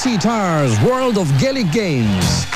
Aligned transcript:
TC 0.00 0.18
Tyres 0.18 0.80
World 0.80 1.18
of 1.18 1.28
Gaelic 1.38 1.70
Games. 1.72 2.46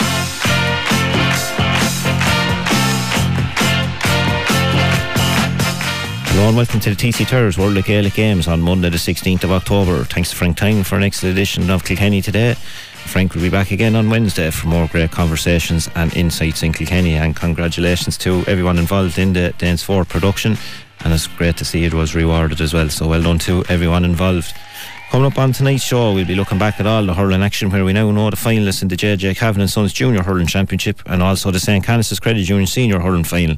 Hello 6.31 6.49
and 6.49 6.57
welcome 6.57 6.81
to 6.81 6.89
the 6.89 6.97
TC 6.97 7.29
Tyres 7.29 7.59
World 7.59 7.77
of 7.77 7.85
Gaelic 7.85 8.15
Games 8.15 8.49
on 8.49 8.63
Monday 8.63 8.89
the 8.89 8.97
16th 8.97 9.45
of 9.45 9.53
October. 9.53 10.05
Thanks 10.05 10.31
to 10.31 10.37
Frank 10.37 10.57
Tyne 10.57 10.85
for 10.85 10.95
an 10.95 11.03
next 11.03 11.23
edition 11.23 11.69
of 11.69 11.85
Kilkenny 11.85 12.23
today. 12.23 12.55
Frank 12.55 13.35
will 13.35 13.43
be 13.43 13.51
back 13.51 13.73
again 13.73 13.95
on 13.95 14.09
Wednesday 14.09 14.51
for 14.51 14.69
more 14.69 14.89
great 14.89 15.11
conversations 15.11 15.91
and 15.97 16.17
insights 16.17 16.63
in 16.63 16.73
Kilkenny 16.73 17.17
and 17.17 17.37
congratulations 17.37 18.17
to 18.17 18.43
everyone 18.47 18.79
involved 18.79 19.19
in 19.19 19.35
the 19.35 19.53
Dance 19.59 19.83
4 19.83 20.07
production 20.07 20.57
and 21.05 21.13
it's 21.13 21.27
great 21.27 21.59
to 21.59 21.67
see 21.67 21.85
it 21.85 21.93
was 21.93 22.15
rewarded 22.15 22.63
as 22.63 22.73
well 22.73 22.89
so 22.89 23.07
well 23.07 23.23
done 23.23 23.39
to 23.41 23.63
everyone 23.69 24.07
involved. 24.07 24.55
Coming 25.11 25.27
up 25.27 25.39
on 25.39 25.53
tonight's 25.53 25.85
show, 25.85 26.13
we'll 26.13 26.27
be 26.27 26.35
looking 26.35 26.59
back 26.59 26.81
at 26.81 26.87
all 26.87 27.07
the 27.07 27.15
hurling 27.15 27.43
action 27.43 27.71
where 27.71 27.85
we 27.85 27.93
now 27.93 28.11
know 28.11 28.31
the 28.31 28.37
finalists 28.37 28.83
in 28.83 28.89
the 28.89 28.97
JJ 28.97 29.37
Kavanagh 29.37 29.63
and 29.63 29.71
Sons 29.71 29.93
Junior 29.93 30.25
Hurling 30.25 30.49
Championship 30.49 31.01
and 31.07 31.23
also 31.23 31.53
the 31.53 31.61
St. 31.61 31.85
Canice's 31.85 32.19
Credit 32.19 32.43
Junior 32.43 32.67
Senior 32.67 32.99
Hurling 32.99 33.23
Final. 33.23 33.57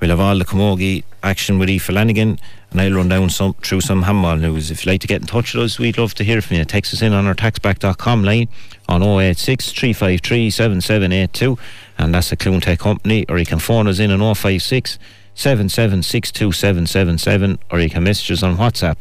We'll 0.00 0.10
have 0.10 0.20
all 0.20 0.36
the 0.36 0.44
Camogie 0.44 1.04
action 1.22 1.58
with 1.58 1.70
Aoife 1.70 1.84
Flanagan 1.84 2.38
and 2.72 2.80
I'll 2.80 2.92
run 2.92 3.08
down 3.08 3.30
some 3.30 3.54
through 3.54 3.80
some 3.80 4.02
handball 4.02 4.36
news. 4.36 4.70
If 4.70 4.84
you'd 4.84 4.92
like 4.92 5.00
to 5.00 5.06
get 5.06 5.22
in 5.22 5.26
touch 5.26 5.54
with 5.54 5.64
us, 5.64 5.78
we'd 5.78 5.96
love 5.96 6.12
to 6.14 6.24
hear 6.24 6.42
from 6.42 6.58
you. 6.58 6.64
Text 6.66 6.92
us 6.92 7.00
in 7.00 7.14
on 7.14 7.26
our 7.26 7.34
taxback.com 7.34 8.24
line 8.24 8.48
on 8.88 9.02
086 9.02 9.72
353 9.72 10.50
7782 10.50 11.56
and 11.96 12.14
that's 12.14 12.32
a 12.32 12.36
Clune 12.36 12.60
Tech 12.60 12.80
company 12.80 13.24
or 13.30 13.38
you 13.38 13.46
can 13.46 13.60
phone 13.60 13.88
us 13.88 13.98
in 13.98 14.10
on 14.10 14.34
056 14.34 14.98
7762777 15.36 17.58
or 17.70 17.80
you 17.80 17.88
can 17.88 18.04
message 18.04 18.30
us 18.30 18.42
on 18.42 18.58
WhatsApp 18.58 18.98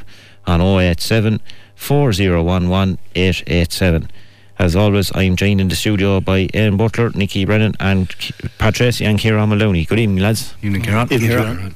on 0.47 0.61
087 0.61 1.41
4011 1.81 2.99
887. 3.15 4.07
As 4.59 4.75
always, 4.75 5.11
I'm 5.15 5.35
joined 5.35 5.59
in 5.59 5.67
the 5.67 5.75
studio 5.75 6.21
by 6.21 6.45
Eamon 6.47 6.77
Butler, 6.77 7.09
Nicky 7.09 7.43
Brennan, 7.43 7.73
and 7.79 8.07
Pat 8.59 8.75
Tracy 8.75 9.03
and 9.03 9.17
Kieran 9.17 9.49
Maloney. 9.49 9.85
Good 9.85 9.97
evening, 9.97 10.23
lads. 10.23 10.53
Evening, 10.61 10.83
Kieran. 10.83 11.11
Evening, 11.11 11.29
Kieran. 11.29 11.75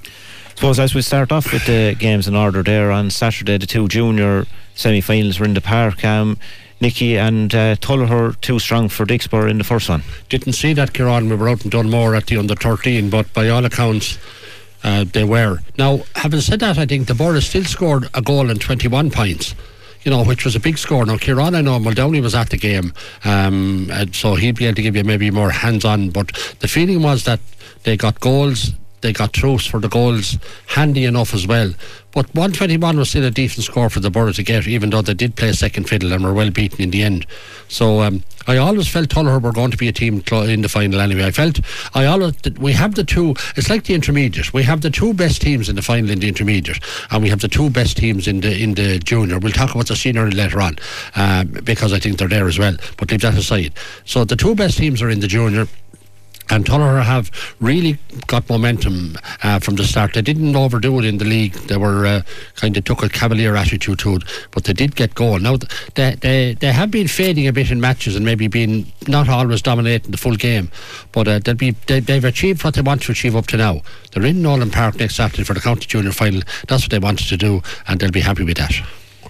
Suppose 0.56 0.80
as 0.80 0.94
we 0.94 1.02
start 1.02 1.32
off 1.32 1.52
with 1.52 1.66
the 1.66 1.96
games 1.98 2.28
in 2.28 2.36
order 2.36 2.62
there 2.62 2.92
on 2.92 3.10
Saturday, 3.10 3.58
the 3.58 3.66
two 3.66 3.88
junior 3.88 4.46
semi-finals 4.76 5.40
were 5.40 5.46
in 5.46 5.56
the 5.56 5.62
park. 5.62 6.06
Um, 6.06 6.38
Nicky 6.80 7.18
and 7.18 7.54
uh, 7.56 7.76
Tullogher 7.78 8.40
too 8.42 8.60
strong 8.60 8.90
for 8.90 9.08
Dicksboro 9.08 9.50
in 9.50 9.58
the 9.58 9.64
first 9.64 9.90
one. 9.90 10.04
Didn't 10.30 10.54
see 10.54 10.74
that, 10.74 10.94
Kieran. 10.94 11.30
We 11.30 11.36
were 11.36 11.50
out 11.50 11.64
in 11.64 11.72
Dunmore 11.72 12.14
at 12.14 12.28
the 12.28 12.38
under 12.38 12.56
13, 12.56 13.10
but 13.10 13.34
by 13.34 13.50
all 13.50 13.66
accounts, 13.66 14.20
uh, 14.84 15.04
they 15.12 15.24
were. 15.24 15.62
Now, 15.80 16.02
having 16.14 16.42
said 16.42 16.60
that, 16.60 16.78
I 16.78 16.86
think 16.86 17.08
the 17.08 17.16
Borough 17.16 17.40
still 17.40 17.64
scored 17.64 18.08
a 18.14 18.22
goal 18.22 18.52
and 18.52 18.62
21 18.62 19.10
points 19.10 19.56
you 20.06 20.12
know, 20.12 20.24
which 20.24 20.46
was 20.46 20.56
a 20.56 20.60
big 20.60 20.78
score. 20.78 21.04
Now, 21.04 21.18
Kieran, 21.18 21.56
I 21.56 21.62
know 21.62 21.80
Muldowney 21.80 22.22
was 22.22 22.36
at 22.36 22.52
the 22.52 22.58
game, 22.58 22.94
um, 23.26 23.90
so 24.14 24.36
he'd 24.36 24.56
be 24.56 24.66
able 24.66 24.76
to 24.76 24.82
give 24.84 24.96
you 24.96 25.04
maybe 25.04 25.32
more 25.32 25.50
hands 25.50 25.84
on. 25.84 26.12
But 26.12 26.32
the 26.60 26.68
feeling 26.68 27.02
was 27.02 27.24
that 27.24 27.40
they 27.84 27.98
got 27.98 28.20
goals, 28.20 28.72
they 29.06 29.14
got 29.14 29.34
throws 29.34 29.68
for 29.68 29.80
the 29.80 29.88
goals, 29.88 30.40
handy 30.66 31.06
enough 31.06 31.36
as 31.36 31.46
well. 31.46 31.72
But 32.12 32.26
121 32.34 32.98
was 32.98 33.10
still 33.10 33.26
a 33.26 33.30
decent 33.30 33.66
score 33.66 33.90
for 33.90 34.00
the 34.00 34.10
Borough 34.10 34.32
to 34.32 34.42
get, 34.42 34.68
even 34.68 34.90
though 34.90 35.04
they 35.04 35.14
did 35.14 35.36
play 35.36 35.52
second 35.52 35.88
fiddle 35.88 36.12
and 36.12 36.24
were 36.24 36.34
well 36.34 36.50
beaten 36.50 36.82
in 36.82 36.90
the 36.90 37.04
end. 37.04 37.28
So 37.68 38.02
um, 38.02 38.24
I 38.48 38.58
always 38.58 38.88
felt 38.88 39.10
Tullogher 39.10 39.40
were 39.40 39.52
going 39.52 39.70
to 39.70 39.78
be 39.78 39.90
a 39.90 39.92
team 39.92 40.24
in 40.32 40.62
the 40.62 40.70
final 40.70 41.02
anyway. 41.02 41.26
I 41.26 41.32
felt 41.32 41.60
I 41.94 42.06
always 42.06 42.34
we 42.58 42.72
have 42.72 42.96
the 42.96 43.04
two. 43.04 43.36
It's 43.56 43.70
like 43.70 43.84
the 43.84 43.94
intermediate. 43.94 44.54
We 44.54 44.64
have 44.64 44.82
the 44.82 44.90
two 44.90 45.14
best 45.14 45.42
teams 45.42 45.70
in 45.70 45.76
the 45.76 45.84
final 45.84 46.10
in 46.10 46.20
the 46.20 46.28
intermediate, 46.28 46.80
and 47.12 47.22
we 47.22 47.30
have 47.30 47.42
the 47.42 47.48
two 47.48 47.70
best 47.70 47.98
teams 47.98 48.28
in 48.28 48.42
the 48.42 48.58
in 48.60 48.74
the 48.74 48.98
junior. 48.98 49.38
We'll 49.38 49.52
talk 49.52 49.76
about 49.76 49.88
the 49.88 49.96
senior 49.96 50.32
later 50.32 50.62
on 50.62 50.78
um, 51.16 51.48
because 51.64 51.94
I 51.94 52.00
think 52.00 52.18
they're 52.18 52.28
there 52.28 52.48
as 52.48 52.58
well. 52.58 52.76
But 52.98 53.12
leave 53.12 53.22
that 53.22 53.36
aside. 53.36 53.74
So 54.06 54.26
the 54.26 54.36
two 54.36 54.56
best 54.56 54.78
teams 54.78 55.02
are 55.02 55.10
in 55.10 55.20
the 55.20 55.28
junior 55.28 55.68
and 56.50 56.66
Tullogher 56.66 57.04
have 57.04 57.32
really 57.60 57.98
got 58.28 58.50
momentum 58.50 59.18
uh, 59.44 59.60
from 59.60 59.76
the 59.76 59.84
start. 59.84 60.14
They 60.14 60.22
didn't 60.22 60.56
overdo 60.56 61.00
it 61.00 61.06
in 61.06 61.18
the 61.18 61.26
league. 61.26 61.54
They 61.54 61.78
were 61.78 62.06
uh, 62.06 62.22
kind 62.56 62.78
of 62.78 62.84
took 62.84 63.04
a 63.04 63.10
cavalier 63.10 63.56
attitude 63.56 64.00
to 64.00 64.16
it, 64.16 64.24
but 64.52 64.66
they 64.66 64.74
did 64.74 64.96
get 64.96 65.16
going. 65.16 65.44
Now 65.44 65.58
they, 65.96 66.16
they 66.16 66.54
they 66.54 66.72
have 66.72 66.92
been 66.92 67.08
fading 67.08 67.48
a 67.48 67.54
bit 67.54 67.72
in 67.72 67.82
matches 67.82 68.16
and 68.16 68.26
maybe 68.26 68.48
been 68.48 68.86
not 69.08 69.30
always 69.30 69.62
dominating 69.62 70.12
the 70.12 70.18
full 70.18 70.36
game, 70.36 70.72
but 71.12 71.28
uh, 71.28 71.40
they'll 71.40 71.56
be 71.56 71.72
they, 71.88 72.02
have 72.02 72.26
achieved 72.26 72.64
what 72.64 72.76
they 72.76 72.82
want 72.82 73.02
to 73.04 73.12
achieve 73.12 73.36
up 73.36 73.48
to 73.48 73.58
now. 73.58 73.82
They're 74.12 74.26
in 74.26 74.42
Nolan 74.42 74.72
Park 74.72 75.00
next 75.00 75.16
Saturday 75.16 75.44
for 75.44 75.54
the 75.54 75.62
county 75.62 75.86
junior 75.86 76.12
final. 76.12 76.42
That's 76.68 76.84
what 76.84 76.92
they 76.92 77.00
wanted 77.00 77.28
to 77.28 77.38
do, 77.38 77.62
and 77.88 78.00
they'll 78.00 78.12
be 78.12 78.22
happy 78.22 78.44
with 78.44 78.58
that. 78.58 78.74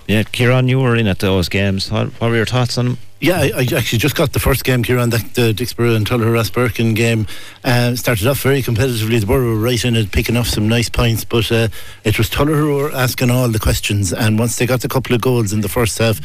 Yeah, 0.08 0.24
Kieran, 0.24 0.68
you 0.68 0.80
were 0.80 0.96
in 0.96 1.08
at 1.08 1.20
those 1.20 1.50
games. 1.50 1.92
What 1.92 2.20
were 2.22 2.36
your 2.36 2.46
thoughts 2.46 2.78
on 2.78 2.86
them? 2.86 2.98
Yeah, 3.22 3.40
I, 3.40 3.52
I, 3.56 3.62
actually 3.62 4.00
just 4.00 4.16
got 4.16 4.34
the 4.34 4.42
first 4.42 4.66
game, 4.66 4.84
Kieran, 4.84 5.10
the, 5.10 5.18
the 5.36 5.54
Dicksboro 5.54 5.96
and 5.96 6.06
Tullogher 6.06 6.34
Rosbercon 6.34 6.96
game. 6.96 7.28
Uh, 7.64 7.96
started 7.96 8.28
off 8.28 8.42
very 8.42 8.62
competitively. 8.62 9.22
The 9.22 9.26
Borough 9.26 9.52
were 9.52 9.60
right 9.60 9.84
in 9.86 9.96
it, 9.96 10.12
picking 10.12 10.36
off 10.36 10.48
some 10.48 10.68
nice 10.68 10.90
points, 10.90 11.24
but 11.24 11.50
uh, 11.50 11.70
it 12.04 12.18
was 12.18 12.30
were 12.30 12.92
asking 12.92 13.32
all 13.32 13.48
the 13.48 13.60
questions. 13.60 14.12
And 14.12 14.38
once 14.38 14.58
they 14.58 14.66
got 14.66 14.84
a 14.84 14.90
couple 14.90 15.16
of 15.16 15.22
goals 15.22 15.54
in 15.54 15.62
the 15.62 15.70
first 15.70 15.98
half, 15.98 16.20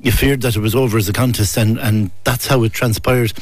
you 0.00 0.12
feared 0.12 0.42
that 0.42 0.54
it 0.54 0.60
was 0.60 0.74
over 0.74 0.98
as 0.98 1.08
a 1.08 1.12
contest, 1.12 1.56
and, 1.56 1.78
and 1.80 2.12
that's 2.22 2.46
how 2.46 2.62
it 2.62 2.72
transpired. 2.72 3.32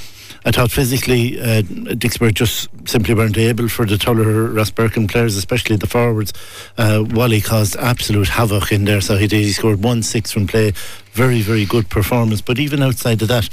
I 0.44 0.50
thought 0.52 0.70
physically 0.70 1.40
uh, 1.40 1.62
Dicksboro 1.62 2.32
just 2.32 2.68
simply 2.88 3.14
weren't 3.14 3.36
able 3.36 3.68
for 3.68 3.84
the 3.84 3.96
Tullogher 3.96 4.52
Rosbercon 4.52 5.10
players, 5.10 5.36
especially 5.36 5.76
the 5.76 5.86
forwards. 5.86 6.32
Uh, 6.76 7.04
Wally 7.10 7.40
caused 7.40 7.76
absolute 7.76 8.28
havoc 8.28 8.72
in 8.72 8.84
there, 8.84 9.00
so 9.00 9.16
he 9.16 9.26
did. 9.26 9.44
He 9.44 9.52
scored 9.52 9.82
one 9.82 10.02
six 10.02 10.30
from 10.32 10.46
play. 10.46 10.72
Very, 11.12 11.40
very 11.40 11.64
good 11.64 11.88
performance. 11.88 12.40
But 12.40 12.58
even 12.58 12.82
outside 12.82 13.20
of 13.22 13.28
that, 13.28 13.48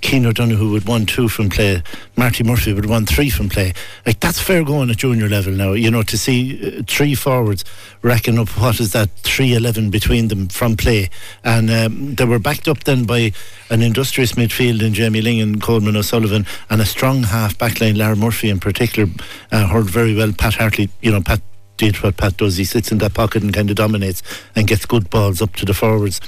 Keane 0.00 0.26
O'Donoghue 0.26 0.70
would 0.70 0.86
won 0.86 1.06
two 1.06 1.28
from 1.28 1.50
play. 1.50 1.82
Marty 2.16 2.44
Murphy 2.44 2.72
would 2.72 2.86
won 2.86 3.06
three 3.06 3.30
from 3.30 3.48
play. 3.48 3.72
Like 4.06 4.20
that's 4.20 4.40
fair 4.40 4.64
going 4.64 4.90
at 4.90 4.96
junior 4.98 5.28
level 5.28 5.52
now. 5.52 5.72
You 5.72 5.90
know 5.90 6.02
to 6.02 6.18
see 6.18 6.78
uh, 6.78 6.82
three 6.86 7.14
forwards 7.14 7.64
racking 8.02 8.38
up 8.38 8.48
what 8.60 8.80
is 8.80 8.92
that 8.92 9.10
three 9.16 9.54
eleven 9.54 9.90
between 9.90 10.28
them 10.28 10.48
from 10.48 10.76
play, 10.76 11.10
and 11.44 11.70
um, 11.70 12.14
they 12.14 12.24
were 12.24 12.38
backed 12.38 12.68
up 12.68 12.84
then 12.84 13.04
by 13.04 13.32
an 13.70 13.82
industrious 13.82 14.32
midfield 14.32 14.82
in 14.82 14.94
Jamie 14.94 15.20
Ling 15.20 15.40
and 15.40 15.62
Coleman 15.62 15.96
O'Sullivan, 15.96 16.46
and 16.68 16.80
a 16.80 16.86
strong 16.86 17.22
half 17.22 17.56
backline. 17.58 17.96
Lara 17.96 18.16
Murphy 18.16 18.50
in 18.50 18.60
particular 18.60 19.08
uh, 19.52 19.66
heard 19.66 19.86
very 19.86 20.14
well. 20.14 20.32
Pat 20.32 20.54
Hartley, 20.54 20.88
you 21.00 21.12
know 21.12 21.20
Pat 21.20 21.40
did 21.76 21.96
what 22.02 22.16
Pat 22.16 22.36
does. 22.36 22.58
He 22.58 22.64
sits 22.64 22.92
in 22.92 22.98
that 22.98 23.14
pocket 23.14 23.42
and 23.42 23.54
kind 23.54 23.70
of 23.70 23.76
dominates 23.76 24.22
and 24.54 24.66
gets 24.66 24.84
good 24.84 25.08
balls 25.08 25.40
up 25.40 25.54
to 25.56 25.64
the 25.64 25.72
forwards. 25.72 26.20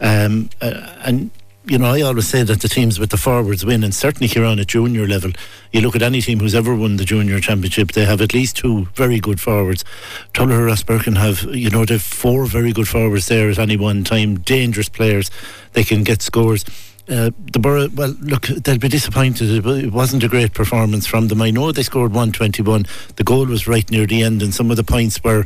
Um, 0.00 0.50
uh, 0.60 0.94
and 1.02 1.30
you 1.68 1.78
know, 1.78 1.92
I 1.92 2.00
always 2.00 2.26
say 2.26 2.42
that 2.42 2.60
the 2.60 2.68
teams 2.68 2.98
with 2.98 3.10
the 3.10 3.18
forwards 3.18 3.64
win, 3.64 3.84
and 3.84 3.94
certainly 3.94 4.26
here 4.26 4.44
on 4.44 4.58
at 4.58 4.68
junior 4.68 5.06
level, 5.06 5.32
you 5.70 5.82
look 5.82 5.94
at 5.94 6.02
any 6.02 6.22
team 6.22 6.40
who's 6.40 6.54
ever 6.54 6.74
won 6.74 6.96
the 6.96 7.04
junior 7.04 7.40
championship, 7.40 7.92
they 7.92 8.06
have 8.06 8.22
at 8.22 8.32
least 8.32 8.56
two 8.56 8.86
very 8.94 9.20
good 9.20 9.40
forwards. 9.40 9.84
Tullogher 10.32 10.66
Rosbercon 10.66 11.18
have, 11.18 11.42
you 11.54 11.68
know, 11.68 11.84
they've 11.84 12.00
four 12.02 12.46
very 12.46 12.72
good 12.72 12.88
forwards 12.88 13.28
there 13.28 13.50
at 13.50 13.58
any 13.58 13.76
one 13.76 14.02
time, 14.02 14.38
dangerous 14.40 14.88
players. 14.88 15.30
They 15.74 15.84
can 15.84 16.04
get 16.04 16.22
scores. 16.22 16.64
Uh, 17.06 17.30
the 17.52 17.58
Borough, 17.58 17.88
well, 17.94 18.14
look, 18.20 18.46
they'll 18.46 18.78
be 18.78 18.88
disappointed. 18.88 19.64
It 19.66 19.92
wasn't 19.92 20.24
a 20.24 20.28
great 20.28 20.54
performance 20.54 21.06
from 21.06 21.28
them. 21.28 21.42
I 21.42 21.50
know 21.50 21.72
they 21.72 21.82
scored 21.82 22.12
121. 22.12 22.86
The 23.16 23.24
goal 23.24 23.46
was 23.46 23.66
right 23.66 23.90
near 23.90 24.06
the 24.06 24.22
end, 24.22 24.42
and 24.42 24.54
some 24.54 24.70
of 24.70 24.76
the 24.76 24.84
points 24.84 25.22
were 25.22 25.44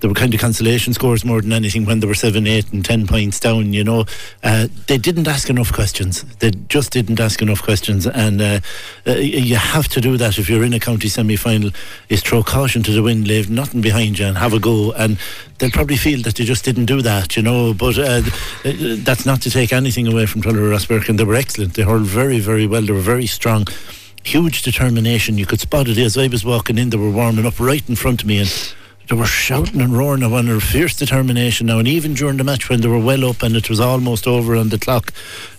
there 0.00 0.08
were 0.08 0.14
kind 0.14 0.32
of 0.32 0.40
consolation 0.40 0.92
scores 0.92 1.24
more 1.24 1.40
than 1.40 1.52
anything 1.52 1.84
when 1.84 2.00
they 2.00 2.06
were 2.06 2.14
seven, 2.14 2.46
eight, 2.46 2.72
and 2.72 2.84
ten 2.84 3.06
points 3.06 3.40
down. 3.40 3.72
You 3.72 3.84
know, 3.84 4.04
uh, 4.42 4.68
they 4.86 4.98
didn't 4.98 5.26
ask 5.26 5.50
enough 5.50 5.72
questions. 5.72 6.22
They 6.36 6.50
just 6.68 6.92
didn't 6.92 7.18
ask 7.20 7.42
enough 7.42 7.62
questions, 7.62 8.06
and 8.06 8.40
uh, 8.40 8.60
uh, 9.06 9.12
you 9.12 9.56
have 9.56 9.88
to 9.88 10.00
do 10.00 10.16
that 10.16 10.38
if 10.38 10.48
you're 10.48 10.64
in 10.64 10.72
a 10.72 10.80
county 10.80 11.08
semi-final. 11.08 11.70
Is 12.08 12.22
throw 12.22 12.42
caution 12.42 12.82
to 12.84 12.92
the 12.92 13.02
wind, 13.02 13.26
leave 13.26 13.50
nothing 13.50 13.80
behind 13.80 14.18
you, 14.18 14.26
and 14.26 14.38
have 14.38 14.54
a 14.54 14.60
go. 14.60 14.92
And 14.92 15.18
they'll 15.58 15.70
probably 15.70 15.96
feel 15.96 16.22
that 16.22 16.36
they 16.36 16.44
just 16.44 16.64
didn't 16.64 16.86
do 16.86 17.02
that. 17.02 17.36
You 17.36 17.42
know, 17.42 17.74
but 17.74 17.98
uh, 17.98 18.22
uh, 18.64 18.72
that's 18.98 19.26
not 19.26 19.42
to 19.42 19.50
take 19.50 19.72
anything 19.72 20.06
away 20.06 20.26
from 20.26 20.42
Tullogher 20.42 21.08
and 21.08 21.18
They 21.18 21.24
were 21.24 21.34
excellent. 21.34 21.74
They 21.74 21.82
hurled 21.82 22.06
very, 22.06 22.38
very 22.38 22.66
well. 22.66 22.82
They 22.82 22.92
were 22.92 23.00
very 23.00 23.26
strong 23.26 23.66
huge 24.24 24.62
determination. 24.62 25.38
You 25.38 25.46
could 25.46 25.60
spot 25.60 25.88
it 25.88 25.96
as 25.96 26.18
I 26.18 26.26
was 26.26 26.44
walking 26.44 26.76
in. 26.76 26.90
They 26.90 26.98
were 26.98 27.10
warming 27.10 27.46
up 27.46 27.58
right 27.58 27.86
in 27.88 27.96
front 27.96 28.20
of 28.20 28.28
me, 28.28 28.38
and 28.40 28.74
they 29.08 29.16
were 29.16 29.26
shouting 29.26 29.80
and 29.80 29.96
roaring 29.96 30.22
of 30.22 30.34
under 30.34 30.60
fierce 30.60 30.94
determination 30.94 31.66
now. 31.66 31.78
And 31.78 31.88
even 31.88 32.14
during 32.14 32.36
the 32.36 32.44
match 32.44 32.68
when 32.68 32.82
they 32.82 32.88
were 32.88 32.98
well 32.98 33.24
up 33.24 33.42
and 33.42 33.56
it 33.56 33.70
was 33.70 33.80
almost 33.80 34.26
over 34.26 34.54
on 34.54 34.68
the 34.68 34.78
clock, 34.78 35.12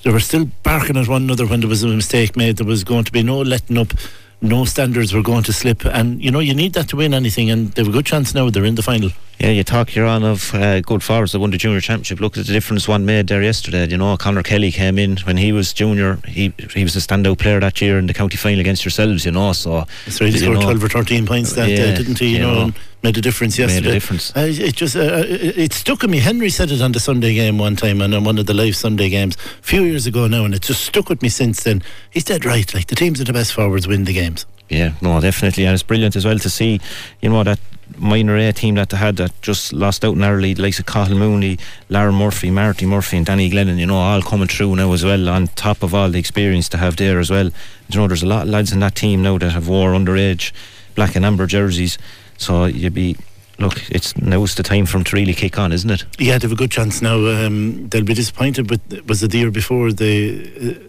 they 0.04 0.12
were 0.12 0.20
still 0.20 0.50
barking 0.64 0.98
at 0.98 1.08
one 1.08 1.24
another 1.24 1.48
when 1.48 1.60
there 1.60 1.70
was 1.70 1.84
a 1.84 1.88
mistake 1.88 2.36
made. 2.38 2.58
There 2.58 2.68
was 2.68 2.84
going 2.84 3.06
to 3.06 3.12
be 3.12 3.24
no 3.24 3.40
letting 3.42 3.78
up. 3.78 3.94
No 4.42 4.64
standards 4.64 5.14
were 5.14 5.22
going 5.22 5.44
to 5.44 5.52
slip, 5.52 5.86
and 5.86 6.24
you 6.24 6.32
know 6.32 6.40
you 6.40 6.54
need 6.54 6.72
that 6.72 6.88
to 6.90 6.96
win 6.96 7.14
anything. 7.14 7.50
And 7.52 7.74
they 7.74 7.82
have 7.82 7.90
a 7.90 7.92
good 7.92 8.06
chance 8.06 8.34
now. 8.34 8.50
They're 8.50 8.64
in 8.64 8.76
the 8.76 8.82
final. 8.82 9.10
Yeah, 9.38 9.50
you 9.50 9.66
talk 9.66 9.90
here 9.90 10.06
on 10.06 10.24
of 10.24 10.56
uh, 10.56 10.80
good 10.80 11.04
forwards 11.04 11.34
that 11.34 11.40
won 11.40 11.52
the 11.52 11.58
junior 11.58 11.82
championship. 11.82 12.22
Look 12.22 12.38
at 12.38 12.46
the 12.46 12.54
difference 12.54 12.88
one 12.88 13.06
made 13.06 13.28
there 13.28 13.44
yesterday. 13.44 13.86
You 13.90 13.98
know, 13.98 14.16
Conor 14.16 14.42
Kelly 14.44 14.72
came 14.72 14.98
in 14.98 15.18
when 15.26 15.36
he 15.36 15.52
was 15.52 15.74
junior. 15.74 16.20
He 16.26 16.54
he 16.74 16.84
was 16.84 16.96
a 16.96 17.00
standout 17.00 17.38
player 17.38 17.60
that 17.60 17.82
year 17.82 18.00
in 18.00 18.08
the 18.08 18.14
county 18.14 18.38
final 18.38 18.62
against 18.62 18.86
yourselves. 18.86 19.26
You 19.26 19.34
know, 19.34 19.52
so 19.52 19.84
so 20.08 20.24
he 20.24 20.32
scored 20.32 20.60
know, 20.60 20.62
twelve 20.62 20.82
or 20.86 20.88
thirteen 20.88 21.26
points 21.26 21.52
that 21.54 21.68
yeah, 21.68 21.76
day, 21.76 21.96
didn't 21.98 22.20
he? 22.20 22.28
You, 22.28 22.38
you 22.38 22.40
know, 22.40 22.68
know 22.68 22.74
made 23.04 23.18
a 23.18 23.22
difference 23.22 23.58
yesterday. 23.58 23.88
Made 23.88 23.90
a 23.90 23.94
difference. 23.94 24.36
Uh, 24.36 24.48
it 24.50 24.76
just 24.76 24.96
uh, 24.96 25.24
it, 25.28 25.58
it 25.58 25.74
stuck 25.74 26.02
with 26.02 26.12
me. 26.12 26.20
Henry 26.20 26.50
said 26.50 26.72
it 26.72 26.82
on 26.82 26.92
the 26.92 27.00
Sunday 27.00 27.34
game 27.34 27.58
one 27.58 27.76
time 27.76 28.02
and 28.02 28.14
on 28.14 28.24
one 28.24 28.38
of 28.38 28.46
the 28.46 28.54
live 28.54 28.76
Sunday 28.76 29.10
games 29.10 29.36
a 29.36 29.64
few 29.64 29.84
years 29.84 30.06
ago 30.06 30.28
now, 30.28 30.46
and 30.46 30.54
it 30.54 30.62
just 30.62 30.84
stuck 30.84 31.10
with 31.10 31.22
me 31.22 31.30
since 31.30 31.64
then. 31.64 31.82
He's 32.10 32.24
dead 32.24 32.46
right. 32.46 32.74
Like 32.74 32.88
the 32.88 32.96
teams 32.96 33.20
that 33.20 33.26
the 33.26 33.34
best 33.34 33.54
forwards 33.54 33.88
win 33.88 34.04
the 34.04 34.14
games. 34.14 34.46
Yeah, 34.70 34.94
no, 35.02 35.20
definitely, 35.20 35.66
and 35.66 35.74
it's 35.74 35.82
brilliant 35.82 36.16
as 36.16 36.26
well 36.26 36.38
to 36.38 36.50
see, 36.50 36.80
you 37.22 37.30
know, 37.30 37.44
that 37.44 37.60
minor 37.98 38.38
A 38.38 38.54
team 38.54 38.76
that 38.76 38.90
they 38.90 38.98
had 38.98 39.18
that 39.18 39.32
just 39.42 39.74
lost 39.74 40.06
out 40.06 40.16
narrowly, 40.16 40.54
like 40.54 40.78
of 40.78 40.86
Cathal 40.86 41.18
Mooney, 41.18 41.58
Lara 41.90 42.12
Murphy, 42.12 42.52
Marty 42.52 42.86
Murphy, 42.86 43.18
and 43.18 43.26
Danny 43.26 43.50
Glennon, 43.50 43.80
you 43.80 43.88
know, 43.88 43.98
all 43.98 44.22
coming 44.22 44.48
through 44.48 44.76
now 44.76 44.92
as 44.94 45.04
well, 45.04 45.28
on 45.28 45.48
top 45.48 45.82
of 45.82 45.96
all 45.96 46.12
the 46.12 46.20
experience 46.20 46.70
to 46.70 46.78
have 46.78 46.98
there 46.98 47.20
as 47.20 47.32
well. 47.32 47.46
You 47.90 48.00
know, 48.00 48.08
there's 48.08 48.22
a 48.22 48.28
lot 48.28 48.44
of 48.44 48.50
lads 48.50 48.72
in 48.72 48.80
that 48.82 48.94
team 48.94 49.24
now 49.24 49.40
that 49.40 49.50
have 49.50 49.68
wore 49.68 49.94
underage 49.94 50.52
black 50.94 51.16
and 51.16 51.26
amber 51.26 51.48
jerseys, 51.48 51.98
so 52.40 52.66
you'd 52.66 52.94
be 52.94 53.16
look, 53.60 53.90
it's 53.92 54.18
now's 54.18 54.56
the 54.56 54.64
time 54.64 54.86
for 54.86 54.94
them 54.94 55.04
to 55.04 55.16
really 55.16 55.34
kick 55.34 55.60
on, 55.60 55.72
isn't 55.72 55.90
it? 55.90 56.06
Yeah, 56.18 56.38
they 56.38 56.48
have 56.48 56.52
a 56.52 56.56
good 56.56 56.72
chance 56.72 57.02
now. 57.02 57.18
Um, 57.28 57.88
they'll 57.90 58.04
be 58.04 58.14
disappointed, 58.14 58.68
but 58.68 58.80
was 59.08 59.22
it 59.22 59.32
the 59.32 59.40
year 59.40 59.52
before 59.52 59.92
they? 59.92 60.40
Uh, 60.40 60.86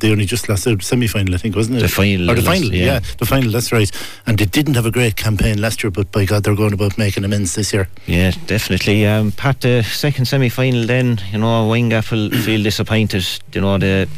they 0.00 0.10
only 0.10 0.24
just 0.24 0.48
lost 0.48 0.64
the 0.64 0.78
semi 0.80 1.06
final, 1.06 1.34
I 1.34 1.38
think, 1.38 1.54
wasn't 1.54 1.76
it? 1.76 1.82
The 1.82 1.88
final. 1.88 2.30
Or 2.30 2.34
the 2.34 2.40
final, 2.40 2.72
yeah. 2.72 2.84
yeah. 2.84 3.00
the 3.18 3.26
final, 3.26 3.50
that's 3.50 3.70
right. 3.70 3.90
And 4.26 4.38
they 4.38 4.46
didn't 4.46 4.74
have 4.74 4.86
a 4.86 4.90
great 4.90 5.16
campaign 5.16 5.60
last 5.60 5.84
year, 5.84 5.90
but 5.90 6.10
by 6.10 6.24
God, 6.24 6.42
they're 6.42 6.56
going 6.56 6.72
about 6.72 6.96
making 6.96 7.22
amends 7.22 7.54
this 7.54 7.74
year. 7.74 7.86
Yeah, 8.06 8.32
definitely. 8.46 9.06
Um, 9.06 9.30
Pat, 9.32 9.60
the 9.60 9.82
second 9.82 10.24
semi 10.24 10.48
final 10.48 10.86
then, 10.86 11.20
you 11.30 11.38
know, 11.38 11.68
Windgap 11.68 12.10
will 12.10 12.30
feel 12.44 12.62
disappointed. 12.62 13.26
You 13.52 13.60
know, 13.60 13.76
the 13.76 14.08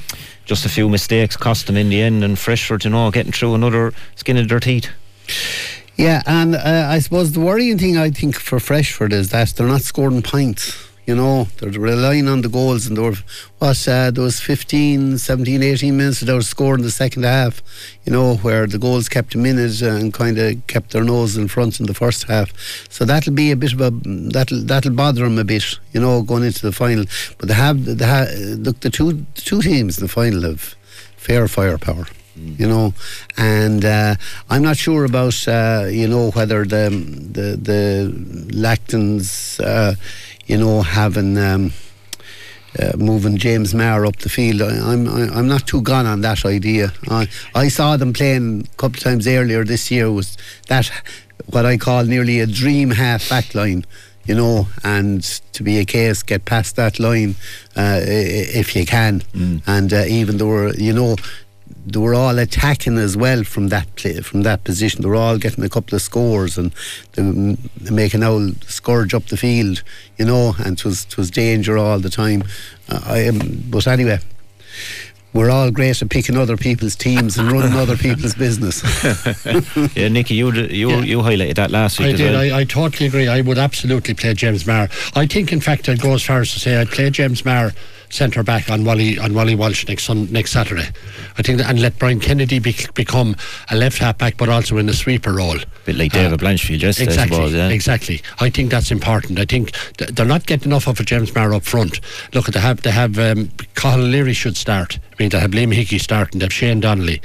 just 0.45 0.65
a 0.65 0.69
few 0.69 0.89
mistakes 0.89 1.37
cost 1.37 1.67
them 1.67 1.77
in 1.77 1.89
the 1.89 2.01
end, 2.01 2.23
and 2.23 2.39
Freshford, 2.39 2.85
you 2.85 2.91
know, 2.91 3.11
getting 3.11 3.33
through 3.33 3.55
another 3.55 3.93
skin 4.15 4.37
of 4.37 4.49
their 4.49 4.61
teeth. 4.61 4.89
Yeah, 5.97 6.23
and 6.27 6.55
uh, 6.55 6.89
I 6.91 7.01
suppose 7.01 7.33
the 7.33 7.41
worrying 7.41 7.79
thing 7.79 7.99
I 7.99 8.11
think 8.11 8.37
for 8.37 8.59
Freshford 8.59 9.13
is 9.13 9.31
that 9.31 9.49
they're 9.51 9.67
not 9.67 9.83
scoring 9.83 10.23
points. 10.23 10.89
You 11.07 11.17
know, 11.17 11.49
they're 11.59 11.71
relying 11.71 12.29
on 12.29 12.43
the 12.43 12.49
goals, 12.49 12.87
and 12.87 12.97
there 12.97 13.05
were 13.05 13.17
what 13.59 13.89
uh, 13.89 14.13
there 14.13 14.23
was 14.23 14.39
15, 14.41 15.19
17, 15.19 15.63
18 15.63 15.97
minutes 15.97 16.21
that 16.21 16.27
they 16.27 16.33
were 16.33 16.43
scoring 16.43 16.83
the 16.83 16.93
second 16.93 17.25
half. 17.25 17.61
You 18.07 18.13
know, 18.13 18.37
where 18.37 18.69
the 18.69 18.79
goals 18.79 19.09
kept 19.09 19.35
in 19.35 19.45
it 19.45 19.83
and 19.83 20.15
kind 20.15 20.39
of 20.39 20.67
kept 20.69 20.93
their 20.93 21.03
nose 21.03 21.37
in 21.37 21.49
front 21.49 21.81
in 21.81 21.87
the 21.87 21.95
first 21.95 22.29
half. 22.29 22.57
So 22.89 23.05
that'll 23.05 23.33
be 23.35 23.51
a 23.51 23.57
bit 23.57 23.73
of 23.73 23.81
a 23.81 23.91
that'll 23.91 24.63
that'll 24.63 24.93
bother 24.93 25.25
them 25.25 25.39
a 25.39 25.45
bit. 25.45 25.79
You 25.93 26.01
know, 26.01 26.23
going 26.23 26.45
into 26.45 26.63
the 26.63 26.73
final. 26.73 27.05
But 27.37 27.49
they 27.49 27.55
have 27.55 27.85
they 27.85 28.07
have, 28.07 28.29
look 28.61 28.79
the 28.81 28.91
two 28.91 29.13
the 29.35 29.41
two 29.41 29.61
teams 29.61 29.99
in 29.99 30.05
the 30.05 30.09
final 30.09 30.43
have 30.43 30.77
fair 31.17 31.49
firepower 31.49 32.07
you 32.37 32.67
know, 32.67 32.95
and 33.37 33.85
uh, 33.85 34.15
I'm 34.49 34.63
not 34.63 34.77
sure 34.77 35.05
about 35.05 35.47
uh, 35.47 35.89
you 35.91 36.09
know 36.09 36.31
whether 36.31 36.65
the 36.65 36.91
the 36.91 37.57
the 37.57 38.13
Lactons, 38.57 39.61
uh, 39.61 39.95
you 40.47 40.59
know, 40.59 40.83
having. 40.83 41.39
Um, 41.39 41.73
uh, 42.79 42.97
moving 42.97 43.37
James 43.37 43.75
Maher 43.75 44.07
up 44.07 44.17
the 44.17 44.31
field. 44.31 44.63
I, 44.63 44.93
I'm 44.93 45.07
I'm 45.07 45.47
not 45.47 45.67
too 45.67 45.83
gone 45.83 46.07
on 46.07 46.23
that 46.23 46.47
idea. 46.47 46.93
I 47.09 47.29
I 47.55 47.69
saw 47.69 47.99
them 47.99 48.15
playing 48.15 48.63
a 48.63 48.77
couple 48.77 48.97
of 48.97 49.01
times 49.01 49.27
earlier 49.29 49.63
this 49.63 49.91
year. 49.91 50.11
Was 50.11 50.39
that 50.69 50.91
what 51.51 51.67
I 51.67 51.77
call 51.77 52.05
nearly 52.05 52.41
a 52.41 52.47
dream 52.47 52.91
half 52.91 53.29
back 53.29 53.55
line? 53.55 53.85
You 54.25 54.37
know, 54.37 54.69
and 54.85 55.23
to 55.53 55.63
be 55.63 55.81
a 55.81 55.85
case, 55.85 56.23
get 56.23 56.47
past 56.47 56.77
that 56.77 56.99
line 56.99 57.35
uh, 57.77 58.01
if 58.05 58.75
you 58.75 58.87
can. 58.87 59.21
Mm. 59.35 59.63
And 59.67 59.93
uh, 59.93 60.05
even 60.07 60.39
though 60.39 60.71
you 60.71 60.95
know 60.95 61.17
they 61.85 61.99
were 61.99 62.15
all 62.15 62.39
attacking 62.39 62.97
as 62.99 63.17
well 63.17 63.43
from 63.45 63.69
that 63.69 63.95
play, 63.97 64.21
from 64.21 64.43
that 64.43 64.63
position. 64.65 65.03
They 65.03 65.09
were 65.09 65.17
all 65.17 65.39
getting 65.39 65.65
a 65.65 65.69
couple 65.69 65.97
of 65.97 66.03
scores 66.03 66.57
and 66.57 66.73
they 67.13 67.23
were 67.23 67.57
making 67.91 68.23
old 68.23 68.63
scourge 68.65 69.15
up 69.15 69.27
the 69.27 69.37
field, 69.37 69.83
you 70.17 70.25
know, 70.25 70.55
and 70.65 70.79
it 70.79 70.85
was, 70.85 71.05
it 71.07 71.17
was 71.17 71.31
danger 71.31 71.77
all 71.77 71.99
the 71.99 72.11
time. 72.11 72.45
Uh, 72.89 73.01
I, 73.05 73.27
um, 73.29 73.65
but 73.69 73.87
anyway, 73.89 74.19
we're 75.33 75.51
all 75.51 75.71
great 75.71 76.01
at 76.03 76.11
picking 76.11 76.37
other 76.37 76.57
people's 76.57 76.95
teams 76.95 77.39
and 77.39 77.51
running 77.51 77.73
other 77.73 77.97
people's 77.97 78.35
business. 78.35 78.83
yeah, 79.97 80.09
Nicky, 80.09 80.35
you 80.35 80.53
you 80.53 80.91
Yeah. 80.91 81.01
you 81.01 81.19
highlighted 81.19 81.55
that 81.57 81.71
last 81.71 81.99
week 81.99 82.09
I 82.09 82.13
did. 82.13 82.33
well. 82.33 82.55
I, 82.55 82.61
I 82.61 82.65
totally 82.65 83.07
agree. 83.07 83.29
I 83.29 83.41
would 83.41 83.59
absolutely 83.59 84.15
play 84.15 84.35
James 84.35 84.67
Maher. 84.67 84.89
I 85.17 85.27
think, 85.27 85.51
in 85.53 85.61
fact, 85.61 85.89
I'd 85.89 86.01
go 86.03 86.13
as 86.15 86.23
far 86.23 86.41
as 86.43 86.53
to 86.53 86.61
say 86.61 86.77
I'd 86.77 86.91
play 86.91 87.09
James 87.11 87.45
Maher 87.45 87.73
centre 88.13 88.43
back 88.43 88.71
on 88.71 88.85
Wally 88.85 89.19
on 89.19 89.35
Wally 89.35 89.55
Walsh 89.55 89.89
next 89.89 90.05
sun, 90.05 90.31
next 90.31 90.53
Saturday. 90.53 90.89
I 91.39 91.43
think 91.43 91.59
that, 91.59 91.69
and 91.69 91.81
let 91.81 91.99
Brian 91.99 92.21
Kennedy 92.21 92.59
be, 92.59 92.77
become 92.95 93.35
a 93.71 93.77
left 93.77 93.99
half 93.99 94.19
back, 94.19 94.37
but 94.37 94.49
also 94.49 94.77
in 94.77 94.87
the 94.87 94.95
sweeper 94.95 95.33
role. 95.33 95.57
bit 95.85 95.97
like 95.97 96.13
David 96.13 96.39
Blanchfield 96.39 96.83
yesterday, 96.83 97.11
Exactly, 97.11 97.37
I 97.37 97.39
suppose. 97.39 97.55
Yeah. 97.55 97.69
exactly. 97.71 98.23
I 98.41 98.51
think 98.51 98.71
that's 98.71 98.91
important. 98.91 99.39
I 99.39 99.45
think 99.47 99.73
th- 99.97 100.11
they're 100.11 100.27
not 100.27 100.47
getting 100.47 100.71
enough 100.71 100.87
of 100.87 101.01
a 101.01 101.05
James 101.05 101.35
Maher 101.35 101.55
up 101.55 101.65
front. 101.65 102.01
Look, 102.35 102.47
they 102.47 102.61
have 102.61 102.83
they 102.83 102.91
have 102.91 103.19
um, 103.19 103.51
Cathal 103.75 104.01
Leary 104.01 104.35
should 104.35 104.57
start. 104.57 104.99
I 105.13 105.15
mean, 105.19 105.31
they 105.31 105.41
have 105.41 105.51
Liam 105.53 105.73
Hickey 105.73 105.99
starting. 105.99 106.39
They 106.39 106.45
have 106.45 106.53
Shane 106.53 106.81
Donnelly. 106.81 107.21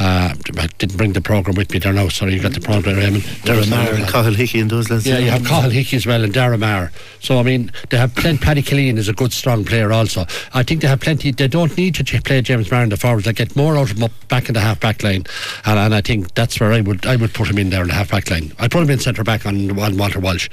Uh, 0.00 0.32
I 0.56 0.66
didn't 0.78 0.96
bring 0.96 1.12
the 1.12 1.20
program 1.20 1.56
with 1.56 1.70
me 1.72 1.78
there 1.78 1.92
now. 1.92 2.08
Sorry, 2.08 2.32
you 2.32 2.40
got 2.40 2.54
the 2.54 2.60
program, 2.60 2.96
Raymond. 2.96 3.22
Darren 3.44 3.68
Maher 3.68 3.94
and 3.94 4.08
Cahill 4.08 4.32
Hickey 4.32 4.58
and 4.58 4.70
those 4.70 4.88
lads. 4.88 5.06
Yeah, 5.06 5.18
you 5.18 5.28
have 5.28 5.44
Cahill 5.44 5.68
Hickey 5.68 5.94
as 5.96 6.06
well 6.06 6.24
and 6.24 6.32
Dara 6.32 6.56
Maher. 6.56 6.90
So, 7.20 7.38
I 7.38 7.42
mean, 7.42 7.70
they 7.90 7.98
have 7.98 8.14
plenty. 8.14 8.38
Paddy 8.38 8.62
Killeen 8.62 8.96
is 8.96 9.08
a 9.08 9.12
good, 9.12 9.30
strong 9.30 9.62
player 9.62 9.92
also. 9.92 10.24
I 10.54 10.62
think 10.62 10.80
they 10.80 10.88
have 10.88 11.00
plenty. 11.00 11.32
They 11.32 11.48
don't 11.48 11.76
need 11.76 11.96
to 11.96 12.22
play 12.22 12.40
James 12.40 12.70
Maher 12.70 12.84
in 12.84 12.88
the 12.88 12.96
forwards. 12.96 13.26
They 13.26 13.34
get 13.34 13.54
more 13.54 13.76
out 13.76 13.90
of 13.90 13.98
him 13.98 14.04
up 14.04 14.12
back 14.28 14.48
in 14.48 14.54
the 14.54 14.60
half 14.60 14.80
back 14.80 15.02
line. 15.02 15.24
And, 15.66 15.78
and 15.78 15.94
I 15.94 16.00
think 16.00 16.32
that's 16.32 16.58
where 16.58 16.72
I 16.72 16.80
would 16.80 17.04
I 17.04 17.16
would 17.16 17.34
put 17.34 17.50
him 17.50 17.58
in 17.58 17.68
there 17.68 17.82
in 17.82 17.88
the 17.88 17.94
half 17.94 18.10
back 18.10 18.30
line. 18.30 18.54
I'd 18.58 18.70
put 18.70 18.82
him 18.82 18.88
in 18.88 19.00
centre 19.00 19.22
back 19.22 19.44
on, 19.44 19.78
on 19.78 19.98
Walter 19.98 20.18
Walsh. 20.18 20.48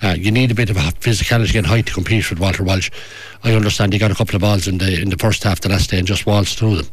Uh, 0.00 0.14
you 0.16 0.30
need 0.30 0.52
a 0.52 0.54
bit 0.54 0.70
of 0.70 0.76
a 0.76 0.80
physicality 1.00 1.58
and 1.58 1.66
height 1.66 1.86
to 1.86 1.92
compete 1.92 2.30
with 2.30 2.38
Walter 2.38 2.62
Walsh. 2.62 2.88
I 3.42 3.52
understand 3.52 3.92
he 3.94 3.98
got 3.98 4.12
a 4.12 4.14
couple 4.14 4.36
of 4.36 4.42
balls 4.42 4.68
in 4.68 4.78
the 4.78 5.02
in 5.02 5.10
the 5.10 5.18
first 5.18 5.42
half 5.42 5.60
the 5.60 5.70
last 5.70 5.90
day 5.90 5.98
and 5.98 6.06
just 6.06 6.24
waltzed 6.24 6.56
through 6.56 6.76
them. 6.76 6.86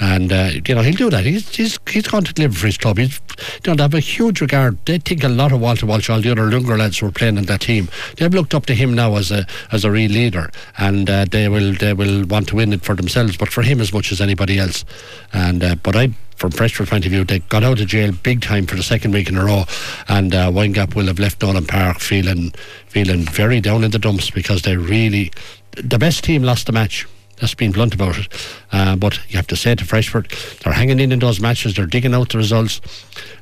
And 0.00 0.32
uh, 0.32 0.50
you 0.66 0.74
know 0.74 0.82
he'll 0.82 0.94
do 0.94 1.10
that. 1.10 1.24
He's, 1.24 1.54
he's 1.54 1.78
he's 1.88 2.08
going 2.08 2.24
to 2.24 2.32
deliver 2.32 2.54
for 2.54 2.66
his 2.66 2.78
club. 2.78 2.98
He's 2.98 3.20
you 3.64 3.74
know 3.74 3.82
have 3.82 3.94
a 3.94 4.00
huge 4.00 4.40
regard. 4.40 4.76
They 4.86 4.98
think 4.98 5.22
a 5.22 5.28
lot 5.28 5.52
of 5.52 5.60
Walter 5.60 5.86
Walsh. 5.86 6.10
All 6.10 6.20
the 6.20 6.32
other 6.32 6.50
younger 6.50 6.76
lads 6.76 6.98
who 6.98 7.06
are 7.06 7.12
playing 7.12 7.36
in 7.36 7.44
that 7.44 7.60
team. 7.60 7.88
They've 8.16 8.32
looked 8.32 8.54
up 8.54 8.66
to 8.66 8.74
him 8.74 8.94
now 8.94 9.14
as 9.16 9.30
a 9.30 9.46
as 9.70 9.84
a 9.84 9.90
real 9.90 10.10
leader, 10.10 10.50
and 10.78 11.08
uh, 11.08 11.26
they 11.30 11.48
will 11.48 11.74
they 11.74 11.92
will 11.92 12.26
want 12.26 12.48
to 12.48 12.56
win 12.56 12.72
it 12.72 12.82
for 12.82 12.96
themselves, 12.96 13.36
but 13.36 13.50
for 13.50 13.62
him 13.62 13.80
as 13.80 13.92
much 13.92 14.10
as 14.10 14.20
anybody 14.20 14.58
else. 14.58 14.84
And 15.32 15.62
uh, 15.62 15.76
but 15.76 15.96
I. 15.96 16.10
From 16.34 16.50
Freshford 16.50 16.88
point 16.88 17.06
of 17.06 17.12
view, 17.12 17.22
they 17.22 17.38
got 17.38 17.62
out 17.62 17.80
of 17.80 17.86
jail 17.86 18.10
big 18.10 18.42
time 18.42 18.66
for 18.66 18.74
the 18.74 18.82
second 18.82 19.12
week 19.12 19.28
in 19.28 19.36
a 19.36 19.44
row, 19.44 19.64
and 20.08 20.34
uh, 20.34 20.50
will 20.52 21.06
have 21.06 21.20
left 21.20 21.40
Nolan 21.40 21.64
Park 21.64 22.00
feeling 22.00 22.50
feeling 22.88 23.22
very 23.22 23.60
down 23.60 23.84
in 23.84 23.92
the 23.92 24.00
dumps 24.00 24.30
because 24.30 24.62
they 24.62 24.76
really 24.76 25.30
the 25.76 25.96
best 25.96 26.24
team 26.24 26.42
lost 26.42 26.66
the 26.66 26.72
match. 26.72 27.06
That's 27.40 27.54
being 27.54 27.72
blunt 27.72 27.94
about 27.94 28.16
it. 28.18 28.28
Uh, 28.72 28.96
but 28.96 29.18
you 29.28 29.36
have 29.36 29.46
to 29.48 29.56
say 29.56 29.74
to 29.74 29.84
Freshford, 29.84 30.30
they're 30.62 30.72
hanging 30.72 31.00
in 31.00 31.10
in 31.12 31.18
those 31.18 31.40
matches, 31.40 31.74
they're 31.74 31.86
digging 31.86 32.14
out 32.14 32.28
the 32.30 32.38
results, 32.38 32.80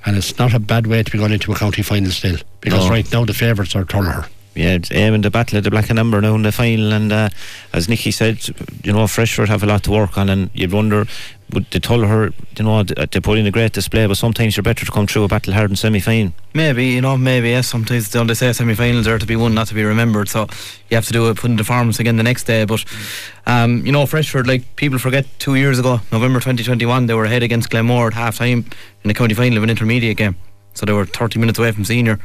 and 0.06 0.16
it's 0.16 0.38
not 0.38 0.54
a 0.54 0.58
bad 0.58 0.86
way 0.86 1.02
to 1.02 1.10
be 1.10 1.18
going 1.18 1.32
into 1.32 1.52
a 1.52 1.56
county 1.56 1.82
final 1.82 2.10
still. 2.10 2.38
Because 2.60 2.84
No. 2.86 2.90
right 2.90 3.12
now 3.12 3.24
the 3.24 3.34
favourites 3.34 3.76
are 3.76 3.84
Turner. 3.84 4.26
yeah, 4.54 4.74
it's 4.74 4.90
aiming 4.92 5.20
the 5.22 5.30
battle 5.30 5.58
of 5.58 5.64
the 5.64 5.70
black 5.70 5.90
and 5.90 5.98
amber 5.98 6.20
now 6.20 6.34
in 6.34 6.42
the 6.42 6.52
final. 6.52 6.92
And 6.92 7.12
uh, 7.12 7.28
as 7.72 7.88
Nicky 7.88 8.10
said, 8.10 8.38
you 8.82 8.92
know, 8.92 9.06
Freshford 9.06 9.48
have 9.50 9.62
a 9.62 9.66
lot 9.66 9.82
to 9.84 9.90
work 9.90 10.16
on, 10.16 10.28
and 10.30 10.50
you'd 10.54 10.72
wonder 10.72 11.06
they 11.52 11.78
tell 11.78 12.00
her, 12.00 12.32
you 12.56 12.64
know, 12.64 12.82
they 12.82 13.20
put 13.20 13.38
in 13.38 13.46
a 13.46 13.50
great 13.50 13.72
display, 13.72 14.06
but 14.06 14.16
sometimes 14.16 14.56
you're 14.56 14.62
better 14.62 14.84
to 14.86 14.90
come 14.92 15.06
through 15.06 15.24
a 15.24 15.28
battle 15.28 15.52
hard 15.52 15.70
in 15.70 15.76
semi 15.76 16.00
final. 16.00 16.32
Maybe, 16.54 16.86
you 16.86 17.00
know, 17.00 17.16
maybe, 17.16 17.50
yes. 17.50 17.68
Sometimes 17.68 18.10
they 18.10 18.34
say 18.34 18.52
semi 18.52 18.74
finals 18.74 19.06
are 19.06 19.18
to 19.18 19.26
be 19.26 19.36
won, 19.36 19.54
not 19.54 19.66
to 19.68 19.74
be 19.74 19.84
remembered. 19.84 20.28
So 20.28 20.46
you 20.88 20.94
have 20.96 21.06
to 21.06 21.12
do 21.12 21.28
it, 21.28 21.36
put 21.36 21.50
in 21.50 21.56
the 21.56 21.62
performance 21.62 21.98
again 22.00 22.16
the 22.16 22.22
next 22.22 22.44
day. 22.44 22.64
But, 22.64 22.84
um, 23.46 23.84
you 23.84 23.92
know, 23.92 24.06
Freshford, 24.06 24.46
like 24.46 24.76
people 24.76 24.98
forget 24.98 25.26
two 25.38 25.54
years 25.56 25.78
ago, 25.78 26.00
November 26.10 26.38
2021, 26.40 27.06
they 27.06 27.14
were 27.14 27.24
ahead 27.26 27.42
against 27.42 27.70
Glenmore 27.70 28.08
at 28.08 28.14
half 28.14 28.38
time 28.38 28.64
in 29.04 29.08
the 29.08 29.14
county 29.14 29.34
final 29.34 29.58
of 29.58 29.62
an 29.64 29.70
intermediate 29.70 30.16
game. 30.16 30.36
So 30.74 30.86
they 30.86 30.92
were 30.92 31.04
30 31.06 31.38
minutes 31.38 31.58
away 31.58 31.72
from 31.72 31.84
senior. 31.84 32.18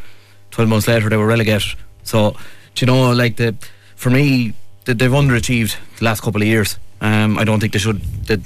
12 0.51 0.69
months 0.69 0.87
later, 0.87 1.09
they 1.09 1.17
were 1.17 1.27
relegated. 1.27 1.77
So, 2.03 2.35
you 2.79 2.87
know, 2.87 3.11
like, 3.11 3.35
the 3.35 3.55
for 3.95 4.09
me, 4.09 4.53
they- 4.85 4.93
they've 4.93 5.11
underachieved 5.11 5.75
the 5.97 6.05
last 6.05 6.21
couple 6.21 6.41
of 6.41 6.47
years. 6.47 6.77
Um, 7.01 7.37
I 7.37 7.43
don't 7.43 7.59
think 7.59 7.73
they 7.73 7.79
should. 7.79 8.01
They, 8.25 8.37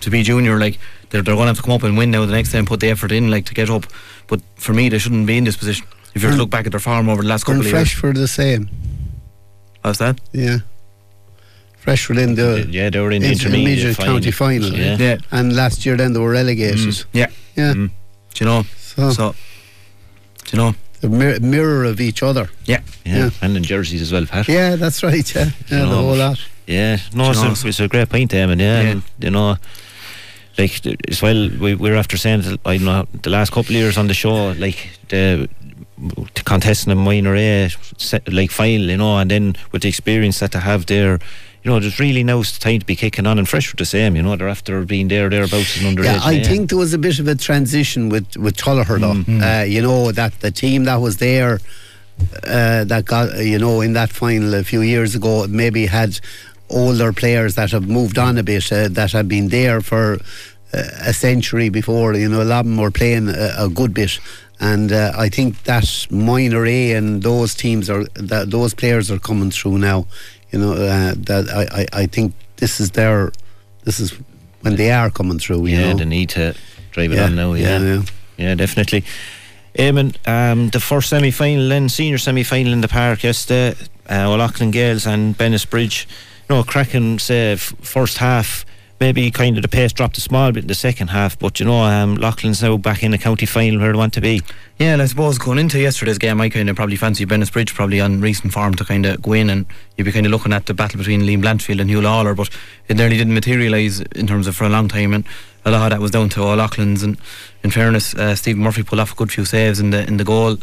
to 0.00 0.10
be 0.10 0.22
junior, 0.22 0.58
like 0.58 0.78
they're, 1.10 1.22
they're 1.22 1.34
going 1.34 1.44
to 1.46 1.48
have 1.48 1.56
to 1.56 1.62
come 1.62 1.74
up 1.74 1.82
and 1.82 1.96
win 1.98 2.10
now 2.10 2.24
the 2.26 2.32
next 2.32 2.52
time, 2.52 2.66
put 2.66 2.80
the 2.80 2.88
effort 2.90 3.12
in, 3.12 3.30
like 3.30 3.44
to 3.46 3.54
get 3.54 3.70
up. 3.70 3.86
But 4.26 4.40
for 4.56 4.72
me, 4.74 4.88
they 4.88 4.98
shouldn't 4.98 5.26
be 5.26 5.36
in 5.38 5.44
this 5.44 5.56
position. 5.56 5.86
If 6.14 6.22
you 6.22 6.28
were 6.28 6.32
to 6.32 6.34
And- 6.34 6.38
look 6.40 6.50
back 6.50 6.66
at 6.66 6.72
their 6.72 6.80
farm 6.80 7.08
over 7.08 7.22
the 7.22 7.28
last 7.28 7.44
couple 7.44 7.60
and 7.60 7.66
of 7.66 7.72
years, 7.72 7.90
Freshford 7.90 8.16
the 8.16 8.28
same. 8.28 8.68
how's 9.84 9.98
that? 9.98 10.20
Yeah. 10.32 10.58
Freshford 11.78 12.18
in 12.18 12.34
the 12.34 12.66
yeah, 12.70 12.90
they 12.90 12.98
were 13.00 13.10
in 13.12 13.22
the 13.22 13.30
intermediate 13.32 13.78
intermediate 13.78 13.96
final. 13.96 14.14
county 14.14 14.30
final. 14.30 14.72
Yeah. 14.72 14.96
Yeah, 14.98 15.16
And 15.30 15.54
last 15.54 15.86
year 15.86 15.96
then 15.96 16.12
they 16.12 16.20
were 16.20 16.30
relegated. 16.32 16.76
Mm, 16.78 17.04
yeah. 17.12 17.26
Yeah. 17.56 17.72
Mm. 17.74 17.90
Do 18.34 18.44
you 18.44 18.50
know? 18.50 18.62
So, 18.76 19.10
So, 19.12 19.34
do 20.44 20.56
you 20.56 20.58
know? 20.62 20.74
the 21.00 21.08
mir- 21.08 21.38
mirror 21.40 21.84
of 21.84 22.00
each 22.00 22.22
other. 22.22 22.50
Yeah, 22.64 22.80
Yeah. 23.06 23.16
Yeah. 23.16 23.30
and 23.40 23.56
in 23.56 23.62
jerseys 23.62 24.02
as 24.02 24.12
well, 24.12 24.26
Pat. 24.26 24.48
Yeah, 24.48 24.74
that's 24.76 25.02
right. 25.02 25.34
Yeah, 25.34 25.44
yeah 25.70 25.78
the 25.80 25.86
know, 25.86 26.02
whole 26.02 26.16
lot. 26.16 26.38
Yeah, 26.66 26.98
no, 27.14 27.30
it's 27.30 27.38
you 27.38 27.44
know- 27.48 27.54
a, 27.64 27.68
it's 27.68 27.80
a 27.80 27.88
great 27.88 28.08
point, 28.08 28.32
Eamon. 28.32 28.58
Yeah, 28.60 28.82
Yeah. 28.82 28.88
and, 28.90 29.02
you 29.20 29.30
know, 29.30 29.56
like 30.58 30.86
as 31.08 31.22
well, 31.22 31.48
we 31.60 31.74
we're 31.74 31.96
after 31.96 32.16
saying 32.16 32.58
I 32.64 32.78
know 32.78 33.06
the 33.22 33.30
last 33.30 33.50
couple 33.50 33.74
of 33.74 33.80
years 33.80 33.96
on 33.96 34.08
the 34.08 34.14
show, 34.14 34.52
like 34.52 34.90
the 35.08 35.48
to 36.34 36.44
contesting 36.44 36.92
a 36.92 36.96
minor 36.96 37.34
A 37.34 37.70
set, 37.96 38.30
like 38.32 38.50
final, 38.50 38.88
you 38.88 38.96
know, 38.96 39.18
and 39.18 39.30
then 39.30 39.56
with 39.72 39.82
the 39.82 39.88
experience 39.88 40.40
that 40.40 40.52
they 40.52 40.60
have 40.60 40.86
there. 40.86 41.18
You 41.64 41.72
know, 41.72 41.80
there's 41.80 41.98
really 41.98 42.22
now 42.22 42.42
time 42.42 42.78
to 42.78 42.86
be 42.86 42.94
kicking 42.94 43.26
on, 43.26 43.36
and 43.36 43.48
fresh 43.48 43.70
with 43.72 43.78
the 43.78 43.84
same. 43.84 44.14
You 44.14 44.22
know, 44.22 44.36
they're 44.36 44.48
after 44.48 44.84
being 44.84 45.08
there, 45.08 45.28
thereabouts, 45.28 45.76
and 45.76 45.98
underage. 45.98 46.04
Yeah, 46.04 46.20
I 46.22 46.32
yeah. 46.32 46.44
think 46.44 46.70
there 46.70 46.78
was 46.78 46.94
a 46.94 46.98
bit 46.98 47.18
of 47.18 47.26
a 47.26 47.34
transition 47.34 48.08
with 48.08 48.36
with 48.36 48.56
Tullogher 48.56 49.00
though. 49.00 49.14
Mm-hmm. 49.14 49.42
Uh, 49.42 49.64
you 49.64 49.82
know 49.82 50.12
that 50.12 50.38
the 50.40 50.52
team 50.52 50.84
that 50.84 50.96
was 50.96 51.16
there, 51.16 51.58
uh, 52.44 52.84
that 52.84 53.04
got 53.06 53.36
you 53.38 53.58
know 53.58 53.80
in 53.80 53.92
that 53.94 54.10
final 54.10 54.54
a 54.54 54.62
few 54.62 54.82
years 54.82 55.16
ago, 55.16 55.46
maybe 55.48 55.86
had 55.86 56.20
older 56.70 57.12
players 57.12 57.54
that 57.54 57.70
have 57.72 57.88
moved 57.88 58.18
on 58.18 58.38
a 58.38 58.42
bit, 58.42 58.70
uh, 58.72 58.88
that 58.88 59.12
have 59.12 59.28
been 59.28 59.48
there 59.48 59.80
for 59.80 60.14
uh, 60.72 60.82
a 61.06 61.12
century 61.12 61.68
before. 61.70 62.14
You 62.14 62.28
know, 62.28 62.42
a 62.42 62.44
lot 62.44 62.60
of 62.60 62.66
them 62.66 62.76
were 62.76 62.90
playing 62.90 63.28
a, 63.28 63.54
a 63.58 63.68
good 63.68 63.94
bit. 63.94 64.18
And 64.60 64.90
uh, 64.92 65.12
I 65.16 65.28
think 65.28 65.62
that 65.64 66.06
minor 66.10 66.66
A 66.66 66.92
and 66.92 67.22
those 67.22 67.54
teams 67.54 67.88
are 67.88 68.04
that 68.14 68.50
those 68.50 68.74
players 68.74 69.10
are 69.10 69.18
coming 69.20 69.50
through 69.52 69.78
now. 69.78 70.06
You 70.50 70.58
know 70.58 70.72
uh, 70.72 71.14
that 71.16 71.48
I, 71.50 71.82
I, 71.82 72.02
I 72.02 72.06
think 72.06 72.34
this 72.56 72.80
is 72.80 72.90
their 72.90 73.30
this 73.84 74.00
is 74.00 74.12
when 74.62 74.76
they 74.76 74.90
are 74.90 75.10
coming 75.10 75.38
through. 75.38 75.66
You 75.66 75.76
yeah, 75.76 75.92
know? 75.92 75.98
they 75.98 76.04
need 76.06 76.30
to 76.30 76.54
drive 76.90 77.12
it 77.12 77.16
Yeah, 77.16 77.26
on 77.26 77.36
now. 77.36 77.52
yeah, 77.54 77.78
Yeah, 77.78 77.94
yeah. 77.94 78.02
yeah, 78.36 78.54
definitely. 78.56 79.04
Eamon, 79.78 80.16
um, 80.26 80.70
the 80.70 80.80
first 80.80 81.08
semi 81.10 81.30
final, 81.30 81.68
then 81.68 81.88
senior 81.88 82.18
semi 82.18 82.42
final 82.42 82.72
in 82.72 82.80
the 82.80 82.88
park 82.88 83.22
yesterday, 83.22 83.76
uh, 84.10 84.28
O'Loughlin 84.28 84.72
Gaels 84.72 85.06
and 85.06 85.36
Bennettsbridge. 85.38 86.06
Know, 86.48 86.62
cracking, 86.62 87.18
say, 87.18 87.52
f- 87.52 87.74
first 87.82 88.18
half. 88.18 88.64
Maybe 89.00 89.30
kind 89.30 89.56
of 89.56 89.62
the 89.62 89.68
pace 89.68 89.92
dropped 89.92 90.18
a 90.18 90.20
small 90.20 90.50
bit 90.50 90.64
in 90.64 90.66
the 90.66 90.74
second 90.74 91.08
half, 91.08 91.38
but 91.38 91.60
you 91.60 91.66
know, 91.66 91.82
um, 91.82 92.16
Loughlin's 92.16 92.60
now 92.60 92.76
back 92.76 93.04
in 93.04 93.12
the 93.12 93.18
county 93.18 93.46
final 93.46 93.78
where 93.78 93.92
they 93.92 93.98
want 93.98 94.12
to 94.14 94.20
be. 94.20 94.42
Yeah, 94.76 94.94
and 94.94 95.00
I 95.02 95.06
suppose 95.06 95.38
going 95.38 95.58
into 95.58 95.78
yesterday's 95.78 96.18
game, 96.18 96.40
I 96.40 96.48
kind 96.48 96.68
of 96.68 96.74
probably 96.74 96.96
fancy 96.96 97.24
Bennettsbridge 97.24 97.74
probably 97.74 98.00
on 98.00 98.20
recent 98.20 98.52
form 98.52 98.74
to 98.74 98.84
kind 98.84 99.06
of 99.06 99.22
go 99.22 99.34
in 99.34 99.50
and 99.50 99.66
you'd 99.96 100.02
be 100.02 100.10
kind 100.10 100.26
of 100.26 100.32
looking 100.32 100.52
at 100.52 100.66
the 100.66 100.74
battle 100.74 100.98
between 100.98 101.22
Liam 101.22 101.42
Blanchfield 101.42 101.80
and 101.80 101.88
Hugh 101.88 102.00
Lawler, 102.00 102.34
but 102.34 102.50
it 102.88 102.96
nearly 102.96 103.16
didn't 103.16 103.34
materialise 103.34 104.00
in 104.00 104.26
terms 104.26 104.48
of 104.48 104.56
for 104.56 104.64
a 104.64 104.68
long 104.68 104.88
time, 104.88 105.14
and 105.14 105.24
a 105.64 105.70
lot 105.70 105.92
of 105.92 105.98
that 105.98 106.02
was 106.02 106.10
down 106.10 106.28
to 106.30 106.42
O'Loughlin's. 106.42 107.04
And 107.04 107.18
in 107.62 107.70
fairness, 107.70 108.16
uh, 108.16 108.34
Stephen 108.34 108.62
Murphy 108.62 108.82
pulled 108.82 109.00
off 109.00 109.12
a 109.12 109.16
good 109.16 109.30
few 109.30 109.44
saves 109.44 109.78
in 109.78 109.90
the 109.90 110.04
in 110.08 110.16
the 110.16 110.24
goal 110.24 110.56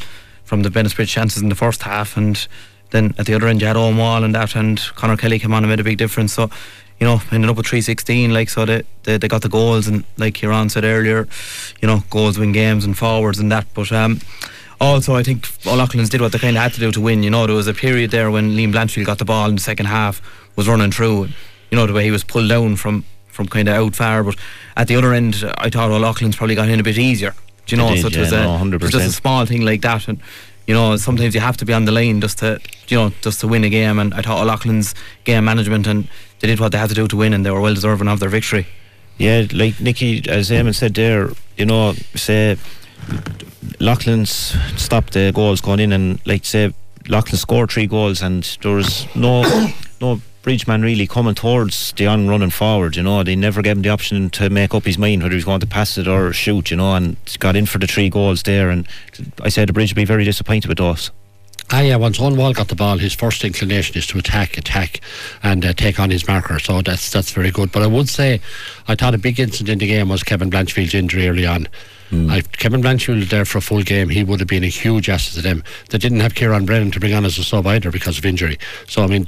from 0.43 0.63
the 0.63 0.69
Bennettsbridge 0.69 1.07
chances 1.07 1.41
in 1.41 1.47
the 1.47 1.55
first 1.55 1.83
half, 1.83 2.17
and 2.17 2.47
then 2.95 3.13
at 3.17 3.25
the 3.25 3.33
other 3.33 3.47
end 3.47 3.61
you 3.61 3.67
had 3.67 3.77
Owen 3.77 3.97
Wall 3.97 4.23
and 4.23 4.33
that, 4.33 4.55
and 4.55 4.79
Conor 4.95 5.17
Kelly 5.17 5.39
came 5.39 5.53
on 5.53 5.63
and 5.63 5.69
made 5.69 5.79
a 5.79 5.83
big 5.83 5.97
difference. 5.97 6.33
So 6.33 6.49
you 6.99 7.05
know, 7.05 7.21
ended 7.31 7.49
up 7.49 7.57
with 7.57 7.67
316, 7.67 8.33
like, 8.33 8.49
so 8.49 8.65
they, 8.65 8.83
they, 9.03 9.17
they 9.17 9.27
got 9.27 9.41
the 9.41 9.49
goals, 9.49 9.87
and 9.87 10.05
like 10.17 10.35
Kieran 10.35 10.69
said 10.69 10.85
earlier, 10.85 11.27
you 11.81 11.87
know, 11.87 12.03
goals 12.09 12.37
win 12.37 12.51
games 12.51 12.85
and 12.85 12.97
forwards 12.97 13.39
and 13.39 13.51
that. 13.51 13.65
But 13.73 13.91
um, 13.91 14.21
also, 14.79 15.15
I 15.15 15.23
think 15.23 15.47
O'Loughlin's 15.65 16.09
did 16.09 16.21
what 16.21 16.31
they 16.31 16.39
kind 16.39 16.55
of 16.55 16.63
had 16.63 16.73
to 16.73 16.79
do 16.79 16.91
to 16.91 17.01
win. 17.01 17.23
You 17.23 17.29
know, 17.29 17.47
there 17.47 17.55
was 17.55 17.67
a 17.67 17.73
period 17.73 18.11
there 18.11 18.31
when 18.31 18.51
Liam 18.51 18.73
Blanchfield 18.73 19.05
got 19.05 19.17
the 19.17 19.25
ball 19.25 19.49
in 19.49 19.55
the 19.55 19.61
second 19.61 19.87
half, 19.87 20.21
was 20.55 20.69
running 20.69 20.91
through, 20.91 21.23
and, 21.23 21.33
you 21.69 21.77
know, 21.77 21.85
the 21.85 21.93
way 21.93 22.05
he 22.05 22.11
was 22.11 22.23
pulled 22.23 22.49
down 22.49 22.77
from, 22.77 23.03
from 23.27 23.47
kind 23.47 23.67
of 23.67 23.75
out 23.75 23.95
far. 23.95 24.23
But 24.23 24.37
at 24.77 24.87
the 24.87 24.95
other 24.95 25.13
end, 25.13 25.43
I 25.57 25.69
thought 25.69 25.91
O'Loughlin's 25.91 26.37
probably 26.37 26.55
got 26.55 26.69
in 26.69 26.79
a 26.79 26.83
bit 26.83 26.97
easier. 26.97 27.33
Do 27.65 27.75
you 27.75 27.81
know, 27.81 27.89
did, 27.89 28.01
so 28.01 28.07
it 28.07 28.13
yeah, 28.13 28.19
was, 28.21 28.31
no, 28.31 28.37
a, 28.37 28.67
it 28.75 28.81
was 28.81 28.91
just 28.91 29.07
a 29.07 29.11
small 29.11 29.45
thing 29.45 29.61
like 29.61 29.81
that. 29.81 30.07
And, 30.07 30.21
you 30.67 30.73
know, 30.73 30.97
sometimes 30.97 31.35
you 31.35 31.41
have 31.41 31.57
to 31.57 31.65
be 31.65 31.73
on 31.73 31.85
the 31.85 31.91
line 31.91 32.21
just 32.21 32.39
to, 32.39 32.59
you 32.87 32.97
know, 32.97 33.11
just 33.21 33.39
to 33.41 33.47
win 33.47 33.63
a 33.63 33.69
game. 33.69 33.99
And 33.99 34.13
I 34.13 34.21
thought 34.21 34.41
O'Loughlin's 34.41 34.95
game 35.23 35.45
management 35.45 35.87
and 35.87 36.07
they 36.39 36.47
did 36.47 36.59
what 36.59 36.71
they 36.71 36.77
had 36.77 36.89
to 36.89 36.95
do 36.95 37.07
to 37.07 37.17
win, 37.17 37.33
and 37.33 37.45
they 37.45 37.51
were 37.51 37.61
well 37.61 37.73
deserving 37.73 38.07
of 38.07 38.19
their 38.19 38.29
victory. 38.29 38.67
Yeah, 39.17 39.47
like 39.53 39.79
Nicky, 39.79 40.27
as 40.29 40.49
Eamon 40.49 40.75
said 40.75 40.93
there, 40.93 41.29
you 41.55 41.65
know, 41.65 41.93
say 42.15 42.57
Loughlin's 43.79 44.55
stopped 44.75 45.13
the 45.13 45.31
goals 45.33 45.61
going 45.61 45.79
in, 45.79 45.93
and 45.93 46.19
like 46.25 46.45
say 46.45 46.73
Loughlin 47.07 47.37
scored 47.37 47.71
three 47.71 47.87
goals, 47.87 48.21
and 48.21 48.43
there 48.61 48.73
was 48.73 49.07
no 49.15 49.43
no 50.01 50.21
Bridgeman 50.45 50.83
really 50.83 51.07
coming 51.07 51.33
towards 51.33 51.91
the 51.93 52.05
on 52.05 52.27
running 52.27 52.51
forward. 52.51 52.95
You 52.95 53.01
know, 53.01 53.23
they 53.23 53.35
never 53.35 53.63
gave 53.63 53.77
him 53.77 53.81
the 53.81 53.89
option 53.89 54.29
to 54.29 54.47
make 54.51 54.75
up 54.75 54.85
his 54.85 54.95
mind 54.95 55.23
whether 55.23 55.31
he 55.31 55.37
was 55.37 55.43
going 55.43 55.59
to 55.59 55.65
pass 55.65 55.97
it 55.97 56.07
or 56.07 56.31
shoot. 56.33 56.69
You 56.69 56.77
know, 56.77 56.93
and 56.93 57.17
got 57.39 57.55
in 57.55 57.65
for 57.65 57.79
the 57.79 57.87
three 57.87 58.11
goals 58.11 58.43
there, 58.43 58.69
and 58.69 58.87
I 59.41 59.49
said 59.49 59.67
the 59.67 59.73
Bridge 59.73 59.91
would 59.91 59.95
be 59.95 60.05
very 60.05 60.23
disappointed 60.23 60.67
with 60.67 60.77
those. 60.77 61.09
Ah, 61.71 61.81
yeah, 61.81 61.95
once 61.95 62.19
Wall 62.19 62.53
got 62.53 62.67
the 62.67 62.75
ball, 62.75 62.99
his 62.99 63.15
first 63.15 63.43
inclination 63.43 63.97
is 63.97 64.05
to 64.05 64.19
attack, 64.19 64.55
attack, 64.55 65.01
and 65.41 65.65
uh, 65.65 65.73
take 65.73 65.99
on 65.99 66.11
his 66.11 66.27
marker. 66.27 66.59
So 66.59 66.83
that's 66.83 67.11
that's 67.11 67.31
very 67.31 67.49
good. 67.49 67.71
But 67.71 67.81
I 67.81 67.87
would 67.87 68.07
say, 68.07 68.39
I 68.87 68.93
thought 68.93 69.15
a 69.15 69.17
big 69.17 69.39
incident 69.39 69.69
in 69.69 69.79
the 69.79 69.87
game 69.87 70.09
was 70.09 70.21
Kevin 70.21 70.51
Blanchfield's 70.51 70.93
injury 70.93 71.27
early 71.27 71.47
on. 71.47 71.67
I, 72.11 72.41
Kevin 72.41 72.81
Blanchfield 72.81 73.19
was 73.19 73.29
there 73.29 73.45
for 73.45 73.57
a 73.57 73.61
full 73.61 73.81
game. 73.81 74.09
He 74.09 74.23
would 74.23 74.39
have 74.39 74.47
been 74.47 74.63
a 74.63 74.67
huge 74.67 75.09
asset 75.09 75.33
to 75.35 75.41
them. 75.41 75.63
They 75.89 75.97
didn't 75.97 76.19
have 76.19 76.35
Kieran 76.35 76.65
Brennan 76.65 76.91
to 76.91 76.99
bring 76.99 77.13
on 77.13 77.25
as 77.25 77.37
a 77.37 77.43
sub 77.43 77.65
either 77.67 77.91
because 77.91 78.17
of 78.17 78.25
injury. 78.25 78.57
So 78.87 79.03
I 79.03 79.07
mean, 79.07 79.25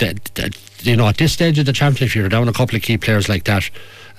you 0.82 0.96
know, 0.96 1.08
at 1.08 1.18
this 1.18 1.34
stage 1.34 1.58
of 1.60 1.66
the 1.66 1.74
championship, 1.74 2.16
you're 2.16 2.30
down 2.30 2.48
a 2.48 2.54
couple 2.54 2.76
of 2.76 2.82
key 2.82 2.98
players 2.98 3.28
like 3.28 3.46
that. 3.46 3.70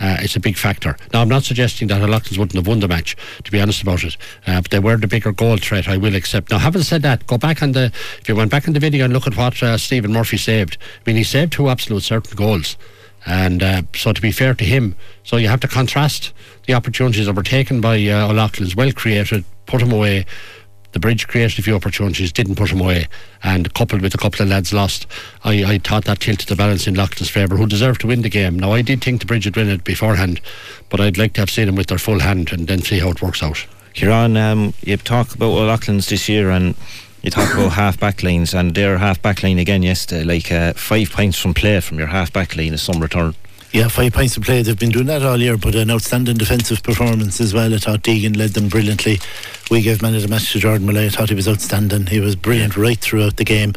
Uh, 0.00 0.16
it's 0.20 0.36
a 0.36 0.40
big 0.40 0.56
factor. 0.56 0.96
Now, 1.12 1.22
I'm 1.22 1.28
not 1.28 1.42
suggesting 1.42 1.88
that 1.88 2.00
O'Loughlin's 2.00 2.38
wouldn't 2.38 2.54
have 2.54 2.68
won 2.68 2.78
the 2.78 2.88
match, 2.88 3.16
to 3.42 3.50
be 3.50 3.60
honest 3.60 3.82
about 3.82 4.04
it. 4.04 4.16
Uh, 4.46 4.60
but 4.60 4.70
they 4.70 4.78
were 4.78 4.96
the 4.96 5.08
bigger 5.08 5.32
goal 5.32 5.56
threat, 5.56 5.88
I 5.88 5.96
will 5.96 6.14
accept. 6.14 6.50
Now, 6.50 6.58
having 6.58 6.82
said 6.82 7.02
that, 7.02 7.26
go 7.26 7.36
back 7.36 7.62
on 7.62 7.72
the, 7.72 7.86
if 8.20 8.28
you 8.28 8.36
went 8.36 8.50
back 8.50 8.68
in 8.68 8.74
the 8.74 8.80
video 8.80 9.04
and 9.04 9.12
look 9.12 9.26
at 9.26 9.36
what 9.36 9.60
uh, 9.60 9.76
Stephen 9.76 10.12
Murphy 10.12 10.36
saved, 10.36 10.78
I 10.80 11.10
mean, 11.10 11.16
he 11.16 11.24
saved 11.24 11.52
two 11.52 11.68
absolute 11.68 12.04
certain 12.04 12.36
goals. 12.36 12.76
And 13.26 13.62
uh, 13.62 13.82
so, 13.96 14.12
to 14.12 14.22
be 14.22 14.30
fair 14.30 14.54
to 14.54 14.64
him, 14.64 14.94
so 15.24 15.36
you 15.36 15.48
have 15.48 15.60
to 15.60 15.68
contrast 15.68 16.32
the 16.68 16.74
opportunities 16.74 17.24
that 17.24 17.32
were 17.32 17.42
taken 17.42 17.80
by 17.80 17.96
uh, 18.08 18.28
O'Loughlin's, 18.28 18.76
well 18.76 18.92
created, 18.92 19.42
put 19.64 19.80
him 19.80 19.90
away. 19.90 20.26
The 20.92 21.00
bridge 21.00 21.26
created 21.26 21.58
a 21.58 21.62
few 21.62 21.74
opportunities, 21.74 22.30
didn't 22.30 22.56
put 22.56 22.70
him 22.70 22.80
away, 22.80 23.06
and 23.42 23.72
coupled 23.72 24.02
with 24.02 24.14
a 24.14 24.18
couple 24.18 24.42
of 24.42 24.50
lads 24.50 24.70
lost, 24.70 25.06
I, 25.44 25.64
I 25.64 25.78
thought 25.78 26.04
that 26.04 26.20
tilted 26.20 26.46
the 26.46 26.56
balance 26.56 26.86
in 26.86 26.94
Loughlin's 26.94 27.30
favour, 27.30 27.56
who 27.56 27.66
deserved 27.66 28.02
to 28.02 28.06
win 28.06 28.20
the 28.20 28.28
game. 28.28 28.58
Now, 28.58 28.72
I 28.72 28.82
did 28.82 29.02
think 29.02 29.20
the 29.20 29.26
bridge 29.26 29.46
would 29.46 29.56
win 29.56 29.70
it 29.70 29.82
beforehand, 29.82 30.42
but 30.90 31.00
I'd 31.00 31.16
like 31.16 31.32
to 31.34 31.40
have 31.40 31.50
seen 31.50 31.66
them 31.66 31.74
with 31.74 31.86
their 31.86 31.98
full 31.98 32.20
hand 32.20 32.52
and 32.52 32.68
then 32.68 32.82
see 32.82 32.98
how 32.98 33.10
it 33.10 33.22
works 33.22 33.42
out. 33.42 33.66
Kieran, 33.94 34.36
um, 34.36 34.74
you 34.82 34.98
talk 34.98 35.34
about 35.34 35.46
O'Loughlin's 35.46 36.10
this 36.10 36.28
year 36.28 36.50
and 36.50 36.74
you 37.22 37.30
talk 37.30 37.50
about 37.54 37.72
half 37.82 37.98
back 37.98 38.22
lines 38.22 38.52
and 38.52 38.74
their 38.74 38.98
half 38.98 39.22
back 39.22 39.42
line 39.42 39.58
again 39.58 39.82
yesterday, 39.82 40.22
like 40.22 40.52
uh, 40.52 40.74
five 40.74 41.10
points 41.10 41.38
from 41.38 41.54
play 41.54 41.80
from 41.80 41.98
your 41.98 42.08
half 42.08 42.30
back 42.30 42.56
line 42.56 42.74
is 42.74 42.82
some 42.82 43.00
return. 43.00 43.34
Yeah, 43.72 43.88
five 43.88 44.14
points 44.14 44.34
to 44.34 44.40
play. 44.40 44.62
They've 44.62 44.78
been 44.78 44.90
doing 44.90 45.06
that 45.06 45.22
all 45.22 45.36
year, 45.36 45.58
but 45.58 45.74
an 45.74 45.90
outstanding 45.90 46.38
defensive 46.38 46.82
performance 46.82 47.38
as 47.40 47.52
well. 47.52 47.74
I 47.74 47.78
thought 47.78 48.02
Deegan 48.02 48.36
led 48.36 48.50
them 48.50 48.68
brilliantly. 48.68 49.20
We 49.70 49.82
gave 49.82 50.00
man 50.00 50.14
of 50.14 50.22
the 50.22 50.28
match 50.28 50.52
to 50.52 50.58
Jordan 50.58 50.86
Molloy. 50.86 51.06
I 51.06 51.08
thought 51.10 51.28
he 51.28 51.34
was 51.34 51.48
outstanding. 51.48 52.06
He 52.06 52.20
was 52.20 52.34
brilliant 52.34 52.76
right 52.78 52.98
throughout 52.98 53.36
the 53.36 53.44
game. 53.44 53.74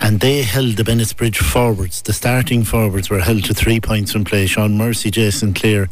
And 0.00 0.20
they 0.20 0.42
held 0.42 0.76
the 0.76 0.84
Bennettsbridge 0.84 1.36
forwards. 1.36 2.02
The 2.02 2.12
starting 2.12 2.62
forwards 2.64 3.10
were 3.10 3.20
held 3.20 3.44
to 3.44 3.54
three 3.54 3.80
points 3.80 4.12
from 4.12 4.24
play. 4.24 4.46
Sean 4.46 4.76
Mercy, 4.78 5.10
Jason 5.10 5.54
Clear, 5.54 5.88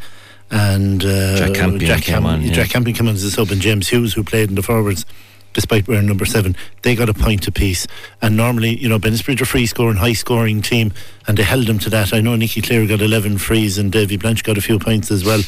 and 0.50 1.04
uh, 1.04 1.36
Jack 1.36 1.54
Campion 1.54 1.80
Jack, 1.80 2.02
came 2.02 2.26
on, 2.26 2.42
yeah. 2.42 2.52
Jack 2.52 2.70
Campion 2.70 2.96
came 2.96 3.08
on 3.08 3.14
as 3.14 3.22
a 3.24 3.30
sub, 3.30 3.50
and 3.50 3.60
James 3.60 3.88
Hughes, 3.88 4.12
who 4.14 4.24
played 4.24 4.48
in 4.48 4.56
the 4.56 4.62
forwards, 4.62 5.06
despite 5.52 5.88
wearing 5.88 6.06
number 6.06 6.24
seven, 6.24 6.56
they 6.82 6.94
got 6.94 7.08
a 7.08 7.14
point 7.14 7.46
apiece. 7.48 7.86
And 8.22 8.36
normally, 8.36 8.76
you 8.76 8.88
know, 8.88 8.98
Bennettsbridge 8.98 9.40
are 9.40 9.46
free 9.46 9.66
scoring, 9.66 9.96
high 9.96 10.12
scoring 10.12 10.62
team, 10.62 10.92
and 11.26 11.36
they 11.36 11.42
held 11.42 11.66
them 11.66 11.78
to 11.80 11.90
that. 11.90 12.12
I 12.12 12.20
know 12.20 12.36
Nicky 12.36 12.62
Cleere 12.62 12.86
got 12.86 13.00
11 13.00 13.38
frees 13.38 13.78
and 13.78 13.90
Davy 13.90 14.16
Blanche 14.16 14.42
got 14.42 14.58
a 14.58 14.62
few 14.62 14.78
points 14.78 15.10
as 15.10 15.24
well, 15.24 15.42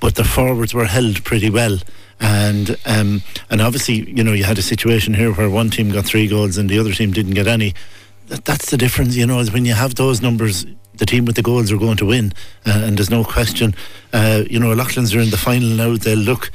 but 0.00 0.14
the 0.14 0.24
forwards 0.24 0.74
were 0.74 0.84
held 0.84 1.24
pretty 1.24 1.50
well. 1.50 1.78
And 2.18 2.76
um, 2.86 3.22
and 3.50 3.60
obviously, 3.60 4.10
you 4.10 4.24
know, 4.24 4.32
you 4.32 4.44
had 4.44 4.58
a 4.58 4.62
situation 4.62 5.12
here 5.12 5.32
where 5.32 5.50
one 5.50 5.68
team 5.68 5.90
got 5.90 6.06
three 6.06 6.26
goals 6.28 6.56
and 6.56 6.68
the 6.68 6.78
other 6.78 6.92
team 6.92 7.12
didn't 7.12 7.34
get 7.34 7.46
any. 7.46 7.74
That, 8.28 8.44
that's 8.44 8.70
the 8.70 8.78
difference, 8.78 9.16
you 9.16 9.26
know, 9.26 9.38
is 9.38 9.52
when 9.52 9.66
you 9.66 9.74
have 9.74 9.94
those 9.96 10.22
numbers, 10.22 10.64
the 10.94 11.06
team 11.06 11.26
with 11.26 11.36
the 11.36 11.42
goals 11.42 11.70
are 11.70 11.76
going 11.76 11.98
to 11.98 12.06
win, 12.06 12.32
uh, 12.64 12.82
and 12.84 12.96
there's 12.96 13.10
no 13.10 13.22
question. 13.22 13.74
Uh, 14.12 14.44
you 14.48 14.58
know, 14.58 14.72
Loughlin's 14.72 15.14
are 15.14 15.20
in 15.20 15.30
the 15.30 15.36
final 15.36 15.68
now. 15.68 15.96
They'll 15.96 16.18
look 16.18 16.50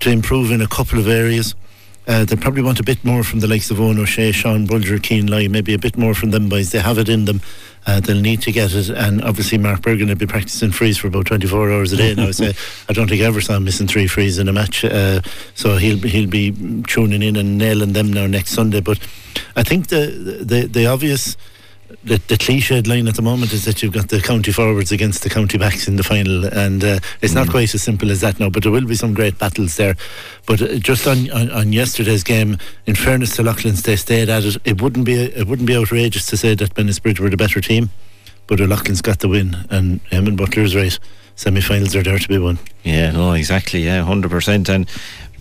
to 0.00 0.10
improve 0.10 0.50
in 0.52 0.62
a 0.62 0.68
couple 0.68 0.98
of 0.98 1.08
areas. 1.08 1.54
Uh, 2.06 2.24
they 2.24 2.36
probably 2.36 2.62
want 2.62 2.80
a 2.80 2.82
bit 2.82 3.04
more 3.04 3.22
from 3.22 3.40
the 3.40 3.46
likes 3.46 3.70
of 3.70 3.80
Owen 3.80 3.98
O'Shea, 3.98 4.32
Sean 4.32 4.66
Bulger, 4.66 4.98
Keen 4.98 5.26
Lai, 5.26 5.46
maybe 5.48 5.74
a 5.74 5.78
bit 5.78 5.96
more 5.96 6.14
from 6.14 6.30
them 6.30 6.48
boys. 6.48 6.70
They 6.70 6.80
have 6.80 6.98
it 6.98 7.08
in 7.08 7.26
them. 7.26 7.40
Uh, 7.86 8.00
they'll 8.00 8.20
need 8.20 8.42
to 8.42 8.52
get 8.52 8.74
it. 8.74 8.90
And 8.90 9.22
obviously, 9.22 9.58
Mark 9.58 9.80
Bergin 9.80 10.08
will 10.08 10.14
be 10.14 10.26
practicing 10.26 10.70
frees 10.70 10.98
for 10.98 11.06
about 11.06 11.26
24 11.26 11.72
hours 11.72 11.92
a 11.92 11.96
day 11.96 12.10
And 12.10 12.18
now. 12.18 12.30
So 12.30 12.50
I 12.88 12.92
don't 12.92 13.08
think 13.08 13.22
I 13.22 13.26
ever 13.26 13.40
saw 13.40 13.56
him 13.56 13.64
missing 13.64 13.86
three 13.86 14.06
frees 14.06 14.38
in 14.38 14.48
a 14.48 14.52
match. 14.52 14.84
Uh, 14.84 15.20
so 15.54 15.76
he'll, 15.76 15.98
be- 16.00 16.08
he'll 16.08 16.28
be 16.28 16.52
tuning 16.88 17.22
in 17.22 17.36
and 17.36 17.58
nailing 17.58 17.92
them 17.92 18.12
now 18.12 18.26
next 18.26 18.50
Sunday. 18.50 18.80
But 18.80 18.98
I 19.56 19.62
think 19.62 19.88
the, 19.88 20.42
the, 20.42 20.66
the 20.66 20.86
obvious 20.86 21.36
the, 22.04 22.16
the 22.28 22.36
cliched 22.36 22.86
line 22.86 23.08
at 23.08 23.16
the 23.16 23.22
moment 23.22 23.52
is 23.52 23.64
that 23.64 23.82
you've 23.82 23.92
got 23.92 24.08
the 24.08 24.20
county 24.20 24.52
forwards 24.52 24.92
against 24.92 25.22
the 25.22 25.30
county 25.30 25.58
backs 25.58 25.88
in 25.88 25.96
the 25.96 26.02
final, 26.02 26.46
and 26.46 26.82
uh, 26.82 27.00
it's 27.20 27.34
not 27.34 27.50
quite 27.50 27.74
as 27.74 27.82
simple 27.82 28.10
as 28.10 28.20
that 28.20 28.40
now. 28.40 28.48
But 28.48 28.62
there 28.62 28.72
will 28.72 28.86
be 28.86 28.94
some 28.94 29.14
great 29.14 29.38
battles 29.38 29.76
there. 29.76 29.96
But 30.46 30.62
uh, 30.62 30.76
just 30.76 31.06
on, 31.06 31.30
on 31.30 31.50
on 31.50 31.72
yesterday's 31.72 32.24
game, 32.24 32.58
in 32.86 32.94
fairness 32.94 33.36
to 33.36 33.42
Loughlin's, 33.42 33.82
they 33.82 33.96
stayed 33.96 34.28
at 34.28 34.44
it. 34.44 34.56
It 34.64 34.80
wouldn't 34.80 35.06
be 35.06 35.14
it 35.14 35.46
wouldn't 35.46 35.68
be 35.68 35.76
outrageous 35.76 36.26
to 36.26 36.36
say 36.36 36.54
that 36.54 36.74
Bennettsbridge 36.74 37.20
were 37.20 37.30
the 37.30 37.36
better 37.36 37.60
team, 37.60 37.90
but 38.46 38.60
Loughlin's 38.60 39.02
got 39.02 39.20
the 39.20 39.28
win, 39.28 39.56
and 39.70 40.04
Eamon 40.10 40.36
Butler's 40.36 40.74
right. 40.74 40.98
Semi-finals 41.36 41.96
are 41.96 42.02
there 42.02 42.18
to 42.18 42.28
be 42.28 42.36
won. 42.36 42.58
Yeah, 42.82 43.12
no, 43.12 43.32
exactly. 43.32 43.82
Yeah, 43.82 44.04
hundred 44.04 44.30
percent. 44.30 44.68
And 44.68 44.86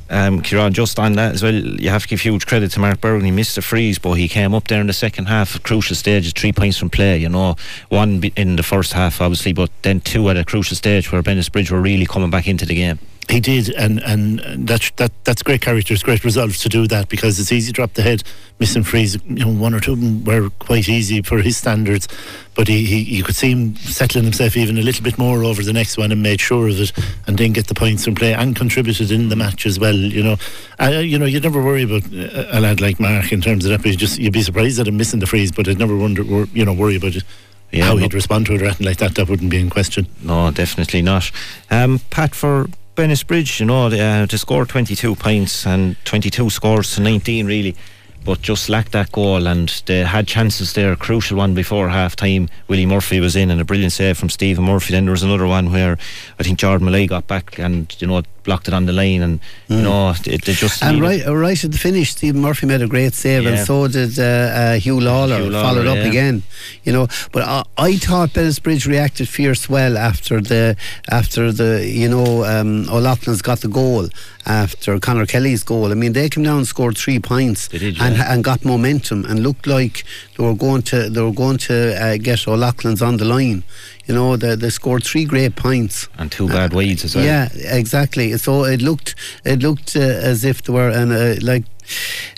um, 0.09 0.41
Kieran, 0.41 0.73
just 0.73 0.97
on 0.97 1.13
that 1.13 1.35
as 1.35 1.43
well, 1.43 1.53
you 1.53 1.89
have 1.89 2.03
to 2.03 2.07
give 2.07 2.21
huge 2.21 2.47
credit 2.47 2.71
to 2.71 2.79
Mark 2.79 2.99
Bergin. 2.99 3.25
He 3.25 3.31
missed 3.31 3.55
the 3.55 3.61
frees, 3.61 3.99
but 3.99 4.13
he 4.13 4.27
came 4.27 4.53
up 4.53 4.67
there 4.67 4.81
in 4.81 4.87
the 4.87 4.93
second 4.93 5.25
half, 5.25 5.61
crucial 5.63 5.95
stages, 5.95 6.33
three 6.33 6.51
points 6.51 6.77
from 6.77 6.89
play. 6.89 7.17
You 7.17 7.29
know, 7.29 7.55
one 7.89 8.23
in 8.35 8.55
the 8.55 8.63
first 8.63 8.93
half, 8.93 9.21
obviously, 9.21 9.53
but 9.53 9.69
then 9.83 10.01
two 10.01 10.29
at 10.29 10.37
a 10.37 10.43
crucial 10.43 10.75
stage 10.75 11.11
where 11.11 11.21
Bennettsbridge 11.21 11.69
were 11.69 11.81
really 11.81 12.05
coming 12.05 12.29
back 12.31 12.47
into 12.47 12.65
the 12.65 12.75
game. 12.75 12.99
He 13.29 13.39
did, 13.39 13.69
and 13.69 13.99
and 14.03 14.39
that 14.67 14.91
that 14.97 15.11
that's 15.23 15.43
great 15.43 15.61
character. 15.61 15.79
characters, 15.79 16.03
great 16.03 16.23
resolve 16.23 16.57
to 16.57 16.69
do 16.69 16.87
that 16.87 17.09
because 17.09 17.39
it's 17.39 17.51
easy 17.51 17.67
to 17.67 17.73
drop 17.73 17.93
the 17.93 18.01
head, 18.01 18.23
missing 18.59 18.83
frees. 18.83 19.17
You 19.25 19.45
know, 19.45 19.53
one 19.53 19.73
or 19.73 19.79
two 19.79 19.93
of 19.93 20.01
them 20.01 20.23
were 20.23 20.49
quite 20.59 20.89
easy 20.89 21.21
for 21.21 21.37
his 21.37 21.57
standards, 21.57 22.07
but 22.55 22.67
he, 22.67 22.85
he 22.85 23.17
you 23.17 23.23
could 23.23 23.35
see 23.35 23.51
him 23.51 23.75
settling 23.75 24.25
himself 24.25 24.57
even 24.57 24.77
a 24.77 24.81
little 24.81 25.03
bit 25.03 25.17
more 25.17 25.43
over 25.43 25.63
the 25.63 25.73
next 25.73 25.97
one 25.97 26.11
and 26.11 26.21
made 26.21 26.41
sure 26.41 26.67
of 26.67 26.79
it, 26.79 26.91
and 27.27 27.37
then 27.37 27.53
get 27.53 27.67
the 27.67 27.75
points 27.75 28.03
from 28.03 28.15
play 28.15 28.33
and 28.33 28.55
contributed 28.55 29.11
in 29.11 29.29
the 29.29 29.35
match 29.35 29.65
as 29.65 29.79
well. 29.79 29.95
You 29.95 30.23
know, 30.23 30.37
uh, 30.81 30.87
you 30.87 31.17
know 31.19 31.25
you 31.25 31.39
never 31.39 31.63
worry 31.63 31.83
about 31.83 32.05
a 32.11 32.59
lad 32.59 32.81
like 32.81 32.99
Mark 32.99 33.31
in 33.31 33.41
terms 33.41 33.65
of 33.65 33.71
that. 33.71 33.81
But 33.81 33.91
you 33.91 33.97
just 33.97 34.19
you'd 34.19 34.33
be 34.33 34.43
surprised 34.43 34.79
at 34.79 34.87
him 34.87 34.97
missing 34.97 35.19
the 35.19 35.27
frees, 35.27 35.51
but 35.51 35.67
I'd 35.67 35.79
never 35.79 35.95
wonder, 35.95 36.23
you 36.23 36.65
know, 36.65 36.73
worry 36.73 36.95
about 36.95 37.15
it. 37.15 37.23
Yeah, 37.71 37.85
how 37.85 37.97
he'd 37.97 38.15
respond 38.15 38.47
to 38.47 38.55
it 38.55 38.63
or 38.63 38.65
anything 38.65 38.87
like 38.87 38.97
that, 38.97 39.13
that 39.13 39.29
wouldn't 39.29 39.51
be 39.51 39.59
in 39.59 39.69
question. 39.69 40.07
No, 40.23 40.49
definitely 40.49 41.03
not. 41.03 41.29
Um, 41.69 41.99
Pat, 42.09 42.33
for 42.33 42.67
Bennettsbridge, 42.99 43.61
you 43.61 43.65
know, 43.65 43.87
uh, 43.87 44.27
to 44.27 44.37
score 44.37 44.65
22 44.65 45.15
points 45.15 45.65
and 45.65 45.95
22 46.03 46.49
scores 46.49 46.95
to 46.95 47.01
19 47.01 47.45
really 47.45 47.73
but 48.23 48.41
just 48.41 48.69
lacked 48.69 48.91
that 48.91 49.11
goal 49.11 49.47
and 49.47 49.69
they 49.85 49.99
had 49.99 50.27
chances 50.27 50.73
there, 50.73 50.91
a 50.91 50.97
crucial 50.97 51.37
one 51.37 51.53
before 51.53 51.89
half 51.89 52.15
time. 52.15 52.49
Willie 52.67 52.85
Murphy 52.85 53.19
was 53.19 53.35
in 53.35 53.49
and 53.49 53.61
a 53.61 53.65
brilliant 53.65 53.93
save 53.93 54.17
from 54.17 54.29
Stephen 54.29 54.65
Murphy. 54.65 54.93
Then 54.93 55.05
there 55.05 55.11
was 55.11 55.23
another 55.23 55.47
one 55.47 55.71
where 55.71 55.97
I 56.39 56.43
think 56.43 56.59
Jordan 56.59 56.85
Molloy 56.85 57.07
got 57.07 57.27
back 57.27 57.57
and 57.57 57.95
you 58.01 58.07
know 58.07 58.21
blocked 58.43 58.67
it 58.67 58.73
on 58.73 58.85
the 58.85 58.93
line 58.93 59.21
and 59.21 59.39
mm. 59.67 59.77
you 59.77 59.81
know 59.83 60.13
it, 60.25 60.43
they 60.45 60.53
just 60.53 60.81
and 60.81 61.01
right 61.01 61.23
right 61.27 61.63
at 61.63 61.71
the 61.71 61.77
finish 61.77 62.11
Stephen 62.11 62.41
Murphy 62.41 62.65
made 62.65 62.81
a 62.81 62.87
great 62.87 63.13
save 63.13 63.43
yeah. 63.43 63.49
and 63.49 63.67
so 63.67 63.87
did 63.87 64.17
uh, 64.17 64.23
uh, 64.23 64.73
Hugh 64.75 64.99
Lawler, 64.99 65.37
Hugh 65.37 65.51
Lawler 65.51 65.63
followed 65.63 65.87
up 65.87 66.03
again 66.05 66.41
you 66.83 66.91
know 66.91 67.07
but 67.31 67.43
I, 67.43 67.63
I 67.77 67.97
thought 67.97 68.29
Bennettsbridge 68.29 68.87
reacted 68.87 69.27
fierce 69.29 69.69
well 69.69 69.97
after 69.97 70.41
the 70.41 70.75
after 71.11 71.51
the 71.51 71.85
you 71.85 72.09
know 72.09 72.43
um, 72.45 72.89
O'Loughlin's 72.89 73.43
got 73.43 73.59
the 73.59 73.67
goal 73.67 74.09
after 74.49 74.99
Conor 74.99 75.25
Kelly's 75.25 75.63
goal. 75.63 75.91
I 75.91 75.95
mean, 75.95 76.13
they 76.13 76.27
came 76.27 76.43
down 76.43 76.57
and 76.57 76.67
scored 76.67 76.97
three 76.97 77.19
points 77.19 77.67
did, 77.67 77.97
yeah. 77.97 78.03
And, 78.09 78.21
and 78.21 78.43
got 78.43 78.65
momentum 78.65 79.25
and 79.25 79.41
looked 79.43 79.67
like 79.67 80.03
they 80.37 80.43
were 80.43 80.55
going 80.55 80.81
to 80.83 81.09
they 81.09 81.21
were 81.21 81.33
going 81.33 81.57
to 81.57 81.95
uh, 82.01 82.17
get 82.17 82.47
O'Loughlin's 82.47 83.01
on 83.01 83.17
the 83.17 83.25
line. 83.25 83.63
You 84.05 84.15
know, 84.15 84.37
they, 84.37 84.55
they 84.55 84.69
scored 84.69 85.03
three 85.03 85.25
great 85.25 85.55
points 85.55 86.07
and 86.17 86.31
two 86.31 86.47
bad 86.47 86.73
uh, 86.73 86.77
wides 86.77 87.03
as 87.05 87.15
well. 87.15 87.25
Yeah, 87.25 87.49
exactly. 87.53 88.35
So 88.37 88.65
it 88.65 88.81
looked 88.81 89.15
it 89.45 89.59
looked 89.59 89.95
uh, 89.95 89.99
as 89.99 90.43
if 90.43 90.63
they 90.63 90.73
were 90.73 90.89
and 90.89 91.11
uh, 91.11 91.35
like. 91.41 91.65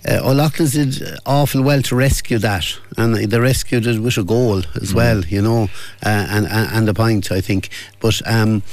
Uh, 0.08 0.22
O'Loughlin's 0.24 0.72
did 0.72 1.20
awful 1.26 1.62
well 1.62 1.82
to 1.82 1.94
rescue 1.94 2.38
that, 2.38 2.66
and 2.98 3.16
they 3.16 3.38
rescued 3.38 3.86
it 3.86 4.00
with 4.00 4.18
a 4.18 4.24
goal 4.24 4.60
as 4.76 4.94
mm. 4.94 4.96
well, 4.96 5.26
you 5.26 5.42
know, 5.42 5.64
uh, 6.06 6.26
and, 6.30 6.48
and 6.48 6.70
and 6.72 6.88
a 6.88 6.94
point, 6.94 7.34
I 7.34 7.42
think. 7.42 7.68
But 8.00 8.22
um, 8.26 8.64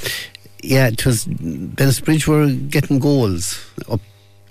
yeah, 0.62 0.87
it 0.87 1.05
was 1.05 1.25
Bennettsbridge 1.26 2.28
were 2.28 2.47
getting 2.47 3.00
goals 3.00 3.59
up 3.90 4.00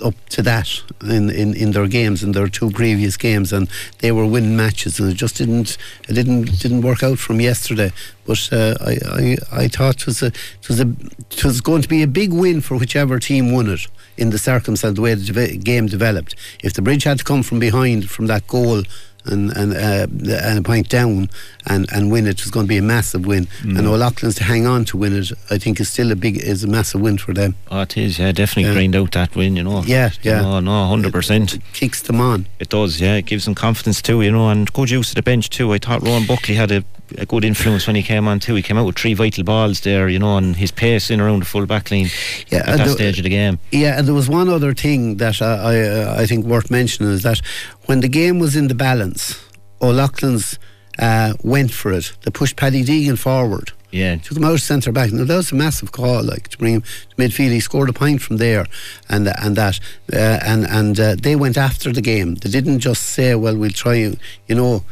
up 0.01 0.13
to 0.29 0.41
that 0.41 0.81
in, 1.01 1.29
in, 1.29 1.55
in 1.55 1.71
their 1.71 1.87
games 1.87 2.23
in 2.23 2.31
their 2.31 2.47
two 2.47 2.69
previous 2.71 3.17
games 3.17 3.51
and 3.51 3.69
they 3.99 4.11
were 4.11 4.25
winning 4.25 4.55
matches 4.55 4.99
and 4.99 5.09
it 5.09 5.15
just 5.15 5.37
didn't 5.37 5.77
it 6.07 6.13
didn't 6.13 6.59
didn't 6.59 6.81
work 6.81 7.03
out 7.03 7.19
from 7.19 7.41
yesterday. 7.41 7.91
But 8.25 8.49
uh, 8.51 8.75
I, 8.81 8.97
I 9.05 9.37
I 9.51 9.67
thought 9.67 10.01
it 10.01 10.05
was 10.05 10.21
a 10.21 10.27
it 10.27 10.67
was 10.67 10.79
a 10.79 10.87
it 11.31 11.43
was 11.43 11.61
going 11.61 11.81
to 11.81 11.89
be 11.89 12.03
a 12.03 12.07
big 12.07 12.33
win 12.33 12.61
for 12.61 12.77
whichever 12.77 13.19
team 13.19 13.51
won 13.51 13.69
it 13.69 13.87
in 14.17 14.31
the 14.31 14.37
circumstance 14.37 14.95
the 14.95 15.01
way 15.01 15.13
the 15.13 15.57
game 15.57 15.87
developed. 15.87 16.35
If 16.63 16.73
the 16.73 16.81
bridge 16.81 17.03
had 17.03 17.19
to 17.19 17.23
come 17.23 17.43
from 17.43 17.59
behind 17.59 18.09
from 18.09 18.27
that 18.27 18.47
goal 18.47 18.83
and 19.27 19.51
and, 19.55 19.73
uh, 19.73 20.07
and 20.43 20.59
a 20.59 20.61
point 20.61 20.89
down 20.89 21.29
and, 21.65 21.87
and 21.91 22.11
win 22.11 22.27
it 22.27 22.41
was 22.43 22.51
going 22.51 22.65
to 22.65 22.67
be 22.67 22.77
a 22.77 22.81
massive 22.81 23.25
win. 23.25 23.45
Mm. 23.61 23.77
And 23.77 23.87
O'Loughlin's 23.87 24.35
to 24.35 24.43
hang 24.43 24.65
on 24.65 24.85
to 24.85 24.97
win 24.97 25.13
it, 25.13 25.31
I 25.49 25.57
think, 25.57 25.79
is 25.79 25.89
still 25.89 26.11
a 26.11 26.15
big 26.15 26.37
is 26.37 26.63
a 26.63 26.67
massive 26.67 27.01
win 27.01 27.17
for 27.17 27.33
them. 27.33 27.55
Oh, 27.69 27.81
it 27.81 27.97
is. 27.97 28.19
Yeah, 28.19 28.31
definitely 28.31 28.73
grind 28.73 28.95
out 28.95 29.11
that 29.13 29.35
win. 29.35 29.55
You 29.55 29.63
know. 29.63 29.83
Yeah, 29.83 30.11
yeah. 30.21 30.41
No, 30.41 30.59
no, 30.59 30.87
hundred 30.87 31.13
percent. 31.13 31.59
Kicks 31.73 32.01
them 32.01 32.21
on. 32.21 32.47
It 32.59 32.69
does. 32.69 32.99
Yeah, 33.01 33.15
it 33.15 33.25
gives 33.25 33.45
them 33.45 33.55
confidence 33.55 34.01
too. 34.01 34.21
You 34.21 34.31
know, 34.31 34.49
and 34.49 34.71
good 34.73 34.89
use 34.89 35.09
of 35.09 35.15
the 35.15 35.23
bench 35.23 35.49
too. 35.49 35.73
I 35.73 35.77
thought 35.77 36.01
Rowan 36.03 36.25
Buckley 36.25 36.55
had 36.55 36.71
a 36.71 36.83
a 37.17 37.25
good 37.25 37.43
influence 37.43 37.87
when 37.87 37.95
he 37.95 38.03
came 38.03 38.27
on 38.27 38.39
too. 38.39 38.55
He 38.55 38.61
came 38.61 38.77
out 38.77 38.85
with 38.85 38.97
three 38.97 39.13
vital 39.13 39.43
balls 39.43 39.81
there, 39.81 40.09
you 40.09 40.19
know, 40.19 40.37
and 40.37 40.55
his 40.55 40.71
pace 40.71 41.09
in 41.09 41.19
around 41.21 41.39
the 41.39 41.45
full 41.45 41.65
back 41.65 41.91
line 41.91 42.07
yeah, 42.49 42.59
at 42.59 42.77
that 42.77 42.85
the, 42.85 42.89
stage 42.89 43.17
of 43.17 43.23
the 43.23 43.29
game. 43.29 43.59
Yeah, 43.71 43.97
and 43.97 44.07
there 44.07 44.15
was 44.15 44.29
one 44.29 44.49
other 44.49 44.73
thing 44.73 45.17
that 45.17 45.41
I 45.41 45.55
I, 45.55 46.21
I 46.21 46.25
think 46.25 46.45
worth 46.45 46.69
mentioning 46.69 47.11
is 47.11 47.23
that 47.23 47.41
when 47.85 48.01
the 48.01 48.09
game 48.09 48.39
was 48.39 48.55
in 48.55 48.67
the 48.67 48.75
balance, 48.75 49.39
O'Loughlin's 49.81 50.59
uh, 50.99 51.33
went 51.43 51.71
for 51.71 51.91
it. 51.91 52.13
They 52.23 52.31
pushed 52.31 52.55
Paddy 52.55 52.83
Deegan 52.83 53.17
forward. 53.17 53.71
Yeah. 53.91 54.17
Took 54.17 54.37
him 54.37 54.43
out 54.43 54.59
centre 54.59 54.91
back. 54.91 55.11
Now 55.11 55.23
that 55.23 55.35
was 55.35 55.51
a 55.51 55.55
massive 55.55 55.91
call, 55.91 56.23
like 56.23 56.49
to 56.49 56.57
bring 56.57 56.75
him 56.75 56.81
to 56.81 57.15
midfield. 57.15 57.51
He 57.51 57.59
scored 57.59 57.89
a 57.89 57.93
point 57.93 58.21
from 58.21 58.37
there, 58.37 58.65
and 59.09 59.29
and 59.41 59.55
that, 59.55 59.79
uh, 60.11 60.39
and 60.45 60.65
and 60.65 60.99
uh, 60.99 61.15
they 61.15 61.35
went 61.35 61.57
after 61.57 61.93
the 61.93 62.01
game. 62.01 62.35
They 62.35 62.49
didn't 62.49 62.79
just 62.79 63.03
say, 63.03 63.33
"Well, 63.35 63.55
we'll 63.55 63.71
try," 63.71 63.95
you 63.95 64.55
know, 64.55 64.83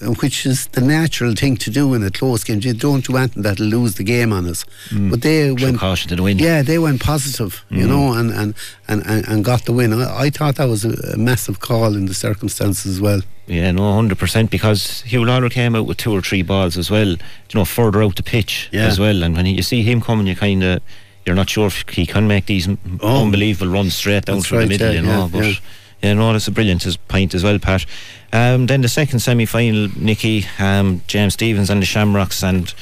which 0.00 0.44
is 0.44 0.66
the 0.68 0.80
natural 0.80 1.34
thing 1.34 1.56
to 1.56 1.70
do 1.70 1.94
in 1.94 2.02
a 2.02 2.10
close 2.10 2.44
game. 2.44 2.60
You 2.60 2.74
don't 2.74 3.04
do 3.04 3.16
anything 3.16 3.42
that'll 3.42 3.66
lose 3.66 3.94
the 3.94 4.04
game 4.04 4.32
on 4.32 4.46
us. 4.46 4.64
Mm. 4.88 5.10
But 5.10 5.22
they 5.22 5.52
went 5.52 5.78
caution 5.78 6.08
to 6.08 6.16
the 6.16 6.22
win. 6.22 6.38
Yeah, 6.38 6.62
they 6.62 6.78
went 6.78 7.00
positive, 7.00 7.64
mm. 7.70 7.78
you 7.78 7.86
know, 7.86 8.12
and, 8.12 8.30
and, 8.30 8.54
and, 8.88 9.06
and, 9.06 9.28
and 9.28 9.44
got 9.44 9.64
the 9.64 9.72
win. 9.72 9.92
I, 9.92 10.24
I 10.24 10.30
thought 10.30 10.56
that 10.56 10.68
was 10.68 10.84
a, 10.84 11.12
a, 11.12 11.16
massive 11.16 11.60
call 11.60 11.94
in 11.94 12.06
the 12.06 12.14
circumstances 12.14 12.96
as 12.96 13.00
well. 13.00 13.20
Yeah, 13.46 13.70
no, 13.70 13.92
hundred 13.94 14.18
percent. 14.18 14.50
Because 14.50 15.02
Hugh 15.02 15.24
Lawler 15.24 15.50
came 15.50 15.74
out 15.74 15.86
with 15.86 15.98
two 15.98 16.12
or 16.12 16.22
three 16.22 16.42
balls 16.42 16.76
as 16.76 16.90
well. 16.90 17.08
You 17.08 17.18
know, 17.54 17.64
further 17.64 18.02
out 18.02 18.16
the 18.16 18.22
pitch 18.22 18.68
yeah. 18.72 18.86
as 18.86 18.98
well. 18.98 19.22
And 19.22 19.36
when 19.36 19.46
you 19.46 19.62
see 19.62 19.82
him 19.82 20.00
coming, 20.00 20.26
you 20.26 20.34
kind 20.34 20.62
of 20.64 20.82
you're 21.24 21.36
not 21.36 21.48
sure 21.48 21.66
if 21.66 21.88
he 21.88 22.06
can 22.06 22.26
make 22.26 22.46
these 22.46 22.68
oh. 23.00 23.22
unbelievable 23.24 23.72
runs 23.72 23.94
straight 23.94 24.24
down 24.24 24.40
through 24.40 24.58
right, 24.58 24.64
the 24.64 24.68
middle. 24.70 24.88
Yeah, 24.88 25.00
you 25.00 25.06
know, 25.06 25.28
yeah, 25.32 25.40
but. 25.52 25.60
Yeah, 26.04 26.12
no, 26.12 26.34
that's 26.34 26.48
a 26.48 26.50
brilliant 26.50 26.86
point 27.08 27.32
as 27.32 27.42
well, 27.42 27.58
Pat. 27.58 27.86
Um, 28.30 28.66
then 28.66 28.82
the 28.82 28.88
second 28.88 29.20
semi 29.20 29.46
final, 29.46 29.88
Nicky, 29.96 30.44
um, 30.58 31.00
James 31.06 31.32
Stephens 31.32 31.70
and 31.70 31.80
the 31.80 31.86
Shamrocks. 31.86 32.44
And 32.44 32.74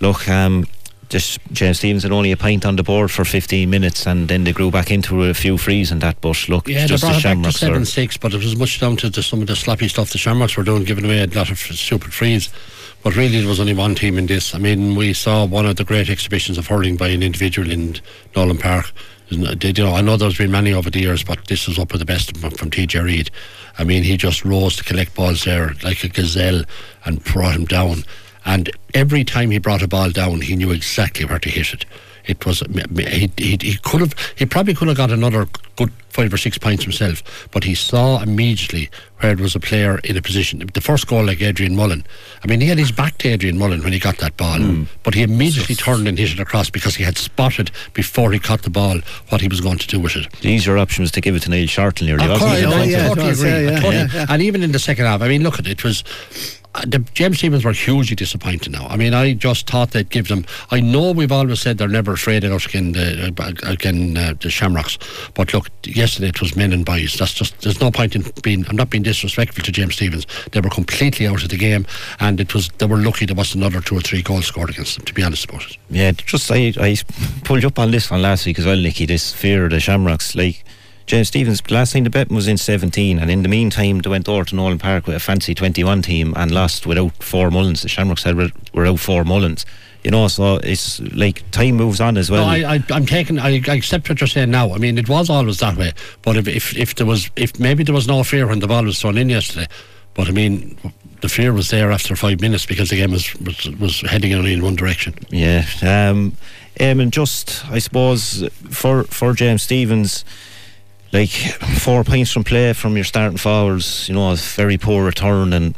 look, 0.00 0.28
um, 0.28 0.66
just 1.08 1.38
James 1.52 1.78
Stephens 1.78 2.02
had 2.02 2.10
only 2.10 2.32
a 2.32 2.36
pint 2.36 2.66
on 2.66 2.74
the 2.74 2.82
board 2.82 3.12
for 3.12 3.24
15 3.24 3.70
minutes 3.70 4.04
and 4.04 4.26
then 4.26 4.42
they 4.42 4.52
grew 4.52 4.72
back 4.72 4.90
into 4.90 5.22
a 5.22 5.34
few 5.34 5.56
frees 5.56 5.92
and 5.92 6.00
that 6.00 6.20
but 6.20 6.48
look 6.48 6.66
yeah 6.66 6.84
just 6.86 7.04
they 7.04 7.10
brought 7.10 7.22
the 7.22 7.30
it 7.30 7.42
back 7.42 7.52
to 7.52 7.58
7 7.58 7.84
6 7.84 8.16
but 8.16 8.34
it 8.34 8.38
was 8.38 8.56
much 8.56 8.80
down 8.80 8.96
to 8.96 9.08
the, 9.08 9.22
some 9.22 9.40
of 9.40 9.46
the 9.46 9.54
sloppy 9.54 9.86
stuff 9.86 10.10
the 10.10 10.18
Shamrocks 10.18 10.56
were 10.56 10.64
doing 10.64 10.82
giving 10.82 11.04
away 11.04 11.22
a 11.22 11.26
lot 11.28 11.48
of 11.48 11.58
stupid 11.58 12.12
frees 12.12 12.50
but 13.04 13.14
really 13.14 13.38
there 13.38 13.48
was 13.48 13.60
only 13.60 13.74
one 13.74 13.94
team 13.94 14.18
in 14.18 14.26
this 14.26 14.52
I 14.52 14.58
mean 14.58 14.96
we 14.96 15.12
saw 15.12 15.44
one 15.44 15.64
of 15.64 15.76
the 15.76 15.84
great 15.84 16.10
exhibitions 16.10 16.58
of 16.58 16.66
hurling 16.66 16.96
by 16.96 17.08
an 17.10 17.22
individual 17.22 17.70
in 17.70 18.00
Nolan 18.34 18.58
Park 18.58 18.92
you 19.28 19.38
know, 19.38 19.94
I 19.94 20.00
know 20.00 20.16
there's 20.16 20.38
been 20.38 20.50
many 20.50 20.72
over 20.72 20.90
the 20.90 21.00
years, 21.00 21.24
but 21.24 21.46
this 21.48 21.68
is 21.68 21.78
up 21.78 21.92
with 21.92 22.00
the 22.00 22.06
best 22.06 22.36
from, 22.36 22.50
from 22.52 22.70
TJ 22.70 23.02
Reid. 23.02 23.30
I 23.78 23.84
mean, 23.84 24.02
he 24.02 24.16
just 24.16 24.44
rose 24.44 24.76
to 24.76 24.84
collect 24.84 25.14
balls 25.14 25.44
there 25.44 25.72
like 25.82 26.04
a 26.04 26.08
gazelle 26.08 26.62
and 27.04 27.22
brought 27.24 27.56
him 27.56 27.64
down. 27.64 28.04
And 28.44 28.70
every 28.94 29.24
time 29.24 29.50
he 29.50 29.58
brought 29.58 29.82
a 29.82 29.88
ball 29.88 30.10
down, 30.10 30.40
he 30.40 30.56
knew 30.56 30.70
exactly 30.70 31.24
where 31.24 31.40
to 31.40 31.50
hit 31.50 31.74
it 31.74 31.84
it 32.26 32.44
was 32.44 32.62
he, 32.96 33.30
he, 33.36 33.58
he 33.60 33.76
could 33.82 34.00
have 34.00 34.14
he 34.36 34.46
probably 34.46 34.74
could 34.74 34.88
have 34.88 34.96
got 34.96 35.10
another 35.10 35.46
good 35.76 35.92
five 36.08 36.32
or 36.32 36.36
six 36.38 36.56
points 36.56 36.82
himself 36.82 37.48
but 37.50 37.62
he 37.64 37.74
saw 37.74 38.22
immediately 38.22 38.90
where 39.20 39.32
it 39.32 39.40
was 39.40 39.54
a 39.54 39.60
player 39.60 39.98
in 40.04 40.16
a 40.16 40.22
position. 40.22 40.62
The 40.72 40.80
first 40.80 41.06
goal 41.06 41.24
like 41.24 41.40
Adrian 41.40 41.76
Mullen 41.76 42.04
I 42.42 42.46
mean 42.46 42.60
he 42.60 42.68
had 42.68 42.78
his 42.78 42.92
back 42.92 43.18
to 43.18 43.28
Adrian 43.28 43.58
Mullen 43.58 43.82
when 43.82 43.92
he 43.92 43.98
got 43.98 44.18
that 44.18 44.36
ball 44.36 44.58
mm. 44.58 44.86
but 45.02 45.14
he 45.14 45.22
immediately 45.22 45.74
turned 45.74 46.08
and 46.08 46.18
hit 46.18 46.32
it 46.32 46.40
across 46.40 46.70
because 46.70 46.94
he 46.94 47.04
had 47.04 47.16
spotted 47.18 47.70
before 47.92 48.32
he 48.32 48.38
caught 48.38 48.62
the 48.62 48.70
ball 48.70 49.00
what 49.28 49.40
he 49.40 49.48
was 49.48 49.60
going 49.60 49.78
to 49.78 49.86
do 49.86 50.00
with 50.00 50.16
it. 50.16 50.30
The 50.40 50.48
easier 50.48 50.78
option 50.78 51.02
was 51.02 51.12
to 51.12 51.20
give 51.20 51.34
it 51.34 51.42
to 51.42 51.50
Neil 51.50 51.66
Sharton 51.66 52.06
nearly 52.06 52.24
of 52.24 52.38
course, 52.38 52.62
oh, 52.64 52.82
yeah, 52.82 53.08
totally 53.08 53.30
agree. 53.30 53.50
yeah, 53.50 53.58
yeah, 53.60 53.80
totally. 53.80 54.26
And 54.28 54.42
even 54.42 54.62
in 54.62 54.72
the 54.72 54.78
second 54.78 55.04
half 55.04 55.22
I 55.22 55.28
mean 55.28 55.42
look 55.42 55.58
at 55.58 55.66
it, 55.66 55.72
it 55.72 55.84
was 55.84 56.02
the 56.86 56.98
James 57.14 57.38
Stephens 57.38 57.64
were 57.64 57.72
hugely 57.72 58.16
disappointed 58.16 58.72
now. 58.72 58.86
I 58.88 58.96
mean, 58.96 59.14
I 59.14 59.34
just 59.34 59.68
thought 59.68 59.92
they'd 59.92 60.08
give 60.10 60.28
them. 60.28 60.44
I 60.70 60.80
know 60.80 61.12
we've 61.12 61.32
always 61.32 61.60
said 61.60 61.78
they're 61.78 61.88
never 61.88 62.12
afraid 62.12 62.44
of 62.44 62.52
us 62.52 62.66
again, 62.66 62.92
the, 62.92 63.34
uh, 63.38 63.70
again 63.70 64.16
uh, 64.16 64.34
the 64.40 64.50
Shamrocks, 64.50 64.98
but 65.34 65.52
look, 65.54 65.68
yesterday 65.84 66.28
it 66.28 66.40
was 66.40 66.56
men 66.56 66.72
and 66.72 66.84
boys. 66.84 67.16
That's 67.16 67.34
just 67.34 67.60
there's 67.60 67.80
no 67.80 67.90
point 67.90 68.14
in 68.14 68.24
being. 68.42 68.66
I'm 68.68 68.76
not 68.76 68.90
being 68.90 69.02
disrespectful 69.02 69.64
to 69.64 69.72
James 69.72 69.94
Stephens. 69.94 70.26
They 70.52 70.60
were 70.60 70.70
completely 70.70 71.26
out 71.26 71.42
of 71.42 71.48
the 71.48 71.58
game, 71.58 71.86
and 72.20 72.40
it 72.40 72.54
was 72.54 72.68
they 72.78 72.86
were 72.86 72.98
lucky 72.98 73.26
there 73.26 73.36
was 73.36 73.54
another 73.54 73.80
two 73.80 73.96
or 73.96 74.00
three 74.00 74.22
goals 74.22 74.46
scored 74.46 74.70
against 74.70 74.96
them. 74.96 75.04
To 75.06 75.14
be 75.14 75.22
honest 75.22 75.44
about 75.48 75.62
it. 75.70 75.78
Yeah, 75.90 76.12
just 76.12 76.50
I 76.50 76.72
I 76.78 76.96
pulled 77.44 77.64
up 77.64 77.78
on 77.78 77.90
this 77.90 78.10
one 78.10 78.22
last 78.22 78.46
week 78.46 78.58
as 78.58 78.66
well, 78.66 78.76
Nicky. 78.76 79.06
This 79.06 79.32
fear 79.32 79.64
of 79.64 79.70
the 79.70 79.80
Shamrocks, 79.80 80.34
like 80.34 80.64
James 81.06 81.28
Stephens, 81.28 81.70
last 81.70 81.92
time 81.92 82.04
the 82.04 82.10
bet 82.10 82.30
was 82.30 82.48
in 82.48 82.56
17, 82.56 83.18
and 83.18 83.30
in 83.30 83.42
the 83.42 83.48
meantime, 83.48 84.00
they 84.00 84.10
went 84.10 84.28
over 84.28 84.44
to 84.44 84.56
Nolan 84.56 84.78
Park 84.78 85.06
with 85.06 85.16
a 85.16 85.20
fancy 85.20 85.54
21 85.54 86.02
team 86.02 86.34
and 86.36 86.50
lost 86.50 86.84
without 86.86 87.22
four 87.22 87.50
Mullins. 87.50 87.82
The 87.82 87.88
Shamrocks 87.88 88.22
said 88.22 88.36
were, 88.36 88.50
were 88.72 88.86
out 88.86 88.98
four 88.98 89.24
Mullins. 89.24 89.64
You 90.02 90.10
know, 90.10 90.28
so 90.28 90.56
it's 90.56 91.00
like 91.00 91.48
time 91.50 91.76
moves 91.76 92.00
on 92.00 92.16
as 92.16 92.30
well. 92.30 92.46
No, 92.46 92.52
I, 92.52 92.74
I, 92.74 92.84
I'm 92.90 93.06
taking. 93.06 93.40
I, 93.40 93.60
I 93.66 93.74
accept 93.74 94.08
what 94.08 94.20
you're 94.20 94.28
saying 94.28 94.52
now. 94.52 94.72
I 94.72 94.78
mean, 94.78 94.98
it 94.98 95.08
was 95.08 95.28
always 95.28 95.58
that 95.58 95.76
way. 95.76 95.92
But 96.22 96.36
if, 96.36 96.46
if 96.46 96.76
if 96.76 96.94
there 96.94 97.06
was, 97.06 97.28
if 97.34 97.58
maybe 97.58 97.82
there 97.82 97.94
was 97.94 98.06
no 98.06 98.22
fear 98.22 98.46
when 98.46 98.60
the 98.60 98.68
ball 98.68 98.84
was 98.84 99.00
thrown 99.00 99.18
in 99.18 99.28
yesterday, 99.28 99.66
but 100.14 100.28
I 100.28 100.30
mean, 100.30 100.78
the 101.22 101.28
fear 101.28 101.52
was 101.52 101.70
there 101.70 101.90
after 101.90 102.14
five 102.14 102.40
minutes 102.40 102.66
because 102.66 102.90
the 102.90 102.96
game 102.96 103.10
was 103.10 103.34
was, 103.40 103.68
was 103.80 104.00
heading 104.02 104.32
only 104.32 104.52
in 104.52 104.62
one 104.62 104.76
direction. 104.76 105.14
Yeah. 105.28 105.66
Um, 105.82 106.36
um, 106.78 107.00
and 107.00 107.12
just, 107.12 107.64
I 107.70 107.78
suppose, 107.78 108.48
for 108.70 109.04
for 109.04 109.32
James 109.32 109.62
Stephens, 109.62 110.24
like 111.16 111.30
four 111.78 112.04
points 112.04 112.30
from 112.30 112.44
play 112.44 112.74
from 112.74 112.94
your 112.94 113.04
starting 113.04 113.38
forwards, 113.38 114.06
you 114.06 114.14
know, 114.14 114.32
a 114.32 114.36
very 114.36 114.76
poor 114.76 115.02
return. 115.02 115.54
And 115.54 115.74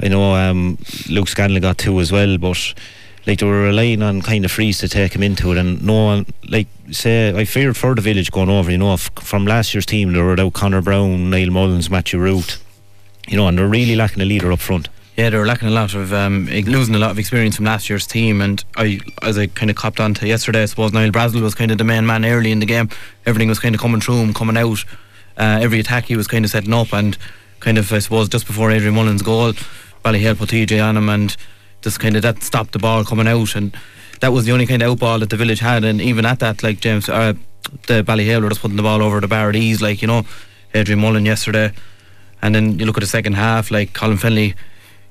I 0.00 0.06
know 0.06 0.34
um, 0.34 0.78
Luke 1.08 1.26
Scanlon 1.26 1.60
got 1.60 1.78
two 1.78 1.98
as 1.98 2.12
well, 2.12 2.38
but 2.38 2.74
like 3.26 3.40
they 3.40 3.46
were 3.46 3.62
relying 3.62 4.00
on 4.02 4.22
kind 4.22 4.44
of 4.44 4.52
frees 4.52 4.78
to 4.78 4.88
take 4.88 5.12
him 5.12 5.24
into 5.24 5.50
it. 5.50 5.58
And 5.58 5.84
no 5.84 6.04
one, 6.04 6.26
like, 6.48 6.68
say, 6.92 7.36
I 7.36 7.44
feared 7.44 7.76
for 7.76 7.96
the 7.96 8.00
village 8.00 8.30
going 8.30 8.48
over, 8.48 8.70
you 8.70 8.78
know, 8.78 8.96
from 8.96 9.44
last 9.44 9.74
year's 9.74 9.86
team, 9.86 10.12
they 10.12 10.22
were 10.22 10.30
without 10.30 10.52
Connor 10.52 10.82
Brown, 10.82 11.30
Niall 11.30 11.50
Mullins, 11.50 11.90
Matthew 11.90 12.20
Ruth, 12.20 12.64
you 13.26 13.36
know, 13.36 13.48
and 13.48 13.58
they're 13.58 13.66
really 13.66 13.96
lacking 13.96 14.22
a 14.22 14.24
leader 14.24 14.52
up 14.52 14.60
front. 14.60 14.88
Yeah, 15.16 15.30
they 15.30 15.38
were 15.38 15.46
lacking 15.46 15.68
a 15.68 15.70
lot 15.70 15.94
of 15.94 16.12
um, 16.12 16.44
losing 16.44 16.94
a 16.94 16.98
lot 16.98 17.10
of 17.10 17.18
experience 17.18 17.56
from 17.56 17.64
last 17.64 17.88
year's 17.88 18.06
team, 18.06 18.42
and 18.42 18.62
I, 18.76 19.00
as 19.22 19.38
I 19.38 19.46
kind 19.46 19.70
of 19.70 19.76
copped 19.76 19.98
on 19.98 20.12
to 20.12 20.28
yesterday, 20.28 20.62
I 20.62 20.66
suppose 20.66 20.92
Niall 20.92 21.10
Brazel 21.10 21.40
was 21.40 21.54
kind 21.54 21.70
of 21.70 21.78
the 21.78 21.84
main 21.84 22.04
man 22.04 22.26
early 22.26 22.52
in 22.52 22.58
the 22.58 22.66
game. 22.66 22.90
Everything 23.24 23.48
was 23.48 23.58
kind 23.58 23.74
of 23.74 23.80
coming 23.80 24.02
through 24.02 24.16
him, 24.16 24.34
coming 24.34 24.58
out. 24.58 24.84
Uh, 25.38 25.58
every 25.62 25.80
attack 25.80 26.04
he 26.04 26.16
was 26.16 26.28
kind 26.28 26.44
of 26.44 26.50
setting 26.50 26.74
up, 26.74 26.92
and 26.92 27.16
kind 27.60 27.78
of 27.78 27.90
I 27.94 28.00
suppose 28.00 28.28
just 28.28 28.46
before 28.46 28.70
Adrian 28.70 28.94
Mullen's 28.94 29.22
goal, 29.22 29.54
Ballyhale 30.04 30.36
put 30.36 30.50
TJ 30.50 30.84
on 30.84 30.98
him, 30.98 31.08
and 31.08 31.34
just 31.80 31.98
kind 31.98 32.14
of 32.14 32.20
that 32.20 32.42
stopped 32.42 32.72
the 32.72 32.78
ball 32.78 33.02
coming 33.02 33.26
out, 33.26 33.56
and 33.56 33.74
that 34.20 34.34
was 34.34 34.44
the 34.44 34.52
only 34.52 34.66
kind 34.66 34.82
of 34.82 34.90
out 34.90 34.98
ball 34.98 35.18
that 35.20 35.30
the 35.30 35.36
village 35.38 35.60
had, 35.60 35.82
and 35.82 35.98
even 35.98 36.26
at 36.26 36.40
that, 36.40 36.62
like 36.62 36.80
James, 36.80 37.08
uh, 37.08 37.32
the 37.86 38.04
Ballyhale 38.04 38.42
were 38.42 38.50
just 38.50 38.60
putting 38.60 38.76
the 38.76 38.82
ball 38.82 39.02
over 39.02 39.18
the 39.22 39.28
bar 39.28 39.48
at 39.48 39.56
ease, 39.56 39.80
like 39.80 40.02
you 40.02 40.08
know, 40.08 40.26
Adrian 40.74 41.00
Mullen 41.00 41.24
yesterday, 41.24 41.72
and 42.42 42.54
then 42.54 42.78
you 42.78 42.84
look 42.84 42.98
at 42.98 43.00
the 43.00 43.06
second 43.06 43.32
half, 43.32 43.70
like 43.70 43.94
Colin 43.94 44.18
Fennelly 44.18 44.54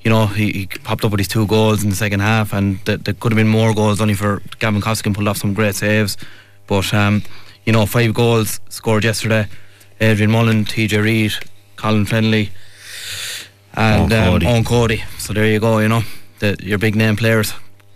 you 0.05 0.11
know, 0.11 0.27
he, 0.27 0.51
he 0.51 0.67
popped 0.67 1.03
up 1.03 1.11
with 1.11 1.19
his 1.19 1.27
two 1.27 1.47
goals 1.47 1.83
in 1.83 1.89
the 1.89 1.95
second 1.95 2.19
half, 2.19 2.53
and 2.53 2.83
th- 2.85 3.01
there 3.01 3.15
could 3.15 3.31
have 3.31 3.37
been 3.37 3.47
more 3.47 3.73
goals 3.73 3.99
only 3.99 4.13
for 4.13 4.41
Gavin 4.59 4.79
Costigan 4.79 5.15
pulled 5.15 5.27
off 5.27 5.37
some 5.37 5.55
great 5.55 5.73
saves. 5.73 6.15
But, 6.67 6.93
um, 6.93 7.23
you 7.65 7.73
know, 7.73 7.87
five 7.87 8.13
goals 8.13 8.59
scored 8.69 9.03
yesterday. 9.03 9.47
Adrian 9.99 10.29
Mullen, 10.29 10.63
TJ 10.63 11.01
Reid, 11.01 11.33
Colin 11.75 12.05
Fennelly, 12.05 12.49
and 13.73 14.11
Eoin 14.11 14.27
um, 14.27 14.31
Cody. 14.31 14.45
Eoin 14.45 14.65
Cody. 14.65 15.03
So 15.17 15.33
there 15.33 15.47
you 15.47 15.59
go, 15.59 15.79
you 15.79 15.87
know, 15.87 16.03
the, 16.37 16.55
your 16.61 16.77
big 16.77 16.95
name 16.95 17.15
players 17.15 17.53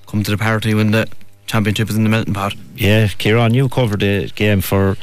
come 0.08 0.24
to 0.24 0.32
the 0.32 0.38
party 0.38 0.74
when 0.74 0.90
the 0.90 1.08
championship 1.46 1.92
is 1.92 1.96
in 1.96 2.04
the 2.04 2.10
melting 2.10 2.34
pot. 2.34 2.56
Yeah, 2.76 3.08
Kieran, 3.08 3.54
you 3.54 3.70
covered 3.70 4.00
the 4.00 4.32
game 4.34 4.62
for 4.62 4.98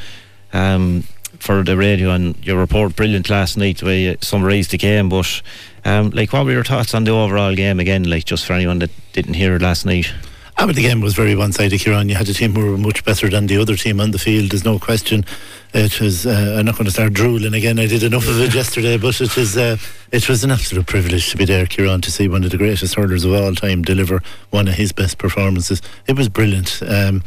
um, 0.52 1.04
for 1.38 1.62
the 1.62 1.76
radio 1.76 2.10
and 2.10 2.44
your 2.44 2.58
report 2.58 2.96
brilliant 2.96 3.30
last 3.30 3.56
night 3.56 3.82
where 3.82 3.94
you 3.94 4.16
summarised 4.20 4.70
the 4.70 4.78
game. 4.78 5.08
But 5.08 5.42
um, 5.86 6.10
like, 6.10 6.32
what 6.32 6.44
were 6.44 6.50
your 6.50 6.64
thoughts 6.64 6.94
on 6.94 7.04
the 7.04 7.12
overall 7.12 7.54
game 7.54 7.78
again? 7.78 8.02
Like, 8.10 8.24
just 8.24 8.44
for 8.44 8.54
anyone 8.54 8.80
that 8.80 8.90
didn't 9.12 9.34
hear 9.34 9.54
it 9.54 9.62
last 9.62 9.86
night. 9.86 10.12
I 10.58 10.66
mean, 10.66 10.74
the 10.74 10.82
game 10.82 11.00
was 11.00 11.14
very 11.14 11.36
one-sided, 11.36 11.78
Kieran. 11.78 12.08
You 12.08 12.16
had 12.16 12.28
a 12.28 12.34
team 12.34 12.54
who 12.54 12.72
were 12.72 12.76
much 12.76 13.04
better 13.04 13.28
than 13.28 13.46
the 13.46 13.58
other 13.58 13.76
team 13.76 14.00
on 14.00 14.10
the 14.10 14.18
field. 14.18 14.50
There's 14.50 14.64
no 14.64 14.80
question. 14.80 15.24
It 15.72 16.00
was. 16.00 16.26
Uh, 16.26 16.56
I'm 16.58 16.64
not 16.64 16.74
going 16.74 16.86
to 16.86 16.90
start 16.90 17.12
drooling 17.12 17.54
again. 17.54 17.78
I 17.78 17.86
did 17.86 18.02
enough 18.02 18.26
of 18.26 18.40
it 18.40 18.52
yesterday, 18.62 18.96
but 18.96 19.20
it 19.20 19.36
was. 19.36 19.56
Uh, 19.56 19.76
it 20.10 20.28
was 20.28 20.42
an 20.42 20.50
absolute 20.50 20.86
privilege 20.86 21.30
to 21.30 21.36
be 21.36 21.44
there, 21.44 21.66
Kieran, 21.66 22.00
to 22.00 22.10
see 22.10 22.26
one 22.26 22.42
of 22.42 22.50
the 22.50 22.56
greatest 22.56 22.94
hurlers 22.94 23.24
of 23.24 23.32
all 23.32 23.54
time 23.54 23.82
deliver 23.82 24.22
one 24.50 24.66
of 24.66 24.74
his 24.74 24.90
best 24.90 25.18
performances. 25.18 25.82
It 26.08 26.16
was 26.16 26.28
brilliant. 26.28 26.82
Um, 26.82 27.22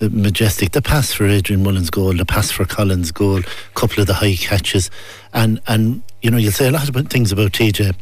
majestic. 0.00 0.72
The 0.72 0.82
pass 0.82 1.12
for 1.12 1.26
Adrian 1.26 1.62
Mullen's 1.62 1.90
goal, 1.90 2.12
the 2.12 2.26
pass 2.26 2.50
for 2.50 2.64
Collins' 2.64 3.12
goal, 3.12 3.38
a 3.38 3.74
couple 3.74 4.00
of 4.00 4.06
the 4.06 4.14
high 4.14 4.36
catches, 4.36 4.90
and 5.32 5.60
and 5.66 6.02
you 6.24 6.30
know 6.30 6.38
you'll 6.38 6.52
say 6.52 6.66
a 6.66 6.70
lot 6.70 6.88
of 6.88 7.08
things 7.08 7.32
about 7.32 7.52
TJ. 7.52 7.94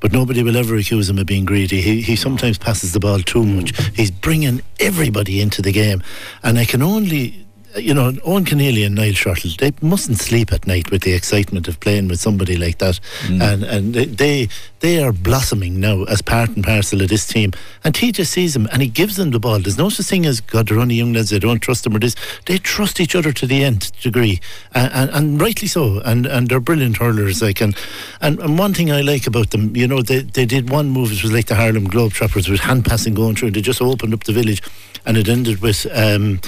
But 0.00 0.12
nobody 0.12 0.42
will 0.42 0.56
ever 0.56 0.76
accuse 0.76 1.08
him 1.08 1.18
of 1.18 1.26
being 1.26 1.44
greedy. 1.44 1.80
He, 1.80 2.02
he 2.02 2.14
sometimes 2.14 2.56
passes 2.58 2.92
the 2.92 3.00
ball 3.00 3.20
too 3.20 3.44
much. 3.44 3.76
He's 3.96 4.12
bringing 4.12 4.60
everybody 4.78 5.40
into 5.40 5.60
the 5.60 5.72
game. 5.72 6.02
And 6.44 6.56
I 6.56 6.64
can 6.64 6.82
only, 6.82 7.46
you 7.76 7.92
know, 7.94 8.12
Owen 8.24 8.44
Keneally 8.44 8.84
and 8.86 8.94
Niall 8.94 9.12
Shortall, 9.12 9.56
they 9.58 9.72
mustn't 9.86 10.18
sleep 10.18 10.52
at 10.52 10.66
night 10.66 10.90
with 10.90 11.02
the 11.02 11.12
excitement 11.12 11.68
of 11.68 11.78
playing 11.80 12.08
with 12.08 12.18
somebody 12.18 12.56
like 12.56 12.78
that. 12.78 12.98
And 13.28 13.62
and 13.64 13.94
they- 13.94 14.04
they 14.06 14.48
they 14.80 15.02
are 15.02 15.12
blossoming 15.12 15.80
now 15.80 16.04
as 16.04 16.22
part 16.22 16.50
and 16.50 16.62
parcel 16.62 17.02
of 17.02 17.08
this 17.08 17.26
team. 17.26 17.50
And 17.82 17.94
TJ 17.94 18.24
sees 18.26 18.54
them 18.54 18.68
and 18.72 18.80
he 18.80 18.86
gives 18.88 19.16
them 19.16 19.32
the 19.32 19.40
ball. 19.40 19.58
There's 19.58 19.76
no 19.76 19.88
such 19.88 20.06
thing 20.06 20.24
as, 20.24 20.40
God, 20.40 20.68
they're 20.68 20.78
only 20.78 20.94
young 20.94 21.12
lads, 21.12 21.30
they 21.30 21.40
don't 21.40 21.58
trust 21.58 21.82
them 21.84 21.96
or 21.96 21.98
this. 21.98 22.14
They 22.46 22.58
trust 22.58 23.00
each 23.00 23.16
other 23.16 23.32
to 23.32 23.46
the 23.46 23.64
nth 23.64 24.00
degree. 24.00 24.40
And, 24.74 24.92
and, 24.92 25.10
and 25.10 25.40
rightly 25.40 25.66
so. 25.68 26.00
And 26.04 26.26
and 26.26 26.48
they're 26.48 26.60
brilliant 26.60 26.98
hurlers. 26.98 27.42
Like, 27.42 27.60
and, 27.60 27.76
and, 28.20 28.38
and 28.38 28.56
one 28.58 28.72
thing 28.72 28.90
I 28.92 29.00
like 29.00 29.26
about 29.26 29.50
them, 29.50 29.74
you 29.76 29.88
know, 29.88 30.00
they, 30.00 30.20
they 30.20 30.46
did 30.46 30.70
one 30.70 30.90
move, 30.90 31.10
it 31.12 31.22
was 31.22 31.32
like 31.32 31.46
the 31.46 31.56
Harlem 31.56 31.88
Globetrotters 31.88 32.48
with 32.48 32.60
hand 32.60 32.84
passing 32.84 33.14
going 33.14 33.34
through. 33.34 33.50
They 33.50 33.60
just 33.60 33.82
opened 33.82 34.14
up 34.14 34.24
the 34.24 34.32
village 34.32 34.62
and 35.04 35.16
it 35.16 35.28
ended 35.28 35.60
with 35.60 35.86
um, 35.92 36.40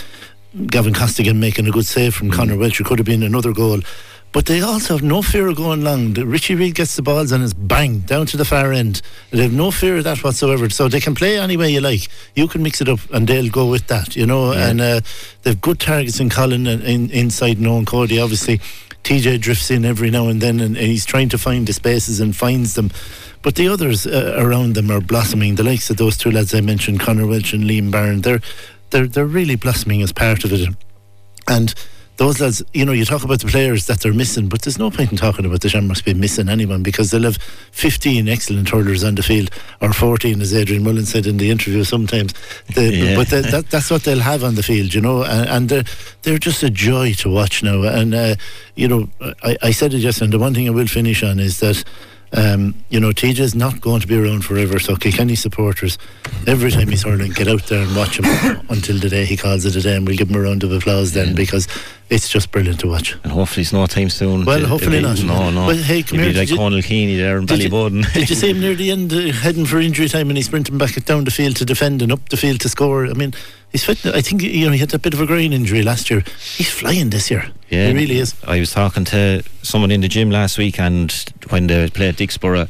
Gavin 0.67 0.95
Costigan 0.95 1.39
making 1.39 1.67
a 1.69 1.71
good 1.71 1.87
save 1.87 2.15
from 2.15 2.31
Conor 2.31 2.57
Welch. 2.57 2.81
It 2.81 2.87
could 2.87 2.99
have 2.99 3.07
been 3.07 3.23
another 3.23 3.53
goal. 3.53 3.81
But 4.33 4.47
they 4.47 4.61
also 4.61 4.95
have 4.95 5.03
no 5.03 5.23
fear 5.23 5.49
of 5.49 5.57
going 5.57 5.83
long. 5.83 6.15
Richie 6.15 6.55
Reid 6.55 6.77
gets 6.77 6.95
the 6.95 7.03
balls 7.03 7.33
and 7.33 7.43
it's 7.43 7.53
bang 7.53 8.01
down 8.01 8.27
to 8.27 8.37
the 8.37 8.45
far 8.45 8.73
end. 8.73 9.03
They 9.31 9.43
have 9.43 9.53
no 9.53 9.73
fear 9.73 9.99
of 9.99 10.05
that 10.05 10.23
whatsoever. 10.23 10.71
So 10.71 10.87
they 10.89 11.01
can 11.01 11.17
play 11.17 11.39
any 11.39 11.57
way 11.57 11.71
you 11.71 11.81
like. 11.81 12.09
You 12.37 12.47
can 12.47 12.63
mix 12.63 12.81
it 12.81 12.89
up 12.89 13.01
and 13.13 13.27
they'll 13.27 13.51
go 13.51 13.67
with 13.69 13.89
that, 13.89 14.15
you 14.15 14.27
know. 14.27 14.53
And 14.53 14.81
uh, 14.81 15.01
they've 15.43 15.61
good 15.61 15.81
targets 15.81 16.21
in 16.21 16.31
Colin 16.31 16.69
and 16.69 16.83
in, 16.83 17.11
inside 17.11 17.61
Nolan 17.61 17.87
Cody, 17.87 18.21
obviously. 18.21 18.61
TJ 19.03 19.41
drifts 19.41 19.71
in 19.71 19.85
every 19.85 20.11
now 20.11 20.29
and 20.29 20.41
then 20.41 20.61
and, 20.61 20.77
and 20.77 20.87
he's 20.87 21.07
trying 21.07 21.31
to 21.31 21.39
find 21.39 21.67
the 21.67 21.73
spaces 21.73 22.21
and 22.21 22.37
finds 22.37 22.75
them. 22.75 22.91
But 23.43 23.55
the 23.57 23.69
others 23.69 24.07
uh, 24.07 24.37
around 24.39 24.75
them 24.75 24.91
are 24.91 25.01
blossoming. 25.01 25.57
The 25.57 25.65
likes 25.65 25.91
of 25.91 25.97
those 25.97 26.17
two 26.17 26.31
lads 26.31 26.55
I 26.55 26.61
mentioned, 26.61 27.01
Conor 27.01 27.27
Welch 27.27 27.53
and 27.53 27.65
Liam 27.65 27.91
Barron, 27.91 28.21
they're, 28.21 28.41
they're, 28.91 29.07
they're 29.07 29.27
really 29.27 29.57
blossoming 29.57 30.03
as 30.03 30.13
part 30.13 30.45
of 30.45 30.53
it. 30.53 30.69
And 31.49 31.75
those 32.21 32.39
lads, 32.39 32.63
you 32.75 32.85
know, 32.85 32.93
you 32.93 33.07
talk 33.07 33.25
about 33.25 33.41
the 33.41 33.47
players 33.47 33.87
that 33.87 34.01
they're 34.01 34.13
missing, 34.13 34.51
but 34.51 34.61
there's 34.61 34.79
no 34.79 34.91
point 34.91 35.11
in 35.11 35.17
talking 35.17 35.47
about 35.47 35.63
the 35.63 35.71
Shamrocks 35.71 36.03
being 36.03 36.21
missing 36.21 36.51
anyone 36.51 36.83
because 36.83 37.11
they'll 37.11 37.23
have 37.23 37.39
15 37.73 38.29
excellent 38.29 38.69
hurlers 38.69 39.03
on 39.03 39.15
the 39.15 39.23
field, 39.23 39.49
or 39.81 39.95
14, 39.95 40.39
as 40.43 40.53
Adrian 40.53 40.85
Mullen 40.85 41.07
said 41.07 41.27
in 41.27 41.39
the 41.39 41.51
interview 41.51 41.83
sometimes. 41.83 42.35
The, 42.75 42.91
Yeah. 43.01 43.17
But 43.17 43.31
the, 43.31 43.41
that, 43.41 43.71
that's 43.71 43.91
what 43.91 44.03
they'll 44.03 44.21
have 44.21 44.45
on 44.45 44.55
the 44.55 44.63
field, 44.63 44.93
you 44.93 45.01
know, 45.01 45.23
and, 45.23 45.49
and 45.49 45.69
they're, 45.71 45.85
they're 46.21 46.39
just 46.39 46.63
a 46.63 46.69
joy 46.69 47.15
to 47.15 47.31
watch 47.31 47.63
now. 47.63 47.85
And, 47.85 48.15
uh, 48.15 48.35
you 48.75 48.87
know, 48.87 49.09
I, 49.43 49.57
I 49.63 49.71
said 49.71 49.95
it 49.95 50.01
just, 50.01 50.21
and 50.21 50.31
the 50.31 50.39
one 50.39 50.53
thing 50.53 50.69
I 50.69 50.73
will 50.73 50.89
finish 50.89 51.23
on 51.23 51.39
is 51.41 51.61
that. 51.61 51.83
Um, 52.33 52.75
you 52.91 53.01
know, 53.01 53.11
TJ 53.11 53.41
is 53.41 53.55
not 53.55 53.81
going 53.81 54.01
to 54.01 54.07
be 54.07 54.17
around 54.17 54.45
forever. 54.45 54.79
So 54.79 54.95
Kilkenny 54.97 55.35
supporters, 55.35 55.99
every 56.47 56.71
time 56.71 56.89
he's 56.89 57.03
hurling, 57.03 57.33
get 57.33 57.49
out 57.49 57.65
there 57.67 57.83
and 57.83 57.97
watch 57.97 58.21
him 58.21 58.25
until 58.69 58.99
the 58.99 59.09
day 59.09 59.25
he 59.25 59.37
calls 59.37 59.65
it 59.65 59.75
a 59.77 59.81
day, 59.81 59.97
and 59.97 60.07
we'll 60.07 60.17
give 60.17 60.31
him 60.31 60.37
a 60.37 60.41
round 60.41 60.63
of 60.63 60.73
applause 60.73 61.13
then 61.13 61.35
because 61.35 61.67
it's 62.11 62.29
just 62.29 62.51
brilliant 62.51 62.81
to 62.81 62.89
watch. 62.89 63.15
And 63.23 63.33
hopefully 63.33 63.63
it's 63.63 63.73
no 63.73 63.87
time 63.87 64.11
soon. 64.11 64.45
Well, 64.45 64.61
to- 64.61 64.67
hopefully 64.67 65.01
not. 65.01 65.23
No, 65.23 65.51
no. 65.51 65.67
Well, 65.69 65.77
hey, 65.77 66.03
come 66.03 66.19
here, 66.19 66.33
be 66.33 66.39
like 66.39 66.49
did 66.49 66.59
Conal 66.59 66.81
Keaney 66.81 67.17
there 67.17 67.39
in 67.39 67.47
Did 67.47 67.61
Ballyboden. 67.71 68.13
did 68.13 68.29
you 68.29 68.37
see 68.37 68.51
him 68.51 68.61
near 68.61 68.75
the 68.75 68.91
end, 68.91 69.13
uh, 69.13 69.33
heading 69.33 69.65
for 69.65 69.79
injury 69.81 70.09
time, 70.09 70.29
and 70.29 70.37
he's 70.37 70.47
sprinting 70.47 70.77
back 70.79 70.95
down 71.05 71.25
the 71.25 71.31
field 71.31 71.57
to 71.57 71.65
defend 71.65 72.03
and 72.03 72.13
up 72.13 72.29
the 72.29 72.37
field 72.37 72.61
to 72.61 72.69
score? 72.69 73.07
I 73.07 73.13
mean, 73.15 73.33
he's 73.71 73.85
fit. 73.85 74.05
I 74.07 74.21
think 74.21 74.43
you 74.43 74.67
know 74.67 74.73
he 74.73 74.79
had 74.79 74.93
a 74.93 74.99
bit 74.99 75.15
of 75.15 75.21
a 75.21 75.27
groin 75.27 75.53
injury 75.53 75.83
last 75.83 76.11
year. 76.11 76.25
He's 76.57 76.71
flying 76.71 77.11
this 77.11 77.31
year. 77.31 77.47
Yeah, 77.71 77.89
he 77.89 77.95
really 77.95 78.19
is. 78.19 78.35
I 78.47 78.59
was 78.61 78.73
talking 78.73 79.05
to 79.07 79.43
someone 79.63 79.91
in 79.93 80.01
the 80.01 80.09
gym 80.09 80.31
last 80.31 80.59
week, 80.59 80.81
and 80.81 81.13
when 81.51 81.69
they 81.69 81.89
played 81.91 82.17
Dicksboro, 82.17 82.69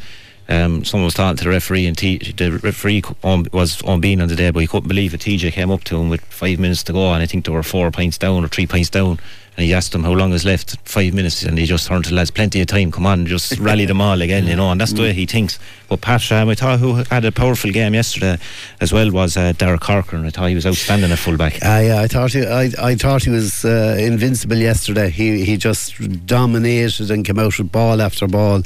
um, 0.51 0.85
someone 0.85 1.05
was 1.05 1.15
talking 1.15 1.37
to 1.37 1.45
the 1.45 1.51
referee, 1.51 1.87
and 1.87 1.97
T- 1.97 2.19
the 2.19 2.53
referee 2.59 3.03
on, 3.23 3.47
was 3.53 3.81
on 3.83 4.01
being 4.01 4.21
on 4.21 4.29
the 4.29 4.37
day, 4.37 4.51
but 4.51 4.61
he 4.61 4.67
couldn't 4.67 4.89
believe 4.89 5.15
it. 5.15 5.21
TJ 5.21 5.53
came 5.53 5.71
up 5.71 5.85
to 5.85 5.99
him 5.99 6.11
with 6.11 6.21
five 6.23 6.59
minutes 6.59 6.83
to 6.85 6.93
go, 6.93 7.13
and 7.13 7.23
I 7.23 7.27
think 7.27 7.45
there 7.45 7.55
were 7.55 7.63
four 7.63 7.91
points 7.91 8.19
down 8.19 8.45
or 8.45 8.49
three 8.49 8.67
points 8.67 8.91
down. 8.91 9.21
And 9.61 9.67
he 9.67 9.75
asked 9.75 9.95
him 9.95 10.05
how 10.05 10.13
long 10.13 10.33
is 10.33 10.47
left. 10.47 10.79
Five 10.89 11.13
minutes, 11.13 11.43
and 11.43 11.59
he 11.59 11.67
just 11.67 11.87
turned 11.87 12.07
to 12.07 12.15
lads, 12.15 12.31
plenty 12.31 12.63
of 12.63 12.67
time. 12.67 12.91
Come 12.91 13.05
on, 13.05 13.27
just 13.27 13.59
rally 13.59 13.85
them 13.85 14.01
all 14.01 14.23
again, 14.23 14.47
you 14.47 14.57
know. 14.57 14.71
And 14.71 14.81
that's 14.81 14.95
the 14.95 15.03
way 15.03 15.13
he 15.13 15.27
thinks. 15.27 15.59
But 15.87 16.01
Pat, 16.01 16.33
um, 16.33 16.49
I 16.49 16.55
thought 16.55 16.79
who 16.79 16.95
had 16.95 17.27
a 17.27 17.33
powerful 17.33 17.71
game 17.71 17.93
yesterday 17.93 18.39
as 18.81 18.91
well 18.91 19.11
was 19.11 19.37
uh, 19.37 19.53
Derek 19.53 19.83
Corcoran. 19.83 20.25
I 20.25 20.31
thought 20.31 20.49
he 20.49 20.55
was 20.55 20.65
outstanding 20.65 21.13
at 21.13 21.19
fullback. 21.19 21.57
Uh, 21.57 21.83
yeah, 21.85 22.01
I 22.01 22.07
thought 22.07 22.33
he, 22.33 22.47
I, 22.47 22.71
I 22.81 22.95
thought 22.95 23.25
he 23.25 23.31
was 23.31 23.67
uh, 23.67 23.99
invincible 24.01 24.57
yesterday. 24.57 25.11
He 25.11 25.45
he 25.45 25.59
just 25.59 26.27
dominated 26.27 27.11
and 27.11 27.27
came 27.27 27.39
out 27.39 27.59
with 27.59 27.71
ball 27.71 28.01
after 28.01 28.27
ball. 28.27 28.63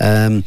Um, 0.00 0.44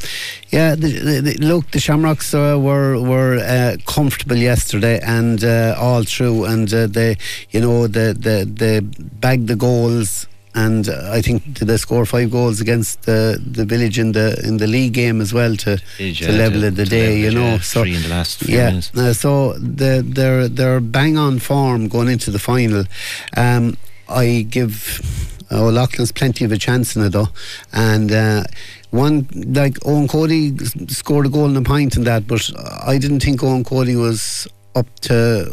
yeah, 0.51 0.75
the, 0.75 0.87
the, 0.87 1.21
the, 1.21 1.33
look, 1.37 1.71
the 1.71 1.79
Shamrocks 1.79 2.33
uh, 2.33 2.57
were 2.59 2.99
were 2.99 3.37
uh, 3.37 3.77
comfortable 3.85 4.35
yesterday 4.35 4.99
and 5.01 5.43
uh, 5.43 5.75
all 5.77 6.03
through, 6.03 6.45
and 6.45 6.73
uh, 6.73 6.87
they, 6.87 7.17
you 7.51 7.61
know, 7.61 7.87
they 7.87 8.13
they 8.13 8.45
they 8.45 8.79
bagged 8.79 9.47
the 9.47 9.55
goals 9.91 10.27
and 10.53 10.89
uh, 10.89 11.09
I 11.17 11.21
think 11.21 11.53
did 11.53 11.67
they 11.69 11.77
score 11.77 12.05
five 12.05 12.29
goals 12.31 12.59
against 12.61 13.03
the 13.03 13.39
the 13.57 13.65
village 13.65 13.97
in 13.99 14.11
the 14.11 14.27
in 14.47 14.57
the 14.57 14.67
league 14.67 14.93
game 14.93 15.21
as 15.21 15.31
well 15.33 15.55
to 15.55 15.77
to 15.97 16.31
level 16.31 16.63
it 16.63 16.75
the 16.75 16.85
day, 16.85 17.19
you 17.19 17.31
know. 17.31 17.51
yeah, 17.55 17.59
So 17.59 17.81
three 17.83 17.95
in 17.95 18.01
the 18.03 18.09
last 18.09 18.39
few 18.43 18.57
yeah, 18.57 18.69
minutes. 18.69 18.91
uh, 18.97 19.13
so 19.13 19.53
the, 19.53 20.03
they're 20.05 20.49
they're 20.49 20.81
bang 20.81 21.17
on 21.17 21.39
form 21.39 21.87
going 21.87 22.09
into 22.09 22.31
the 22.31 22.39
final. 22.39 22.83
Um, 23.37 23.77
I 24.09 24.45
give 24.49 24.73
O'Loughlin's 25.51 26.11
plenty 26.11 26.43
of 26.45 26.51
a 26.51 26.57
chance 26.57 26.95
in 26.95 27.03
it 27.03 27.09
though, 27.11 27.29
and. 27.73 28.11
Uh, 28.11 28.43
one 28.91 29.25
like 29.55 29.75
Eoin 29.85 30.09
Cody 30.09 30.57
scored 30.89 31.25
a 31.25 31.29
goal 31.29 31.45
and 31.45 31.55
a 31.55 31.61
pint 31.61 31.95
in 31.95 32.03
that, 32.03 32.27
but 32.27 32.41
I 32.85 32.97
didn't 32.97 33.21
think 33.23 33.39
Eoin 33.39 33.63
Cody 33.65 33.95
was 33.95 34.47
up 34.75 34.87
to 35.07 35.45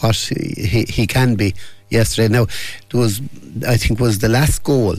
what 0.00 0.16
he, 0.16 0.84
he 0.88 1.06
can 1.06 1.34
be 1.34 1.52
yesterday. 1.90 2.32
Now, 2.32 2.46
there 2.90 3.00
was 3.00 3.20
I 3.66 3.76
think 3.76 4.00
was 4.00 4.18
the 4.18 4.28
last 4.28 4.62
goal 4.62 4.96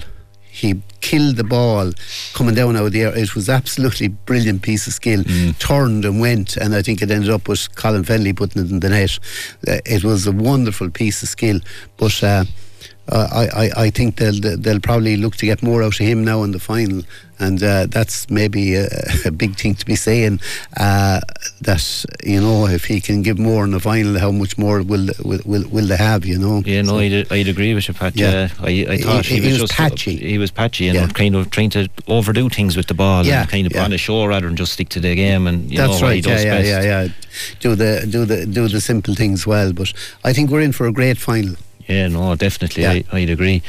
he 0.57 0.81
killed 1.01 1.35
the 1.35 1.43
ball 1.43 1.91
coming 2.33 2.55
down 2.55 2.75
out 2.75 2.87
of 2.87 2.91
the 2.91 3.03
air. 3.03 3.15
It 3.15 3.35
was 3.35 3.47
absolutely 3.47 4.07
brilliant 4.07 4.63
piece 4.63 4.87
of 4.87 4.93
skill. 4.93 5.23
Turned 5.59 6.03
and 6.03 6.19
went, 6.19 6.57
and 6.57 6.73
I 6.73 6.81
think 6.81 7.01
it 7.03 7.11
ended 7.11 7.29
up 7.29 7.47
with 7.47 7.75
Colin 7.75 8.03
Fennelly 8.03 8.35
putting 8.35 8.63
it 8.63 8.71
in 8.71 8.79
the 8.79 8.89
net. 8.89 9.19
Uh, 9.67 9.77
it 9.85 10.03
was 10.03 10.25
a 10.25 10.31
wonderful 10.31 10.89
piece 10.89 11.21
of 11.21 11.29
skill, 11.29 11.59
but. 11.97 12.23
Uh, 12.23 12.45
I, 13.09 13.47
I, 13.55 13.71
I 13.85 13.89
think 13.89 14.17
they'll 14.17 14.39
they'll 14.57 14.79
probably 14.79 15.17
look 15.17 15.35
to 15.37 15.45
get 15.45 15.63
more 15.63 15.81
out 15.83 15.93
of 15.99 16.05
him 16.05 16.23
now 16.25 16.43
in 16.43 16.51
the 16.51 16.59
final, 16.59 17.03
and 17.39 17.61
uh, 17.63 17.85
that's 17.87 18.29
maybe 18.29 18.75
a, 18.75 18.87
a 19.25 19.31
big 19.31 19.55
thing 19.55 19.75
to 19.75 19.85
be 19.85 19.95
saying. 19.95 20.39
Uh, 20.75 21.21
that 21.61 22.05
you 22.23 22.41
know, 22.41 22.67
if 22.67 22.85
he 22.85 22.99
can 23.01 23.21
give 23.21 23.39
more 23.39 23.63
in 23.63 23.71
the 23.71 23.79
final, 23.79 24.19
how 24.19 24.31
much 24.31 24.57
more 24.57 24.81
will 24.83 25.07
will 25.23 25.39
will, 25.45 25.67
will 25.69 25.85
they 25.87 25.95
have? 25.97 26.25
You 26.25 26.37
know. 26.37 26.61
Yeah, 26.65 26.81
no, 26.81 26.99
I'd, 26.99 27.31
I'd 27.31 27.47
agree 27.47 27.73
with 27.73 27.87
you, 27.87 27.93
Pat. 27.93 28.15
Yeah. 28.15 28.49
I, 28.59 28.85
I 28.89 28.97
thought 28.97 29.25
He- 29.25 29.35
he, 29.35 29.41
he 29.41 29.47
was, 29.53 29.61
was 29.61 29.69
just 29.69 29.73
patchy. 29.79 30.17
He 30.17 30.37
was 30.37 30.51
patchy 30.51 30.87
and 30.89 30.95
Yeah. 30.97 31.07
kind 31.07 31.35
of 31.35 31.49
trying 31.49 31.69
to 31.71 31.87
overdo 32.07 32.49
things 32.49 32.75
with 32.75 32.87
the 32.87 32.93
ball 32.93 33.25
Yeah, 33.25 33.41
and 33.41 33.49
kind 33.49 33.65
of 33.67 33.73
yeah. 33.73 33.83
on 33.85 33.91
the 33.91 33.97
show 33.97 34.25
rather 34.25 34.47
than 34.47 34.55
just 34.57 34.73
stick 34.73 34.89
to 34.89 34.99
the 34.99 35.15
game 35.15 35.47
and 35.47 35.71
you 35.71 35.77
That's 35.77 36.01
know 36.01 36.07
right. 36.07 36.25
Yeah, 36.25 36.39
yeah, 36.41 36.43
best. 36.57 36.67
yeah, 36.67 36.81
yeah. 36.81 37.07
Do 37.61 37.75
the 37.75 38.07
do 38.09 38.25
the 38.25 38.45
do 38.45 38.67
the 38.67 38.81
simple 38.81 39.15
things 39.15 39.47
well. 39.47 39.71
But 39.73 39.93
I 40.25 40.33
think 40.33 40.49
we're 40.49 40.61
in 40.61 40.71
for 40.73 40.87
a 40.87 40.91
great 40.91 41.17
final. 41.17 41.55
Yeah, 41.87 42.07
no, 42.07 42.35
definitely. 42.35 42.83
Yeah. 42.83 42.91
I, 42.91 43.03
I'd 43.11 43.29
agree. 43.29 43.63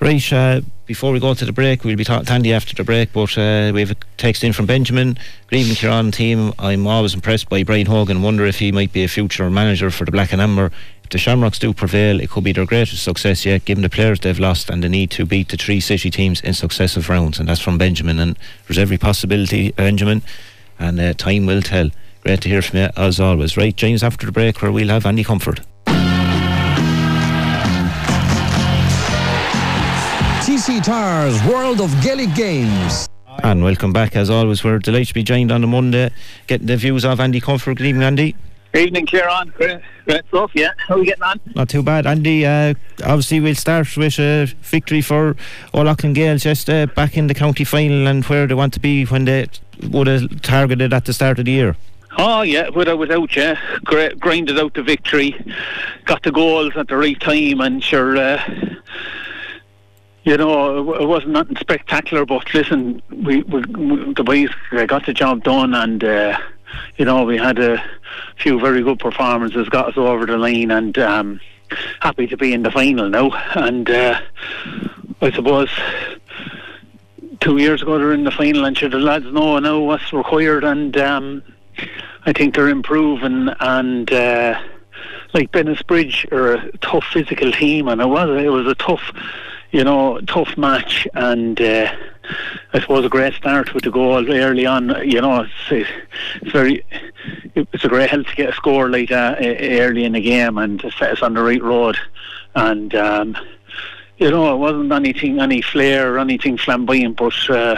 Right, 0.00 0.32
uh, 0.32 0.62
before 0.86 1.12
we 1.12 1.20
go 1.20 1.34
to 1.34 1.44
the 1.44 1.52
break, 1.52 1.84
we'll 1.84 1.94
be 1.94 2.04
talking 2.04 2.24
to 2.24 2.32
Andy 2.32 2.54
after 2.54 2.74
the 2.74 2.84
break, 2.84 3.12
but 3.12 3.36
uh, 3.36 3.70
we 3.74 3.80
have 3.80 3.90
a 3.90 3.96
text 4.16 4.42
in 4.42 4.52
from 4.54 4.64
Benjamin. 4.64 5.18
Good 5.48 5.58
evening, 5.58 5.76
Kieran 5.76 6.10
team. 6.10 6.54
I'm 6.58 6.86
always 6.86 7.12
impressed 7.12 7.50
by 7.50 7.62
Brian 7.64 7.86
Hogan. 7.86 8.22
Wonder 8.22 8.46
if 8.46 8.58
he 8.58 8.72
might 8.72 8.92
be 8.92 9.04
a 9.04 9.08
future 9.08 9.50
manager 9.50 9.90
for 9.90 10.06
the 10.06 10.10
Black 10.10 10.32
and 10.32 10.40
Amber. 10.40 10.72
If 11.04 11.10
the 11.10 11.18
Shamrocks 11.18 11.58
do 11.58 11.74
prevail, 11.74 12.18
it 12.18 12.30
could 12.30 12.44
be 12.44 12.52
their 12.52 12.64
greatest 12.64 13.04
success 13.04 13.44
yet, 13.44 13.66
given 13.66 13.82
the 13.82 13.90
players 13.90 14.20
they've 14.20 14.38
lost 14.38 14.70
and 14.70 14.82
the 14.82 14.88
need 14.88 15.10
to 15.12 15.26
beat 15.26 15.50
the 15.50 15.58
three 15.58 15.80
city 15.80 16.10
teams 16.10 16.40
in 16.40 16.54
successive 16.54 17.10
rounds. 17.10 17.38
And 17.38 17.48
that's 17.48 17.60
from 17.60 17.76
Benjamin. 17.76 18.18
And 18.18 18.38
there's 18.66 18.78
every 18.78 18.98
possibility, 18.98 19.72
Benjamin, 19.72 20.22
and 20.78 20.98
uh, 20.98 21.12
time 21.12 21.44
will 21.44 21.62
tell. 21.62 21.90
Great 22.22 22.40
to 22.40 22.48
hear 22.48 22.62
from 22.62 22.78
you, 22.78 22.88
as 22.96 23.20
always. 23.20 23.56
Right, 23.56 23.76
James, 23.76 24.02
after 24.02 24.26
the 24.26 24.32
break, 24.32 24.60
where 24.62 24.72
we'll 24.72 24.88
have 24.88 25.06
Andy 25.06 25.24
Comerford. 25.24 25.64
TC 30.80 30.84
Tyres 30.84 31.42
World 31.44 31.80
of 31.80 31.90
Gaelic 32.02 32.34
Games. 32.34 33.08
And 33.42 33.62
welcome 33.62 33.92
back 33.92 34.16
as 34.16 34.30
always. 34.30 34.64
We're 34.64 34.78
delighted 34.78 35.08
to 35.08 35.14
be 35.14 35.22
joined 35.22 35.52
on 35.52 35.62
a 35.62 35.66
Monday, 35.66 36.10
getting 36.46 36.66
the 36.66 36.76
views 36.76 37.04
of 37.04 37.20
Andy 37.20 37.40
Comerford. 37.40 37.76
Good 37.76 37.86
evening, 37.86 38.02
Andy. 38.02 38.36
Evening, 38.74 39.04
Kieran. 39.04 39.52
Great, 39.56 39.80
great 40.06 40.26
stuff, 40.28 40.52
yeah. 40.54 40.70
How 40.78 40.94
are 40.94 40.98
we 40.98 41.06
getting 41.06 41.22
on? 41.22 41.40
Not 41.54 41.68
too 41.68 41.82
bad, 41.82 42.06
Andy. 42.06 42.46
Uh, 42.46 42.74
obviously, 43.04 43.40
we'll 43.40 43.54
start 43.54 43.94
with 43.96 44.18
a 44.18 44.46
victory 44.62 45.02
for 45.02 45.36
O'Loughlin 45.74 46.14
Gaels 46.14 46.42
just 46.42 46.70
uh, 46.70 46.86
back 46.86 47.16
in 47.16 47.26
the 47.26 47.34
county 47.34 47.64
final 47.64 48.06
and 48.06 48.24
where 48.24 48.46
they 48.46 48.54
want 48.54 48.72
to 48.74 48.80
be 48.80 49.04
when 49.04 49.26
they 49.26 49.48
would 49.90 50.06
have 50.06 50.40
targeted 50.40 50.92
at 50.92 51.04
the 51.04 51.12
start 51.12 51.38
of 51.38 51.44
the 51.44 51.52
year. 51.52 51.76
Oh, 52.16 52.42
yeah, 52.42 52.68
without, 52.70 52.98
without 52.98 53.34
yeah. 53.36 53.60
Great, 53.84 54.18
grinded 54.18 54.58
out 54.58 54.74
the 54.74 54.82
victory, 54.82 55.34
got 56.06 56.22
the 56.22 56.32
goals 56.32 56.72
at 56.76 56.88
the 56.88 56.96
right 56.96 57.20
time, 57.20 57.60
and 57.60 57.82
sure, 57.82 58.16
uh, 58.16 58.42
you 60.24 60.36
know, 60.36 60.94
it 60.94 61.06
wasn't 61.06 61.32
nothing 61.32 61.56
spectacular, 61.56 62.26
but 62.26 62.52
listen, 62.52 63.02
we, 63.10 63.42
we, 63.42 63.60
we 63.60 64.12
the 64.14 64.24
boys 64.24 64.50
got 64.86 65.06
the 65.06 65.12
job 65.12 65.42
done, 65.44 65.74
and, 65.74 66.04
uh, 66.04 66.38
you 66.98 67.04
know, 67.04 67.24
we 67.24 67.38
had 67.38 67.58
a 67.58 67.82
few 68.36 68.60
very 68.60 68.82
good 68.82 68.98
performances, 68.98 69.68
got 69.68 69.88
us 69.88 69.96
over 69.96 70.26
the 70.26 70.36
line, 70.36 70.70
and 70.70 70.98
um, 70.98 71.40
happy 72.00 72.26
to 72.26 72.36
be 72.36 72.52
in 72.52 72.62
the 72.62 72.70
final 72.70 73.08
now. 73.08 73.30
And 73.54 73.88
uh, 73.88 74.20
I 75.20 75.30
suppose 75.30 75.70
two 77.40 77.56
years 77.56 77.82
ago 77.82 77.98
they 77.98 78.04
were 78.04 78.12
in 78.12 78.24
the 78.24 78.30
final, 78.30 78.64
and 78.64 78.76
sure 78.76 78.88
the 78.88 78.98
lads 78.98 79.26
know 79.26 79.58
now 79.58 79.78
what's 79.80 80.12
required, 80.12 80.64
and 80.64 80.96
um, 80.98 81.42
I 82.26 82.32
think 82.32 82.54
they're 82.54 82.68
improving. 82.68 83.48
And 83.60 84.12
uh, 84.12 84.60
like 85.34 85.50
Bennettsbridge 85.52 86.30
are 86.32 86.54
a 86.54 86.76
tough 86.78 87.04
physical 87.12 87.50
team, 87.52 87.88
and 87.88 88.00
it 88.00 88.06
was 88.06 88.28
it 88.42 88.48
was 88.48 88.66
a 88.66 88.74
tough, 88.74 89.12
you 89.72 89.84
know, 89.84 90.20
tough 90.22 90.56
match, 90.56 91.06
and. 91.14 91.60
Uh, 91.60 91.92
I 92.72 92.80
suppose 92.80 93.04
a 93.04 93.08
great 93.08 93.34
start 93.34 93.74
with 93.74 93.84
the 93.84 93.90
goal 93.90 94.30
early 94.30 94.66
on. 94.66 94.94
You 95.04 95.20
know, 95.20 95.40
it's, 95.40 95.88
it's 96.42 96.52
very, 96.52 96.84
it's 97.56 97.84
a 97.84 97.88
great 97.88 98.10
help 98.10 98.26
to 98.28 98.36
get 98.36 98.50
a 98.50 98.54
score 98.54 98.88
like 98.88 99.08
that 99.08 99.38
early 99.40 100.04
in 100.04 100.12
the 100.12 100.20
game 100.20 100.58
and 100.58 100.78
to 100.80 100.90
set 100.92 101.10
us 101.10 101.22
on 101.22 101.34
the 101.34 101.42
right 101.42 101.62
road. 101.62 101.96
And 102.54 102.94
um, 102.94 103.36
you 104.18 104.30
know, 104.30 104.54
it 104.54 104.58
wasn't 104.58 104.92
anything, 104.92 105.40
any 105.40 105.62
flair 105.62 106.14
or 106.14 106.18
anything 106.18 106.58
flamboyant, 106.58 107.16
but 107.16 107.50
uh, 107.50 107.76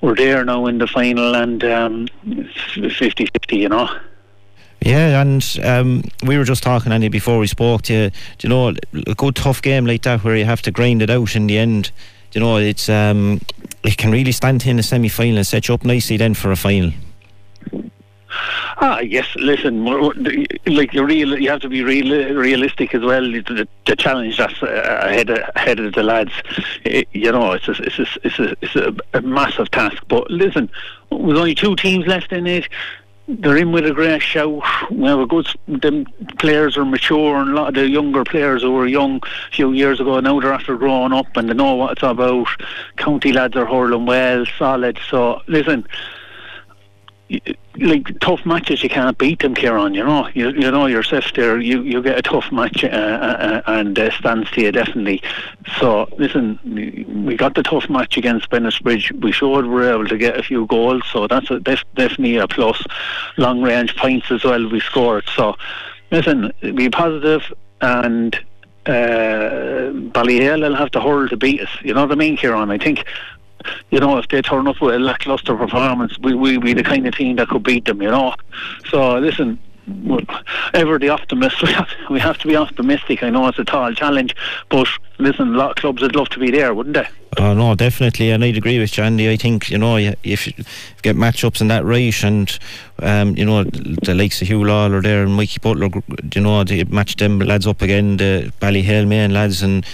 we're 0.00 0.16
there 0.16 0.44
now 0.44 0.66
in 0.66 0.78
the 0.78 0.86
final, 0.86 1.36
and 1.36 1.62
um, 1.64 2.08
50-50, 2.26 3.58
You 3.58 3.68
know. 3.68 3.88
Yeah, 4.84 5.22
and 5.22 5.58
um, 5.64 6.04
we 6.26 6.36
were 6.36 6.44
just 6.44 6.62
talking, 6.62 6.92
Andy, 6.92 7.08
before 7.08 7.38
we 7.38 7.46
spoke 7.46 7.82
to 7.82 7.92
you. 7.94 8.10
Do 8.36 8.46
you 8.46 8.48
know, 8.50 8.74
a 9.06 9.14
good 9.14 9.34
tough 9.34 9.62
game 9.62 9.86
like 9.86 10.02
that 10.02 10.22
where 10.22 10.36
you 10.36 10.44
have 10.44 10.60
to 10.60 10.70
grind 10.70 11.00
it 11.00 11.08
out 11.08 11.34
in 11.34 11.46
the 11.46 11.56
end. 11.56 11.90
do 12.30 12.38
You 12.38 12.44
know, 12.44 12.58
it's 12.58 12.90
um, 12.90 13.40
it 13.82 13.96
can 13.96 14.10
really 14.10 14.32
stand 14.32 14.66
in 14.66 14.76
the 14.76 14.82
semi 14.82 15.08
final 15.08 15.38
and 15.38 15.46
set 15.46 15.68
you 15.68 15.74
up 15.74 15.84
nicely 15.84 16.18
then 16.18 16.34
for 16.34 16.52
a 16.52 16.56
final. 16.56 16.92
Ah, 18.76 18.98
yes. 19.00 19.26
Listen, 19.36 19.86
like 20.66 20.92
you're 20.92 21.06
real, 21.06 21.40
you 21.40 21.48
have 21.48 21.60
to 21.62 21.70
be 21.70 21.82
real, 21.82 22.34
realistic 22.34 22.94
as 22.94 23.00
well. 23.00 23.22
The, 23.22 23.66
the 23.86 23.96
challenge 23.96 24.36
that's 24.36 24.62
uh, 24.62 24.98
ahead 25.02 25.30
of, 25.30 25.38
ahead 25.56 25.80
of 25.80 25.94
the 25.94 26.02
lads, 26.02 26.32
eh, 26.84 27.04
you 27.12 27.32
know, 27.32 27.52
it's 27.52 27.68
a, 27.68 27.72
it's 27.72 27.98
a, 27.98 28.06
it's 28.22 28.38
a, 28.38 28.56
it's 28.60 28.76
a, 28.76 28.94
a 29.14 29.22
massive 29.22 29.70
task. 29.70 30.02
But 30.08 30.30
listen, 30.30 30.68
with 31.10 31.38
only 31.38 31.54
two 31.54 31.74
teams 31.76 32.06
left 32.06 32.32
in 32.32 32.46
it. 32.46 32.68
They're 33.26 33.56
in 33.56 33.72
with 33.72 33.86
a 33.86 33.92
great 33.92 34.20
show. 34.20 34.62
We 34.90 35.08
have 35.08 35.18
a 35.18 35.26
good. 35.26 35.46
Them 35.66 36.04
players 36.38 36.76
are 36.76 36.84
mature, 36.84 37.36
and 37.36 37.50
a 37.50 37.54
lot 37.54 37.68
of 37.68 37.74
the 37.74 37.88
younger 37.88 38.22
players 38.22 38.62
who 38.62 38.72
were 38.72 38.86
young 38.86 39.22
a 39.24 39.50
few 39.54 39.72
years 39.72 39.98
ago 39.98 40.20
now 40.20 40.38
they're 40.40 40.52
after 40.52 40.76
growing 40.76 41.12
up 41.14 41.34
and 41.36 41.48
they 41.48 41.54
know 41.54 41.74
what 41.74 41.92
it's 41.92 42.02
about. 42.02 42.48
County 42.96 43.32
lads 43.32 43.56
are 43.56 43.64
hurling 43.64 44.04
well, 44.04 44.44
solid. 44.58 44.98
So 45.08 45.40
listen, 45.46 45.86
like 47.78 48.18
tough 48.20 48.44
matches, 48.44 48.82
you 48.82 48.88
can't 48.88 49.16
beat 49.18 49.40
them, 49.40 49.54
Kieran. 49.54 49.94
You 49.94 50.04
know, 50.04 50.28
you, 50.34 50.50
you 50.50 50.70
know 50.70 50.86
yourself 50.86 51.32
there. 51.34 51.58
You 51.58 51.82
you 51.82 52.02
get 52.02 52.18
a 52.18 52.22
tough 52.22 52.52
match, 52.52 52.84
uh, 52.84 52.88
uh, 52.88 53.62
and 53.66 53.98
uh, 53.98 54.10
stands 54.10 54.50
to 54.52 54.60
you 54.60 54.72
definitely. 54.72 55.22
So 55.78 56.08
listen, 56.18 56.58
we 57.26 57.36
got 57.36 57.54
the 57.54 57.62
tough 57.62 57.88
match 57.88 58.16
against 58.16 58.50
Bridge. 58.50 59.12
We 59.12 59.32
showed 59.32 59.64
we 59.64 59.70
were 59.70 59.92
able 59.92 60.06
to 60.06 60.18
get 60.18 60.38
a 60.38 60.42
few 60.42 60.66
goals, 60.66 61.02
so 61.12 61.26
that's 61.26 61.50
a, 61.50 61.60
def- 61.60 61.84
definitely 61.94 62.36
a 62.36 62.46
plus. 62.46 62.82
Long 63.36 63.62
range 63.62 63.96
points 63.96 64.30
as 64.30 64.44
well 64.44 64.68
we 64.68 64.80
scored. 64.80 65.24
So 65.34 65.56
listen, 66.10 66.52
be 66.60 66.90
positive 66.90 67.52
and. 67.80 68.38
Uh, 68.86 69.88
Ballyhale 70.12 70.60
will 70.60 70.74
have 70.74 70.90
to 70.90 71.00
hurl 71.00 71.26
to 71.30 71.38
beat 71.38 71.62
us. 71.62 71.70
You 71.80 71.94
know 71.94 72.02
what 72.02 72.12
I 72.12 72.16
mean, 72.16 72.36
Kieran? 72.36 72.70
I 72.70 72.76
think 72.76 73.06
you 73.90 74.00
know, 74.00 74.18
if 74.18 74.28
they 74.28 74.42
turn 74.42 74.66
up 74.66 74.80
with 74.80 74.94
a 74.94 74.98
lackluster 74.98 75.56
performance, 75.56 76.18
we 76.18 76.34
we 76.34 76.58
be 76.58 76.74
the 76.74 76.82
kind 76.82 77.06
of 77.06 77.14
team 77.14 77.36
that 77.36 77.48
could 77.48 77.62
beat 77.62 77.84
them. 77.84 78.02
You 78.02 78.10
know, 78.10 78.34
so 78.90 79.18
listen. 79.18 79.58
Ever 80.72 80.98
the 80.98 81.10
optimist, 81.10 81.62
we 81.62 81.70
have, 81.70 81.88
we 82.08 82.18
have 82.18 82.38
to 82.38 82.48
be 82.48 82.56
optimistic. 82.56 83.22
I 83.22 83.28
know 83.28 83.48
it's 83.48 83.58
a 83.58 83.64
tall 83.66 83.92
challenge, 83.92 84.34
but 84.70 84.88
listen, 85.18 85.54
a 85.54 85.58
lot 85.58 85.70
of 85.72 85.76
clubs 85.76 86.00
would 86.00 86.16
love 86.16 86.30
to 86.30 86.38
be 86.38 86.50
there, 86.50 86.72
wouldn't 86.72 86.94
they? 86.94 87.06
Oh 87.38 87.52
no, 87.52 87.74
definitely, 87.74 88.30
and 88.30 88.44
I'd 88.44 88.56
agree 88.56 88.78
with 88.78 88.96
you, 88.96 89.04
Andy. 89.04 89.28
I 89.28 89.36
think 89.36 89.70
you 89.70 89.78
know 89.78 89.96
if 89.96 90.46
you 90.46 90.52
get 91.02 91.16
matchups 91.16 91.60
in 91.60 91.68
that 91.68 91.84
right, 91.84 92.22
and 92.22 92.58
um, 93.00 93.36
you 93.36 93.44
know 93.44 93.64
the 93.64 94.14
likes 94.14 94.40
of 94.40 94.48
Hugh 94.48 94.64
Lawler 94.64 95.02
there 95.02 95.24
and 95.24 95.34
Mikey 95.34 95.58
Butler, 95.60 95.88
you 96.34 96.40
know 96.40 96.62
they 96.64 96.84
match 96.84 97.16
them 97.16 97.40
lads 97.40 97.66
up 97.66 97.82
again, 97.82 98.16
the 98.18 98.52
Ballyhale 98.60 99.06
main 99.06 99.32
lads, 99.32 99.62
and 99.62 99.84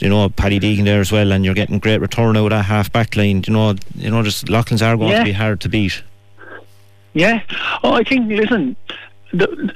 you 0.00 0.08
know 0.08 0.28
Paddy 0.28 0.60
Deegan 0.60 0.84
there 0.84 1.00
as 1.00 1.10
well, 1.12 1.32
and 1.32 1.44
you're 1.44 1.54
getting 1.54 1.78
great 1.78 2.00
return 2.00 2.36
out 2.36 2.44
of 2.46 2.50
that 2.50 2.64
half 2.64 2.92
back 2.92 3.16
line. 3.16 3.42
You 3.46 3.52
know, 3.52 3.74
you 3.94 4.10
know, 4.10 4.22
just 4.22 4.48
Loughlin's 4.48 4.82
are 4.82 4.96
going 4.96 5.10
Yeah. 5.10 5.18
to 5.20 5.24
be 5.24 5.32
hard 5.32 5.60
to 5.62 5.68
beat. 5.68 6.02
Yeah. 7.14 7.40
Oh, 7.82 7.92
I 7.92 8.04
think. 8.04 8.30
Listen, 8.30 8.76
the, 9.32 9.74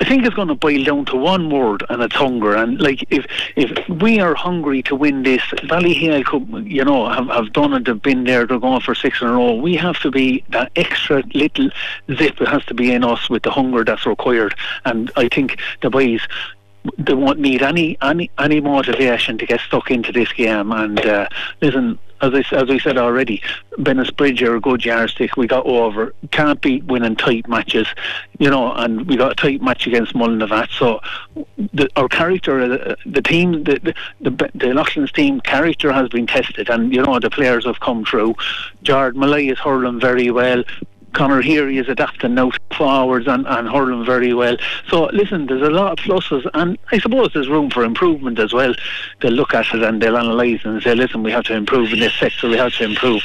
I 0.00 0.04
think 0.04 0.26
it's 0.26 0.34
going 0.34 0.48
to 0.48 0.54
boil 0.54 0.84
down 0.84 1.06
to 1.06 1.16
one 1.16 1.48
word, 1.48 1.82
and 1.88 2.02
it's 2.02 2.14
hunger. 2.14 2.54
And 2.54 2.78
like 2.80 3.04
if 3.10 3.24
if 3.56 3.88
we 3.88 4.20
are 4.20 4.34
hungry 4.34 4.82
to 4.82 4.94
win 4.94 5.22
this, 5.22 5.40
Ballyhale, 5.70 6.24
could, 6.24 6.66
you 6.70 6.84
know, 6.84 7.08
have, 7.08 7.28
have 7.28 7.52
done 7.54 7.72
it. 7.72 7.86
They've 7.86 8.02
been 8.02 8.24
there. 8.24 8.46
They're 8.46 8.58
going 8.58 8.82
for 8.82 8.94
six 8.94 9.22
in 9.22 9.28
a 9.28 9.32
row. 9.32 9.54
We 9.54 9.76
have 9.76 9.98
to 10.00 10.10
be 10.10 10.44
that 10.50 10.72
extra 10.76 11.22
little 11.32 11.70
zip. 12.14 12.40
It 12.40 12.48
has 12.48 12.64
to 12.66 12.74
be 12.74 12.92
in 12.92 13.02
us 13.04 13.30
with 13.30 13.44
the 13.44 13.50
hunger 13.50 13.82
that's 13.84 14.04
required. 14.04 14.54
And 14.84 15.10
I 15.16 15.28
think 15.28 15.58
the 15.80 15.88
boys 15.88 16.20
they 16.96 17.14
won't 17.14 17.38
need 17.38 17.62
any 17.62 17.96
any 18.00 18.30
any 18.38 18.60
motivation 18.60 19.38
to 19.38 19.46
get 19.46 19.60
stuck 19.60 19.90
into 19.90 20.12
this 20.12 20.32
game. 20.32 20.72
And 20.72 20.98
uh, 21.00 21.28
listen, 21.60 21.98
as 22.20 22.34
I, 22.34 22.56
as 22.56 22.70
I 22.70 22.78
said 22.78 22.98
already, 22.98 23.42
Bennettsbridge 23.78 24.42
are 24.42 24.56
a 24.56 24.60
good 24.60 24.84
yardstick. 24.84 25.36
We 25.36 25.46
got 25.46 25.66
over. 25.66 26.14
Can't 26.32 26.60
beat 26.60 26.84
winning 26.84 27.14
tight 27.16 27.48
matches, 27.48 27.86
you 28.38 28.50
know, 28.50 28.72
and 28.72 29.06
we 29.06 29.16
got 29.16 29.32
a 29.32 29.34
tight 29.36 29.62
match 29.62 29.86
against 29.86 30.14
Mullinavat. 30.14 30.70
So 30.72 31.00
the, 31.72 31.88
our 31.94 32.08
character, 32.08 32.66
the, 32.66 32.96
the 33.06 33.22
team, 33.22 33.64
the, 33.64 33.94
the, 34.20 34.30
the, 34.30 34.50
the 34.54 34.74
Loughlin's 34.74 35.12
team 35.12 35.40
character 35.40 35.92
has 35.92 36.08
been 36.08 36.26
tested, 36.26 36.68
and, 36.68 36.92
you 36.92 37.02
know, 37.02 37.20
the 37.20 37.30
players 37.30 37.64
have 37.66 37.78
come 37.80 38.04
through. 38.04 38.34
Jared 38.82 39.14
Molloy 39.14 39.52
is 39.52 39.58
hurling 39.58 40.00
very 40.00 40.30
well. 40.30 40.64
Connor 41.12 41.40
here 41.40 41.68
is 41.68 41.88
adapting 41.88 42.34
now 42.34 42.50
forwards 42.76 43.26
and, 43.26 43.46
and 43.46 43.68
hurling 43.68 44.04
very 44.04 44.34
well. 44.34 44.56
So 44.88 45.06
listen, 45.06 45.46
there's 45.46 45.62
a 45.62 45.70
lot 45.70 45.98
of 45.98 46.04
pluses 46.04 46.48
and 46.54 46.78
I 46.92 46.98
suppose 46.98 47.32
there's 47.32 47.48
room 47.48 47.70
for 47.70 47.84
improvement 47.84 48.38
as 48.38 48.52
well. 48.52 48.74
They'll 49.20 49.32
look 49.32 49.54
at 49.54 49.74
it 49.74 49.82
and 49.82 50.00
they'll 50.00 50.16
analyse 50.16 50.64
and 50.64 50.82
say, 50.82 50.94
listen, 50.94 51.22
we 51.22 51.32
have 51.32 51.44
to 51.44 51.54
improve 51.54 51.92
in 51.92 52.00
this 52.00 52.14
sector, 52.14 52.48
we 52.48 52.56
have 52.56 52.74
to 52.74 52.84
improve 52.84 53.22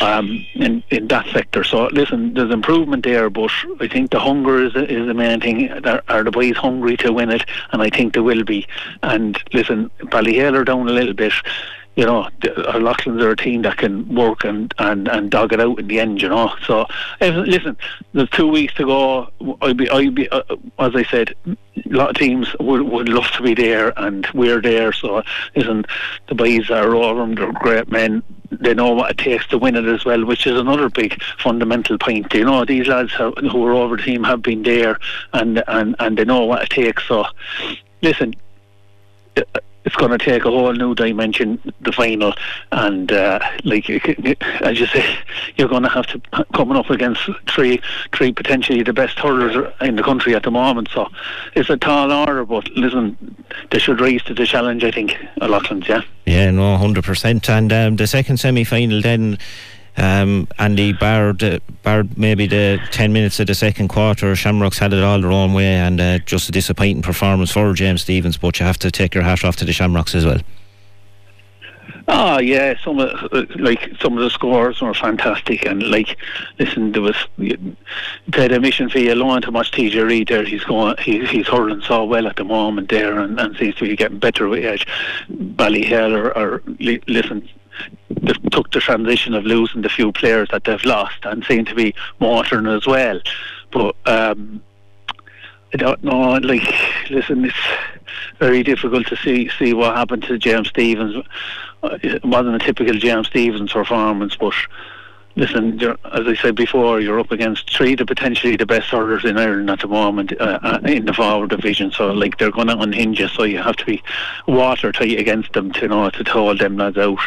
um, 0.00 0.44
in, 0.54 0.82
in 0.90 1.08
that 1.08 1.26
sector. 1.28 1.64
So 1.64 1.86
listen, 1.88 2.34
there's 2.34 2.52
improvement 2.52 3.04
there, 3.04 3.30
but 3.30 3.50
I 3.80 3.88
think 3.88 4.10
the 4.10 4.20
hunger 4.20 4.62
is, 4.62 4.74
is 4.74 5.06
the 5.06 5.14
main 5.14 5.40
thing. 5.40 5.70
Are, 5.86 6.02
are 6.08 6.24
the 6.24 6.30
boys 6.30 6.56
hungry 6.56 6.96
to 6.98 7.12
win 7.12 7.30
it? 7.30 7.44
And 7.72 7.82
I 7.82 7.90
think 7.90 8.14
they 8.14 8.20
will 8.20 8.44
be. 8.44 8.66
And 9.02 9.40
listen, 9.52 9.90
Ballyhale 10.00 10.56
are 10.56 10.64
down 10.64 10.88
a 10.88 10.92
little 10.92 11.14
bit 11.14 11.32
you 11.98 12.06
know, 12.06 12.28
O'Loughlin's 12.46 13.24
are 13.24 13.32
a 13.32 13.36
team 13.36 13.62
that 13.62 13.78
can 13.78 14.14
work 14.14 14.44
and, 14.44 14.72
and, 14.78 15.08
and 15.08 15.32
dog 15.32 15.52
it 15.52 15.60
out 15.60 15.80
in 15.80 15.88
the 15.88 15.98
end, 15.98 16.22
you 16.22 16.28
know. 16.28 16.54
So, 16.64 16.86
listen, 17.20 17.76
there's 18.12 18.30
two 18.30 18.46
weeks 18.46 18.72
to 18.74 18.84
go. 18.84 19.56
I'd 19.62 19.76
be, 19.76 19.90
I'd 19.90 20.14
be 20.14 20.28
uh, 20.28 20.42
as 20.78 20.94
I 20.94 21.02
said, 21.02 21.34
a 21.44 21.56
lot 21.86 22.10
of 22.10 22.14
teams 22.14 22.54
would, 22.60 22.82
would 22.82 23.08
love 23.08 23.28
to 23.32 23.42
be 23.42 23.52
there, 23.52 23.92
and 23.98 24.24
we're 24.32 24.62
there. 24.62 24.92
So, 24.92 25.24
listen, 25.56 25.86
the 26.28 26.36
boys 26.36 26.70
are 26.70 26.94
over 26.94 27.18
them, 27.18 27.34
they're 27.34 27.52
great 27.52 27.90
men. 27.90 28.22
They 28.52 28.74
know 28.74 28.92
what 28.92 29.10
it 29.10 29.18
takes 29.18 29.48
to 29.48 29.58
win 29.58 29.74
it 29.74 29.84
as 29.86 30.04
well, 30.04 30.24
which 30.24 30.46
is 30.46 30.56
another 30.56 30.88
big 30.88 31.20
fundamental 31.40 31.98
point. 31.98 32.32
You 32.32 32.44
know, 32.44 32.64
these 32.64 32.86
lads 32.86 33.12
have, 33.14 33.34
who 33.38 33.66
are 33.66 33.72
over 33.72 33.96
the 33.96 34.04
team 34.04 34.22
have 34.22 34.42
been 34.42 34.62
there, 34.62 35.00
and, 35.32 35.64
and, 35.66 35.96
and 35.98 36.16
they 36.16 36.24
know 36.24 36.44
what 36.44 36.62
it 36.62 36.70
takes. 36.70 37.08
So, 37.08 37.24
listen, 38.02 38.36
it's 39.88 39.96
going 39.96 40.10
to 40.10 40.18
take 40.18 40.44
a 40.44 40.50
whole 40.50 40.74
new 40.74 40.94
dimension, 40.94 41.58
the 41.80 41.92
final, 41.92 42.34
and 42.72 43.10
uh, 43.10 43.38
like 43.64 43.88
as 43.88 44.78
you 44.78 44.86
say, 44.86 45.16
you're 45.56 45.66
going 45.66 45.82
to 45.82 45.88
have 45.88 46.06
to 46.08 46.20
coming 46.52 46.76
up 46.76 46.90
against 46.90 47.22
three, 47.48 47.80
three 48.14 48.30
potentially 48.30 48.82
the 48.82 48.92
best 48.92 49.18
hurlers 49.18 49.56
in 49.80 49.96
the 49.96 50.02
country 50.02 50.34
at 50.34 50.42
the 50.42 50.50
moment. 50.50 50.90
So 50.92 51.08
it's 51.54 51.70
a 51.70 51.78
tall 51.78 52.12
order, 52.12 52.44
but 52.44 52.68
listen, 52.76 53.16
they 53.70 53.78
should 53.78 53.98
rise 53.98 54.22
to 54.24 54.34
the 54.34 54.44
challenge. 54.44 54.84
I 54.84 54.90
think, 54.90 55.16
Loughlin's, 55.40 55.88
yeah. 55.88 56.02
Yeah, 56.26 56.50
no, 56.50 56.76
hundred 56.76 57.04
percent. 57.04 57.48
And 57.48 57.72
um, 57.72 57.96
the 57.96 58.06
second 58.06 58.36
semi-final 58.36 59.00
then 59.00 59.38
um, 59.98 60.48
Andy 60.58 60.92
barred, 60.92 61.42
uh, 61.42 61.58
barred 61.82 62.16
maybe 62.16 62.46
the 62.46 62.80
10 62.92 63.12
minutes 63.12 63.40
of 63.40 63.48
the 63.48 63.54
second 63.54 63.88
quarter. 63.88 64.34
Shamrocks 64.36 64.78
had 64.78 64.92
it 64.92 65.02
all 65.02 65.20
their 65.20 65.32
own 65.32 65.52
way 65.52 65.74
and 65.74 66.00
uh, 66.00 66.18
just 66.20 66.48
a 66.48 66.52
disappointing 66.52 67.02
performance 67.02 67.50
for 67.50 67.72
James 67.74 68.02
Stephens. 68.02 68.36
but 68.36 68.60
you 68.60 68.66
have 68.66 68.78
to 68.78 68.90
take 68.90 69.14
your 69.14 69.24
hat 69.24 69.44
off 69.44 69.56
to 69.56 69.64
the 69.64 69.72
Shamrocks 69.72 70.14
as 70.14 70.24
well. 70.24 70.40
Oh 72.10 72.38
yeah, 72.38 72.74
some 72.82 72.98
of 73.00 73.30
like 73.56 73.92
some 74.00 74.16
of 74.16 74.24
the 74.24 74.30
scores 74.30 74.80
were 74.80 74.94
fantastic, 74.94 75.66
and 75.66 75.82
like, 75.90 76.16
listen, 76.58 76.92
there 76.92 77.02
was 77.02 77.16
paid 78.32 78.50
admission 78.50 78.88
fee 78.88 79.10
alone 79.10 79.42
to 79.42 79.50
watch 79.50 79.72
TJ 79.72 80.06
Reid 80.06 80.28
there. 80.28 80.42
He's 80.42 80.64
going, 80.64 80.96
he, 81.00 81.26
he's 81.26 81.46
hurling 81.46 81.82
so 81.82 82.04
well 82.04 82.26
at 82.26 82.36
the 82.36 82.44
moment 82.44 82.88
there, 82.88 83.18
and, 83.18 83.38
and 83.38 83.54
seems 83.56 83.74
to 83.76 83.84
be 83.84 83.94
getting 83.94 84.18
better 84.18 84.48
with 84.48 84.64
age. 84.64 84.86
Ballyhale 85.30 86.16
or, 86.16 86.36
or 86.38 86.62
listen, 87.06 87.46
they 88.10 88.32
took 88.50 88.70
the 88.72 88.80
transition 88.80 89.34
of 89.34 89.44
losing 89.44 89.82
the 89.82 89.88
few 89.88 90.12
players 90.12 90.48
that 90.50 90.64
they've 90.64 90.84
lost 90.84 91.24
and 91.24 91.44
seem 91.44 91.64
to 91.66 91.74
be 91.74 91.94
motoring 92.20 92.66
as 92.66 92.86
well. 92.86 93.20
But 93.70 93.96
um, 94.06 94.62
I 95.72 95.76
don't 95.76 96.02
know. 96.02 96.32
Like, 96.38 96.62
listen, 97.10 97.44
it's 97.44 97.56
very 98.38 98.62
difficult 98.62 99.06
to 99.08 99.16
see 99.16 99.50
see 99.58 99.74
what 99.74 99.96
happened 99.96 100.22
to 100.24 100.38
James 100.38 100.68
Stephens. 100.68 101.24
Uh, 101.82 101.98
it 102.02 102.24
wasn't 102.24 102.56
a 102.56 102.58
typical 102.58 102.94
James 102.94 103.26
Stephens 103.28 103.72
performance, 103.72 104.34
but 104.34 104.54
listen, 105.36 105.80
as 105.80 106.26
I 106.26 106.34
said 106.34 106.56
before, 106.56 107.00
you're 107.00 107.20
up 107.20 107.30
against 107.30 107.74
three 107.74 107.94
the 107.94 108.06
potentially 108.06 108.56
the 108.56 108.66
best 108.66 108.88
hurlers 108.88 109.24
in 109.24 109.38
Ireland 109.38 109.70
at 109.70 109.80
the 109.80 109.88
moment 109.88 110.32
uh, 110.40 110.58
uh 110.62 110.80
in 110.84 111.04
the 111.04 111.12
forward 111.12 111.50
division. 111.50 111.90
So 111.92 112.12
like 112.12 112.38
they're 112.38 112.50
going 112.50 112.68
to 112.68 112.78
unhinge 112.78 113.20
you, 113.20 113.28
so 113.28 113.44
you 113.44 113.58
have 113.58 113.76
to 113.76 113.84
be 113.84 114.02
watertight 114.46 115.18
against 115.18 115.52
them 115.52 115.70
to 115.72 115.82
you 115.82 115.88
know 115.88 116.08
to 116.10 116.30
hold 116.30 116.60
them 116.60 116.76
lads 116.76 116.96
out. 116.96 117.20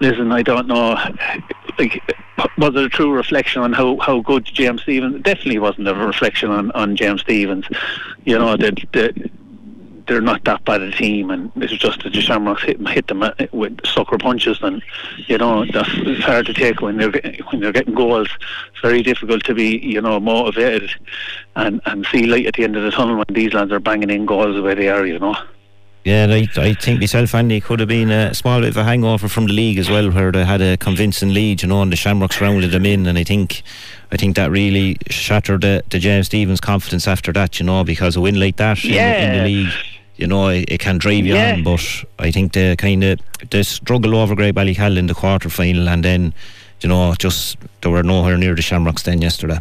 Listen, 0.00 0.30
I 0.32 0.42
don't 0.42 0.66
know. 0.66 0.98
Like, 1.78 2.02
was 2.58 2.74
it 2.74 2.84
a 2.84 2.88
true 2.88 3.12
reflection 3.12 3.62
on 3.62 3.72
how, 3.72 3.98
how 3.98 4.20
good 4.20 4.44
James 4.44 4.82
Stephens? 4.82 5.22
Definitely 5.22 5.58
wasn't 5.58 5.88
a 5.88 5.94
reflection 5.94 6.50
on, 6.50 6.70
on 6.72 6.96
James 6.96 7.22
Stephens. 7.22 7.66
You 8.24 8.38
know, 8.38 8.56
the, 8.56 8.72
the 8.92 9.30
they're 10.06 10.20
not 10.20 10.44
that 10.44 10.64
bad 10.64 10.80
a 10.80 10.90
team, 10.92 11.30
and 11.30 11.50
it's 11.56 11.72
just 11.72 12.02
that 12.02 12.12
the 12.12 12.20
Shamrocks 12.20 12.62
hit, 12.62 12.80
hit 12.88 13.08
them 13.08 13.22
uh, 13.22 13.32
with 13.52 13.84
sucker 13.84 14.18
punches, 14.18 14.58
and 14.62 14.82
you 15.26 15.38
know 15.38 15.64
that's 15.66 15.90
it's 15.92 16.24
hard 16.24 16.46
to 16.46 16.54
take 16.54 16.80
when 16.80 16.96
they're 16.96 17.10
when 17.50 17.60
they're 17.60 17.72
getting 17.72 17.94
goals. 17.94 18.28
It's 18.72 18.80
very 18.82 19.02
difficult 19.02 19.44
to 19.44 19.54
be 19.54 19.78
you 19.78 20.00
know 20.00 20.20
motivated 20.20 20.90
and 21.56 21.80
and 21.86 22.06
see 22.06 22.26
light 22.26 22.46
at 22.46 22.54
the 22.54 22.64
end 22.64 22.76
of 22.76 22.84
the 22.84 22.90
tunnel 22.90 23.16
when 23.16 23.26
these 23.30 23.52
lads 23.52 23.72
are 23.72 23.80
banging 23.80 24.10
in 24.10 24.26
goals 24.26 24.54
the 24.54 24.62
way 24.62 24.74
they 24.74 24.88
are, 24.88 25.04
you 25.04 25.18
know. 25.18 25.36
Yeah, 26.06 26.26
I, 26.30 26.48
I 26.56 26.74
think 26.74 27.00
myself, 27.00 27.34
Andy, 27.34 27.60
could 27.60 27.80
have 27.80 27.88
been 27.88 28.12
a 28.12 28.32
small 28.32 28.60
bit 28.60 28.68
of 28.68 28.76
a 28.76 28.84
hangover 28.84 29.26
from 29.26 29.46
the 29.46 29.52
league 29.52 29.76
as 29.76 29.90
well, 29.90 30.08
where 30.12 30.30
they 30.30 30.44
had 30.44 30.60
a 30.60 30.76
convincing 30.76 31.34
lead, 31.34 31.62
you 31.62 31.68
know, 31.68 31.82
and 31.82 31.90
the 31.90 31.96
Shamrocks 31.96 32.40
rounded 32.40 32.70
them 32.70 32.86
in, 32.86 33.06
and 33.06 33.18
I 33.18 33.24
think, 33.24 33.64
I 34.12 34.16
think 34.16 34.36
that 34.36 34.52
really 34.52 34.98
shattered 35.10 35.62
the, 35.62 35.82
the 35.90 35.98
James 35.98 36.26
Stephens' 36.26 36.60
confidence 36.60 37.08
after 37.08 37.32
that, 37.32 37.58
you 37.58 37.66
know, 37.66 37.82
because 37.82 38.14
a 38.14 38.20
win 38.20 38.38
like 38.38 38.54
that 38.58 38.84
yeah. 38.84 39.16
in, 39.16 39.30
in 39.30 39.38
the 39.38 39.44
league 39.48 39.72
you 40.14 40.26
know, 40.26 40.48
it, 40.48 40.64
it 40.68 40.80
can 40.80 40.96
drive 40.96 41.26
you 41.26 41.34
yeah. 41.34 41.54
on. 41.54 41.64
But 41.64 41.84
I 42.18 42.30
think 42.30 42.52
they 42.52 42.74
kind 42.76 43.04
of 43.04 43.20
they 43.50 43.62
struggled 43.62 44.14
over 44.14 44.34
Graigue-Ballycallan 44.34 44.96
in 44.96 45.08
the 45.08 45.14
quarter 45.14 45.50
final, 45.50 45.88
and 45.88 46.04
then 46.04 46.32
you 46.80 46.88
know, 46.88 47.14
just 47.14 47.58
they 47.80 47.90
were 47.90 48.02
nowhere 48.02 48.36
near 48.36 48.54
the 48.54 48.62
Shamrocks 48.62 49.02
then 49.02 49.22
yesterday. 49.22 49.58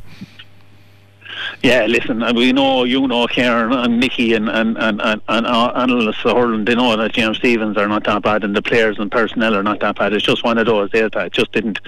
Yeah, 1.63 1.85
listen, 1.85 2.23
we 2.35 2.53
know 2.53 2.83
you 2.83 3.07
know 3.07 3.27
Kieran 3.27 3.73
and 3.73 3.99
Nicky 3.99 4.33
and 4.33 4.49
and 4.49 4.77
and 4.77 5.01
and, 5.01 5.21
and 5.27 5.47
uh, 5.47 5.71
analysts 5.75 6.25
Ireland. 6.25 6.67
They 6.67 6.75
know 6.75 6.95
that 6.95 7.13
James 7.13 7.37
Stephens 7.37 7.77
are 7.77 7.87
not 7.87 8.03
that 8.03 8.21
bad, 8.21 8.43
and 8.43 8.55
the 8.55 8.61
players 8.61 8.99
and 8.99 9.11
personnel 9.11 9.55
are 9.55 9.63
not 9.63 9.79
that 9.79 9.97
bad. 9.97 10.13
It's 10.13 10.25
just 10.25 10.43
one 10.43 10.57
of 10.57 10.65
those 10.65 10.91
days 10.91 11.09
that 11.13 11.31
just 11.31 11.51
didn't, 11.51 11.79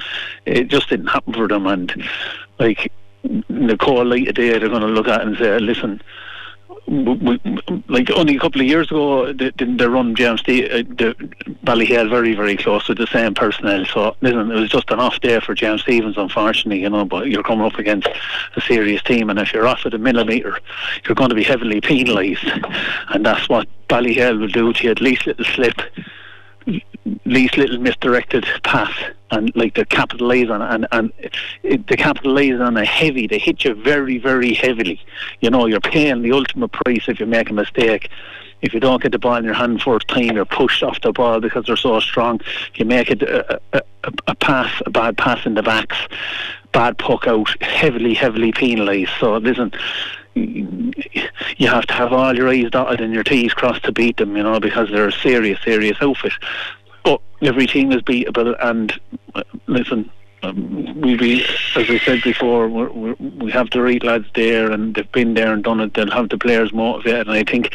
it 0.45 0.67
just 0.67 0.89
didn't 0.89 1.08
happen 1.08 1.34
for 1.34 1.47
them. 1.47 1.67
And 1.67 1.93
like 2.60 2.91
the 3.23 3.77
cold 3.80 4.08
light 4.08 4.27
of 4.27 4.36
day, 4.36 4.58
they're 4.58 4.69
going 4.69 4.82
to 4.82 4.88
look 4.88 5.08
at 5.08 5.21
it 5.21 5.27
and 5.27 5.38
say, 5.38 5.60
listen 5.60 6.01
we, 6.88 7.39
like 7.89 8.10
only 8.12 8.38
a 8.38 8.39
couple 8.39 8.62
of 8.62 8.67
years 8.67 8.88
ago, 8.88 9.32
didn't 9.34 9.78
they 9.78 9.88
run 9.88 10.15
James 10.15 10.41
the, 10.43 10.69
uh, 10.69 10.78
the 10.78 11.15
Ballyhale 11.63 12.10
very, 12.10 12.34
very 12.34 12.56
close 12.56 12.88
with 12.88 12.97
the 12.97 13.08
same 13.08 13.34
personnel. 13.34 13.86
So 13.86 14.15
listen, 14.21 14.52
it 14.52 14.56
was 14.56 14.69
just 14.69 14.89
an 14.91 15.00
off 15.00 15.19
day 15.19 15.39
for 15.39 15.54
James 15.54 15.82
Stephens, 15.82 16.17
unfortunately, 16.17 16.82
you 16.82 16.89
know. 16.89 17.06
But 17.06 17.28
you're 17.28 17.43
coming 17.43 17.65
up 17.65 17.78
against 17.78 18.08
a 18.56 18.62
serious 18.62 19.04
team, 19.04 19.30
and 19.30 19.38
if 19.38 19.54
you're 19.54 19.67
off 19.67 19.86
at 19.86 19.93
a 19.93 19.97
millimetre, 19.97 20.60
you're 21.06 21.15
going 21.15 21.30
to 21.30 21.36
be 21.36 21.43
heavily 21.43 21.82
penalised, 21.82 22.50
and 23.10 23.26
that's 23.26 23.50
what 23.50 23.67
Ballyhale 23.89 24.39
will 24.39 24.47
do 24.47 24.71
to 24.73 24.84
you. 24.84 24.91
At 24.91 25.02
least 25.02 25.28
little 25.28 25.45
slip 25.45 25.82
least 27.25 27.58
little 27.58 27.80
misdirected 27.80 28.45
pass 28.63 28.91
and 29.32 29.53
like 29.56 29.75
they 29.75 29.86
capitalise 29.86 30.49
on 30.49 30.62
and 30.62 30.88
and 30.91 31.12
they 31.63 31.95
capitalise 31.95 32.60
on 32.60 32.77
a 32.77 32.86
heavy. 32.86 33.27
They 33.27 33.39
hit 33.39 33.63
you 33.63 33.73
very 33.75 34.17
very 34.17 34.53
heavily. 34.53 34.99
You 35.41 35.49
know 35.49 35.65
you're 35.65 35.80
paying 35.80 36.21
the 36.21 36.32
ultimate 36.32 36.71
price 36.71 37.08
if 37.08 37.19
you 37.19 37.25
make 37.25 37.49
a 37.49 37.53
mistake. 37.53 38.10
If 38.62 38.73
you 38.73 38.80
don't 38.80 39.01
get 39.01 39.12
the 39.12 39.19
ball 39.19 39.36
in 39.36 39.45
your 39.45 39.53
hand 39.53 39.82
first 39.82 40.08
time 40.08 40.36
you're 40.36 40.45
pushed 40.45 40.82
off 40.82 40.99
the 41.01 41.12
ball 41.12 41.39
because 41.39 41.65
they're 41.65 41.75
so 41.75 42.00
strong. 42.00 42.42
You 42.75 42.85
make 42.85 43.12
it 43.12 43.21
a, 43.21 43.62
a, 43.73 43.81
a 44.27 44.35
pass 44.35 44.71
a 44.85 44.89
bad 44.89 45.17
pass 45.17 45.46
in 45.46 45.54
the 45.54 45.63
backs. 45.63 45.98
Bad 46.71 46.98
puck 46.98 47.27
out. 47.27 47.62
Heavily 47.62 48.13
heavily 48.13 48.52
penalised. 48.52 49.12
So 49.19 49.37
listen 49.37 49.71
you 51.58 51.67
have 51.67 51.85
to 51.88 51.94
have 51.94 52.13
all 52.13 52.35
your 52.35 52.50
I's 52.50 52.71
dotted 52.71 53.02
and 53.02 53.13
your 53.13 53.23
T's 53.23 53.54
crossed 53.54 53.83
to 53.83 53.92
beat 53.92 54.17
them, 54.17 54.35
you 54.35 54.44
know, 54.44 54.60
because 54.60 54.90
they're 54.90 55.08
a 55.08 55.12
serious, 55.12 55.62
serious 55.63 55.98
outfit. 56.02 56.33
But 57.04 57.21
every 57.42 57.67
team 57.67 57.92
is 57.92 58.02
beatable, 58.02 58.56
and 58.62 59.00
uh, 59.35 59.44
listen, 59.67 60.10
um, 60.44 61.02
we 61.02 61.15
be, 61.15 61.44
as 61.75 61.90
I 61.90 61.98
said 62.00 62.21
before, 62.21 62.67
we're, 62.67 62.90
we're, 62.92 63.15
we 63.15 63.52
have 63.52 63.69
the 63.71 63.81
right 63.81 64.04
lads 64.04 64.27
there, 64.35 64.71
and 64.71 64.94
they've 64.94 65.12
been 65.12 65.33
there 65.33 65.52
and 65.52 65.63
done 65.63 65.79
it. 65.79 65.96
They'll 65.96 66.12
have 66.12 66.29
the 66.29 66.38
players 66.38 66.71
motivated, 66.71 67.27
and 67.27 67.35
I 67.35 67.44
think 67.44 67.73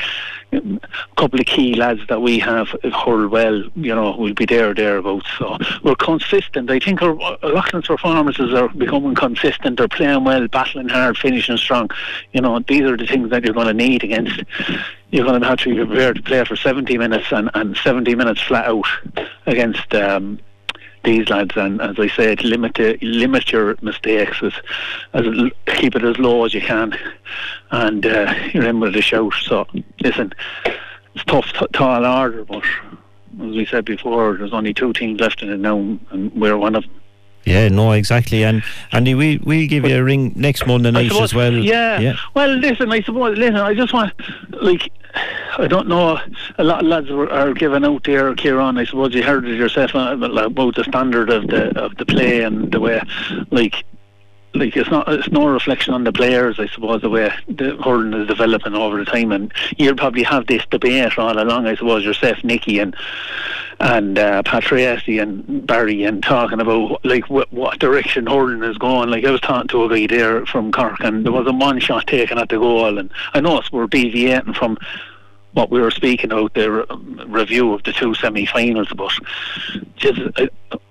um, 0.52 0.78
a 0.84 1.20
couple 1.20 1.40
of 1.40 1.46
key 1.46 1.74
lads 1.74 2.00
that 2.08 2.22
we 2.22 2.38
have 2.38 2.68
hurl 2.92 3.26
well, 3.28 3.64
you 3.74 3.94
know, 3.94 4.16
will 4.16 4.34
be 4.34 4.46
there 4.46 4.74
thereabouts. 4.74 5.26
So 5.38 5.58
we're 5.82 5.96
consistent. 5.96 6.70
I 6.70 6.78
think 6.78 7.02
our 7.02 7.14
Loughlin's 7.42 7.88
performances 7.88 8.54
are 8.54 8.68
becoming 8.68 9.16
consistent. 9.16 9.78
They're 9.78 9.88
playing 9.88 10.22
well, 10.22 10.46
battling 10.46 10.88
hard, 10.88 11.18
finishing 11.18 11.56
strong. 11.56 11.90
You 12.32 12.42
know, 12.42 12.60
these 12.60 12.82
are 12.82 12.96
the 12.96 13.06
things 13.06 13.30
that 13.30 13.44
you're 13.44 13.54
going 13.54 13.66
to 13.66 13.74
need 13.74 14.04
against. 14.04 14.40
You're 15.10 15.26
going 15.26 15.40
to 15.40 15.48
have 15.48 15.58
to 15.60 15.74
be 15.74 15.84
prepared 15.84 16.16
to 16.16 16.22
play 16.22 16.44
for 16.44 16.56
70 16.56 16.96
minutes 16.96 17.26
and, 17.32 17.50
and 17.54 17.76
70 17.76 18.14
minutes 18.14 18.40
flat 18.40 18.66
out 18.66 18.86
against. 19.46 19.92
Um, 19.94 20.38
these 21.04 21.28
lads, 21.28 21.56
and 21.56 21.80
as 21.80 21.98
I 21.98 22.08
said, 22.08 22.44
limit 22.44 22.78
limit 23.02 23.50
your 23.52 23.76
mistakes, 23.82 24.42
as, 24.42 24.52
as 25.12 25.24
keep 25.66 25.96
it 25.96 26.04
as 26.04 26.18
low 26.18 26.44
as 26.44 26.54
you 26.54 26.60
can, 26.60 26.96
and 27.70 28.06
uh, 28.06 28.34
remember 28.54 28.90
the 28.90 29.02
shout. 29.02 29.34
So 29.42 29.66
listen, 30.00 30.32
it's 31.14 31.24
tough, 31.26 31.52
t- 31.52 31.66
tall 31.72 32.06
order, 32.06 32.44
but 32.44 32.64
as 32.64 33.54
we 33.54 33.66
said 33.66 33.84
before, 33.84 34.36
there's 34.36 34.52
only 34.52 34.74
two 34.74 34.92
teams 34.92 35.20
left 35.20 35.42
in 35.42 35.50
it 35.50 35.58
now, 35.58 35.78
and 36.10 36.32
we're 36.34 36.56
one 36.56 36.76
of 36.76 36.84
them. 36.84 37.00
Yeah, 37.44 37.68
no, 37.68 37.92
exactly. 37.92 38.44
And 38.44 38.62
Andy, 38.92 39.14
we 39.14 39.38
we 39.38 39.66
give 39.66 39.84
you 39.84 39.96
a 39.96 40.02
ring 40.02 40.32
next 40.36 40.66
Monday 40.66 40.92
night 40.92 41.08
suppose, 41.08 41.24
as 41.24 41.34
well. 41.34 41.52
Yeah. 41.52 41.98
yeah. 41.98 42.14
Well, 42.34 42.50
listen, 42.54 42.92
I 42.92 43.00
suppose. 43.02 43.36
Listen, 43.36 43.56
I 43.56 43.74
just 43.74 43.92
want 43.92 44.12
like. 44.62 44.92
I 45.14 45.66
don't 45.68 45.88
know. 45.88 46.18
A 46.58 46.64
lot 46.64 46.80
of 46.80 46.86
lads 46.86 47.10
are, 47.10 47.28
are 47.30 47.52
giving 47.52 47.84
out 47.84 48.04
there, 48.04 48.34
Kieran. 48.34 48.78
I 48.78 48.84
suppose 48.84 49.14
you 49.14 49.22
heard 49.22 49.46
it 49.46 49.56
yourself 49.56 49.94
uh, 49.94 50.16
about 50.18 50.76
the 50.76 50.84
standard 50.84 51.30
of 51.30 51.48
the 51.48 51.78
of 51.78 51.96
the 51.96 52.06
play 52.06 52.42
and 52.42 52.72
the 52.72 52.80
way, 52.80 53.02
like, 53.50 53.84
like 54.54 54.76
it's 54.76 54.90
not 54.90 55.08
it's 55.08 55.30
no 55.30 55.46
reflection 55.46 55.94
on 55.94 56.04
the 56.04 56.12
players, 56.12 56.58
I 56.58 56.66
suppose, 56.66 57.02
the 57.02 57.10
way 57.10 57.32
the 57.48 57.76
hurling 57.82 58.12
is 58.14 58.28
developing 58.28 58.74
over 58.74 58.98
the 58.98 59.04
time. 59.04 59.32
And 59.32 59.52
you'll 59.76 59.96
probably 59.96 60.22
have 60.24 60.46
this 60.46 60.64
debate 60.66 61.18
all 61.18 61.40
along, 61.40 61.66
I 61.66 61.74
suppose, 61.74 62.04
yourself, 62.04 62.42
Nicky, 62.44 62.78
and 62.78 62.94
and 63.80 64.18
uh, 64.18 64.42
and 64.42 65.66
Barry, 65.66 66.04
and 66.04 66.22
talking 66.22 66.60
about 66.60 67.04
like 67.04 67.28
what, 67.30 67.52
what 67.52 67.78
direction 67.78 68.26
hurling 68.26 68.62
is 68.62 68.78
going. 68.78 69.10
Like 69.10 69.24
I 69.24 69.30
was 69.30 69.40
talking 69.40 69.68
to 69.68 69.84
a 69.84 69.88
guy 69.88 70.06
there 70.06 70.46
from 70.46 70.70
Cork, 70.70 71.00
and 71.00 71.24
there 71.24 71.32
was 71.32 71.46
a 71.46 71.52
one 71.52 71.80
shot 71.80 72.06
taken 72.06 72.38
at 72.38 72.48
the 72.48 72.58
goal, 72.58 72.98
and 72.98 73.10
I 73.34 73.40
know 73.40 73.62
we're 73.72 73.86
deviating 73.86 74.54
from 74.54 74.78
what 75.52 75.70
we 75.70 75.80
were 75.80 75.90
speaking 75.90 76.32
about 76.32 76.54
the 76.54 76.70
re- 76.70 77.24
review 77.26 77.72
of 77.74 77.82
the 77.82 77.92
two 77.92 78.14
semi-finals, 78.14 78.88
but 78.96 79.12
just 79.96 80.20
uh, 80.20 80.46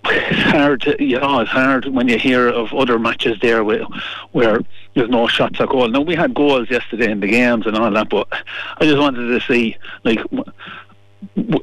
it's 0.05 0.41
hard. 0.51 0.81
To, 0.81 1.03
you 1.03 1.19
know, 1.19 1.39
it's 1.39 1.51
hard 1.51 1.85
when 1.85 2.07
you 2.07 2.17
hear 2.17 2.47
of 2.47 2.73
other 2.73 2.99
matches 2.99 3.37
there 3.41 3.63
where, 3.63 3.83
where 4.31 4.59
there's 4.93 5.09
no 5.09 5.27
shots 5.27 5.59
at 5.59 5.69
goal. 5.69 5.87
Now 5.87 6.01
we 6.01 6.15
had 6.15 6.33
goals 6.33 6.69
yesterday 6.69 7.11
in 7.11 7.19
the 7.19 7.27
games 7.27 7.65
and 7.65 7.75
all 7.75 7.91
that, 7.91 8.09
but 8.09 8.27
I 8.77 8.85
just 8.85 8.99
wanted 8.99 9.27
to 9.27 9.39
see 9.41 9.77
like. 10.03 10.19
W- 10.31 10.43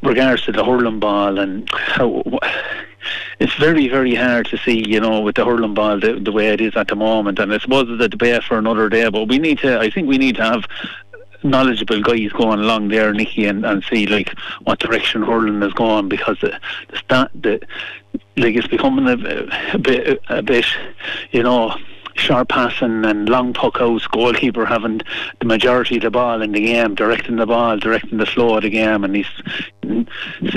regards 0.05 0.43
to 0.43 0.53
the 0.53 0.65
hurling 0.65 1.01
ball 1.01 1.37
and 1.37 1.69
how 1.73 2.23
it's 3.41 3.55
very 3.55 3.89
very 3.89 4.15
hard 4.15 4.47
to 4.47 4.57
see 4.59 4.89
you 4.89 5.01
know 5.01 5.21
with 5.21 5.35
the 5.37 5.45
hurling 5.45 5.75
ball 5.75 5.99
the, 5.99 6.15
the 6.15 6.33
way 6.33 6.49
it 6.49 6.61
is 6.61 6.77
at 6.77 6.89
the 6.89 6.95
moment 6.95 7.39
and 7.39 7.53
I 7.53 7.59
suppose 7.59 7.87
it's 7.89 8.03
a 8.03 8.09
debate 8.09 8.45
for 8.45 8.57
another 8.57 8.89
day 8.89 9.09
but 9.09 9.25
we 9.29 9.39
need 9.39 9.59
to 9.59 9.79
I 9.79 9.91
think 9.91 10.09
we 10.09 10.17
need 10.17 10.37
to 10.37 10.45
have 10.45 10.65
knowledgeable 11.43 12.03
guys 12.03 12.33
going 12.33 12.61
along 12.61 12.89
there, 12.89 13.13
Nicky, 13.13 13.47
and, 13.47 13.65
and 13.65 13.85
see 13.85 14.07
like 14.07 14.37
what 14.65 14.79
direction 14.79 15.23
hurling 15.23 15.63
is 15.63 15.73
going 15.73 16.09
because 16.09 16.39
the 16.41 16.59
the, 16.89 16.97
sta- 16.97 17.29
the 17.35 17.61
like 18.37 18.55
it's 18.57 18.67
becoming 18.67 19.07
a, 19.07 19.73
a 19.75 19.79
bit 19.79 20.21
a 20.29 20.43
bit, 20.43 20.67
you 21.31 21.43
know. 21.43 21.75
Sharp 22.15 22.49
passing 22.49 23.05
and 23.05 23.29
long 23.29 23.53
puck 23.53 23.77
outs, 23.79 24.09
goalkeeper 24.09 24.67
having 24.67 25.01
the 25.39 25.47
majority 25.47 25.99
of 25.99 26.03
the 26.03 26.11
ball 26.11 26.43
in 26.43 26.51
the 26.51 26.61
game, 26.61 26.97
directing 26.97 27.37
the 27.37 27.47
ball, 27.47 27.79
directing 27.79 28.19
the 28.19 28.27
flow 28.27 28.57
of 28.57 28.65
the 28.65 28.71
game, 28.71 29.05
and 29.05 29.15
he's, 29.15 29.31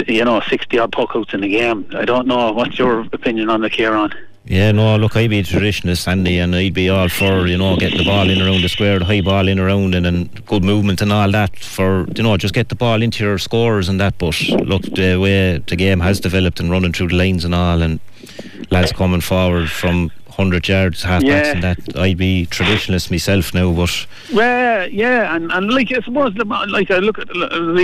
you 0.08 0.26
know, 0.26 0.42
60 0.42 0.80
odd 0.80 0.92
puck 0.92 1.12
outs 1.14 1.36
in 1.36 1.42
the 1.42 1.50
game. 1.50 1.86
I 1.94 2.04
don't 2.04 2.26
know. 2.26 2.52
What's 2.52 2.80
your 2.80 3.02
opinion 3.14 3.52
on 3.52 3.62
the 3.62 3.70
Kieran? 3.70 4.12
Yeah, 4.46 4.72
no, 4.72 4.98
look, 4.98 5.16
I'd 5.16 5.30
be 5.30 5.39
a 5.39 5.44
traditionalist, 5.44 6.08
Andy, 6.08 6.39
and 6.39 6.56
I'd 6.56 6.74
be 6.74 6.89
all 6.89 7.10
for, 7.10 7.46
you 7.46 7.58
know, 7.58 7.78
getting 7.78 8.00
the 8.00 8.04
ball 8.04 8.28
in 8.28 8.42
around 8.42 8.62
the 8.62 8.70
square, 8.70 8.98
the 8.98 9.06
high 9.06 9.22
ball 9.22 9.48
in 9.48 9.60
around 9.60 9.94
and, 9.94 10.08
and 10.08 10.46
good 10.48 10.64
movement 10.64 11.00
and 11.00 11.14
all 11.14 11.30
that 11.32 11.56
for, 11.60 12.08
you 12.16 12.24
know, 12.24 12.36
just 12.38 12.56
get 12.56 12.70
the 12.70 12.76
ball 12.76 13.04
into 13.04 13.24
your 13.24 13.38
scores 13.38 13.88
and 13.88 14.00
that. 14.00 14.18
But 14.18 14.42
look, 14.50 14.82
the 14.82 15.18
way 15.18 15.60
the 15.60 15.76
game 15.76 16.00
has 16.00 16.20
developed 16.20 16.60
and 16.60 16.72
running 16.72 16.92
through 16.92 17.10
the 17.10 17.16
lanes 17.16 17.46
and 17.46 17.54
all, 17.54 17.84
and 17.84 18.00
lads 18.72 18.92
coming 18.92 19.22
forward 19.22 19.70
from 19.70 20.12
100 20.38 20.68
yards, 20.68 21.04
half 21.04 21.22
backs 21.22 21.48
Yeah. 21.48 21.52
and 21.54 21.64
that, 21.64 21.98
I'd 21.98 22.18
be 22.18 22.48
traditionalist 22.50 23.12
myself 23.12 23.54
now, 23.54 23.72
but 23.72 24.08
Well, 24.34 24.88
yeah, 24.90 25.36
and, 25.36 25.52
and 25.52 25.72
like 25.72 25.92
I 25.92 26.02
suppose 26.02 26.34
the 26.36 26.46
like 26.46 26.90
I 26.90 26.98
look 26.98 27.20
at 27.20 27.28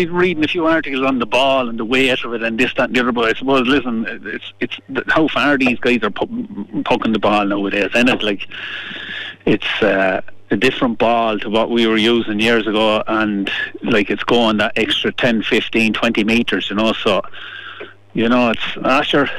reading 0.10 0.44
a 0.44 0.48
few 0.48 0.66
articles 0.66 1.06
on 1.06 1.20
the 1.20 1.26
ball 1.26 1.70
and 1.70 1.80
the 1.80 1.86
weight 1.86 2.24
of 2.24 2.34
it 2.34 2.44
and 2.44 2.60
this 2.60 2.74
that 2.76 2.86
and 2.90 2.96
the 2.96 3.02
other. 3.02 3.12
But 3.12 3.26
I 3.26 3.34
suppose 3.38 3.68
listen, 3.68 4.06
it's 4.26 4.54
it's 4.60 4.78
how 5.10 5.28
far 5.28 5.58
these 5.58 5.80
guys 5.80 6.02
are 6.04 6.10
pu- 6.10 6.82
pucking 6.86 7.14
the 7.14 7.20
ball 7.20 7.46
nowadays, 7.46 7.92
and 7.94 8.10
it 8.10 8.24
like 8.24 8.48
it's. 9.46 9.82
Uh, 9.82 10.22
a 10.50 10.56
different 10.56 10.98
ball 10.98 11.38
to 11.38 11.50
what 11.50 11.70
we 11.70 11.86
were 11.86 11.98
using 11.98 12.40
years 12.40 12.66
ago 12.68 13.04
and 13.08 13.52
like 13.84 14.10
it's 14.10 14.24
going 14.24 14.56
that 14.56 14.72
extra 14.78 15.12
10 15.12 15.44
15 15.44 15.92
20 15.92 16.24
meters 16.24 16.70
you 16.70 16.76
know 16.78 16.94
so 16.94 17.22
you 18.18 18.28
know, 18.28 18.50
it's 18.50 18.78
ah, 18.84 19.04
sure, 19.04 19.30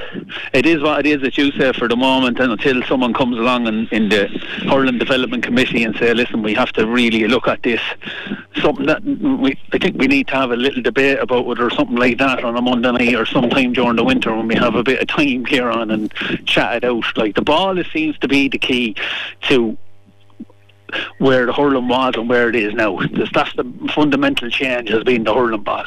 it 0.53 0.65
is 0.65 0.81
what 0.81 1.01
it 1.01 1.07
is 1.07 1.21
that 1.23 1.37
you 1.37 1.51
say 1.51 1.73
for 1.73 1.89
the 1.89 1.97
moment, 1.97 2.39
and 2.39 2.53
until 2.53 2.81
someone 2.85 3.13
comes 3.13 3.37
along 3.37 3.67
in, 3.67 4.09
the 4.09 4.29
hurling 4.69 4.99
development 4.99 5.43
committee 5.43 5.83
and 5.83 5.97
say, 5.97 6.15
listen, 6.15 6.45
we 6.45 6.55
have 6.55 6.71
to 6.75 6.87
really 6.87 7.27
look 7.27 7.49
at 7.49 7.61
this. 7.65 7.81
Something 8.63 8.87
that 8.87 9.03
we, 9.03 9.59
I 9.73 9.79
think 9.79 9.99
we 9.99 10.07
need 10.07 10.29
to 10.29 10.35
have 10.37 10.53
a 10.53 10.57
little 10.57 10.81
debate 10.81 11.19
about 11.19 11.45
whether 11.45 11.67
or 11.67 11.71
something 11.71 11.97
like 11.97 12.19
that 12.19 12.45
on 12.45 12.57
a 12.57 12.63
Monday 12.63 12.93
night 12.93 13.15
or 13.17 13.27
sometime 13.27 13.73
during 13.73 13.97
the 13.97 14.05
winter 14.05 14.33
when 14.37 14.47
we 14.47 14.55
have 14.55 14.77
a 14.77 14.85
bit 14.85 15.03
of 15.03 15.09
time 15.09 15.45
here 15.47 15.69
on 15.69 15.91
and 15.91 16.15
chat 16.47 16.77
it 16.77 16.85
out. 16.85 17.05
Like 17.17 17.35
the 17.35 17.43
ball, 17.43 17.79
it 17.79 17.89
seems 17.93 18.17
to 18.19 18.29
be 18.29 18.49
the 18.49 18.59
key 18.59 18.95
to 19.49 19.77
where 21.19 21.47
the 21.47 21.53
hurling 21.53 21.89
was 21.89 22.15
and 22.17 22.29
where 22.29 22.49
it 22.49 22.57
is 22.57 22.75
now. 22.75 22.99
That's, 23.33 23.55
the 23.55 23.91
fundamental 23.95 24.51
change 24.51 24.89
has 24.91 25.05
been 25.05 25.25
the 25.25 25.35
hurling 25.35 25.63
ball. 25.63 25.85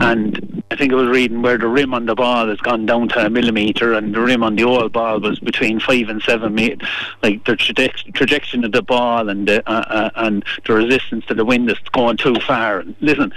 And 0.00 0.62
I 0.70 0.76
think 0.76 0.92
I 0.92 0.96
was 0.96 1.08
reading 1.08 1.42
where 1.42 1.58
the 1.58 1.68
rim 1.68 1.94
on 1.94 2.06
the 2.06 2.14
ball 2.14 2.48
has 2.48 2.58
gone 2.58 2.86
down 2.86 3.08
to 3.10 3.26
a 3.26 3.30
millimetre 3.30 3.94
and 3.94 4.14
the 4.14 4.20
rim 4.20 4.42
on 4.42 4.56
the 4.56 4.64
old 4.64 4.92
ball 4.92 5.20
was 5.20 5.38
between 5.40 5.80
five 5.80 6.08
and 6.08 6.22
seven 6.22 6.54
metre. 6.54 6.86
Like 7.22 7.44
the 7.44 7.52
traje- 7.52 8.14
trajectory 8.14 8.64
of 8.64 8.72
the 8.72 8.82
ball 8.82 9.28
and 9.28 9.48
the, 9.48 9.68
uh, 9.68 9.84
uh, 9.88 10.10
and 10.16 10.44
the 10.66 10.74
resistance 10.74 11.26
to 11.26 11.34
the 11.34 11.44
wind 11.44 11.70
is 11.70 11.78
going 11.92 12.16
too 12.16 12.36
far. 12.46 12.80
And 12.80 12.96
listen, 13.00 13.32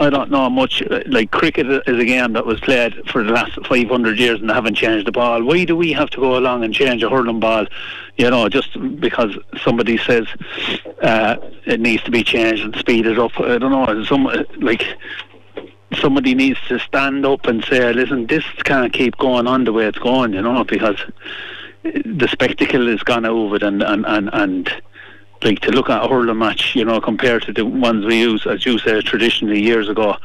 I 0.00 0.08
don't 0.08 0.30
know 0.30 0.48
much. 0.48 0.82
Like 1.06 1.30
cricket 1.30 1.66
is 1.66 1.98
a 2.00 2.04
game 2.06 2.32
that 2.32 2.46
was 2.46 2.58
played 2.60 2.94
for 3.10 3.22
the 3.22 3.32
last 3.32 3.54
500 3.66 4.18
years 4.18 4.40
and 4.40 4.48
they 4.48 4.54
haven't 4.54 4.76
changed 4.76 5.06
the 5.06 5.12
ball. 5.12 5.42
Why 5.42 5.64
do 5.64 5.76
we 5.76 5.92
have 5.92 6.08
to 6.10 6.16
go 6.16 6.38
along 6.38 6.64
and 6.64 6.72
change 6.72 7.02
a 7.02 7.10
hurling 7.10 7.38
ball? 7.38 7.66
You 8.16 8.30
know, 8.30 8.48
just 8.48 8.78
because 8.98 9.36
somebody 9.62 9.98
says 9.98 10.26
uh, 11.02 11.36
it 11.66 11.80
needs 11.80 12.02
to 12.04 12.10
be 12.10 12.24
changed 12.24 12.64
and 12.64 12.74
speed 12.76 13.06
it 13.06 13.18
up. 13.18 13.38
I 13.38 13.58
don't 13.58 13.72
know. 13.72 14.04
Some 14.04 14.24
like 14.56 14.86
somebody 16.00 16.34
needs 16.34 16.58
to 16.68 16.78
stand 16.78 17.26
up 17.26 17.46
and 17.46 17.62
say, 17.64 17.92
"Listen, 17.92 18.26
this 18.26 18.44
can't 18.64 18.92
keep 18.94 19.18
going 19.18 19.46
on 19.46 19.64
the 19.64 19.72
way 19.72 19.84
it's 19.84 19.98
going." 19.98 20.32
You 20.32 20.40
know, 20.40 20.64
because 20.64 20.96
the 21.82 22.28
spectacle 22.28 22.88
is 22.88 23.02
gone 23.02 23.26
over 23.26 23.56
and 23.56 23.82
and 23.82 24.06
and. 24.06 24.30
and 24.32 24.82
like 25.42 25.60
to 25.60 25.70
look 25.70 25.88
at 25.88 26.04
a 26.04 26.08
hurling 26.08 26.38
match, 26.38 26.74
you 26.74 26.84
know, 26.84 27.00
compared 27.00 27.42
to 27.42 27.52
the 27.52 27.64
ones 27.64 28.04
we 28.04 28.20
use, 28.20 28.46
as 28.46 28.66
you 28.66 28.78
said, 28.78 29.04
traditionally 29.04 29.60
years 29.62 29.88
ago, 29.88 30.16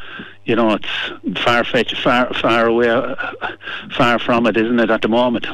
you 0.45 0.55
know, 0.55 0.73
it's 0.73 1.39
far 1.41 1.63
fetched, 1.63 1.97
far 2.01 2.33
far 2.33 2.67
away, 2.67 3.15
far 3.91 4.19
from 4.19 4.47
it, 4.47 4.57
isn't 4.57 4.79
it, 4.79 4.89
at 4.89 5.01
the 5.01 5.07
moment? 5.07 5.47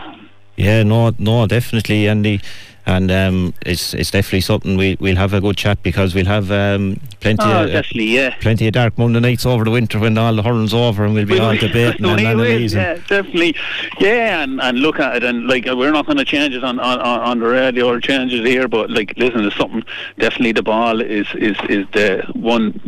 Yeah, 0.58 0.84
no, 0.84 1.14
no, 1.18 1.48
definitely, 1.48 2.08
Andy, 2.08 2.42
and 2.86 3.12
um, 3.12 3.54
it's 3.66 3.94
it's 3.94 4.12
definitely 4.12 4.42
something 4.42 4.76
we 4.78 4.98
we'll 5.00 5.16
have 5.16 5.34
a 5.34 5.42
good 5.42 5.58
chat 5.58 5.82
because 5.84 6.16
we'll 6.16 6.26
have 6.26 6.52
um, 6.52 7.00
plenty 7.20 7.44
Oh, 7.44 7.64
of 7.64 7.70
definitely, 7.72 8.06
yeah. 8.16 8.36
plenty 8.42 8.68
of 8.68 8.74
dark 8.74 8.98
Monday 8.98 9.20
nights 9.20 9.46
over 9.46 9.64
the 9.64 9.72
winter 9.72 10.00
when 10.00 10.18
all 10.18 10.34
the 10.36 10.42
hurling's 10.44 10.74
over 10.74 11.06
and 11.06 11.14
we'll 11.14 11.26
be 11.26 11.40
all 11.40 11.56
debating 11.56 12.06
and 12.06 12.16
We 12.18 12.26
analysing. 12.26 12.80
yeah, 12.80 12.96
definitely, 13.08 13.56
yeah, 14.00 14.44
and, 14.44 14.60
and 14.62 14.80
look 14.80 15.00
at 15.00 15.18
it, 15.18 15.24
and 15.24 15.48
like 15.48 15.66
we're 15.66 15.92
not 15.92 16.06
going 16.06 16.18
to 16.18 16.26
change 16.26 16.56
it 16.56 16.64
on, 16.64 16.80
on 16.80 17.00
on 17.00 17.20
on 17.20 17.40
the 17.40 17.48
radio 17.48 17.88
or 17.90 18.00
change 18.00 18.34
it 18.34 18.46
here, 18.46 18.68
but 18.68 18.90
like 18.90 19.14
listen, 19.18 19.46
it's 19.46 19.56
something. 19.58 19.84
Definitely, 20.18 20.54
the 20.54 20.64
ball 20.64 21.02
is 21.02 21.28
is 21.36 21.58
is 21.70 21.86
the 21.94 22.24
one 22.34 22.80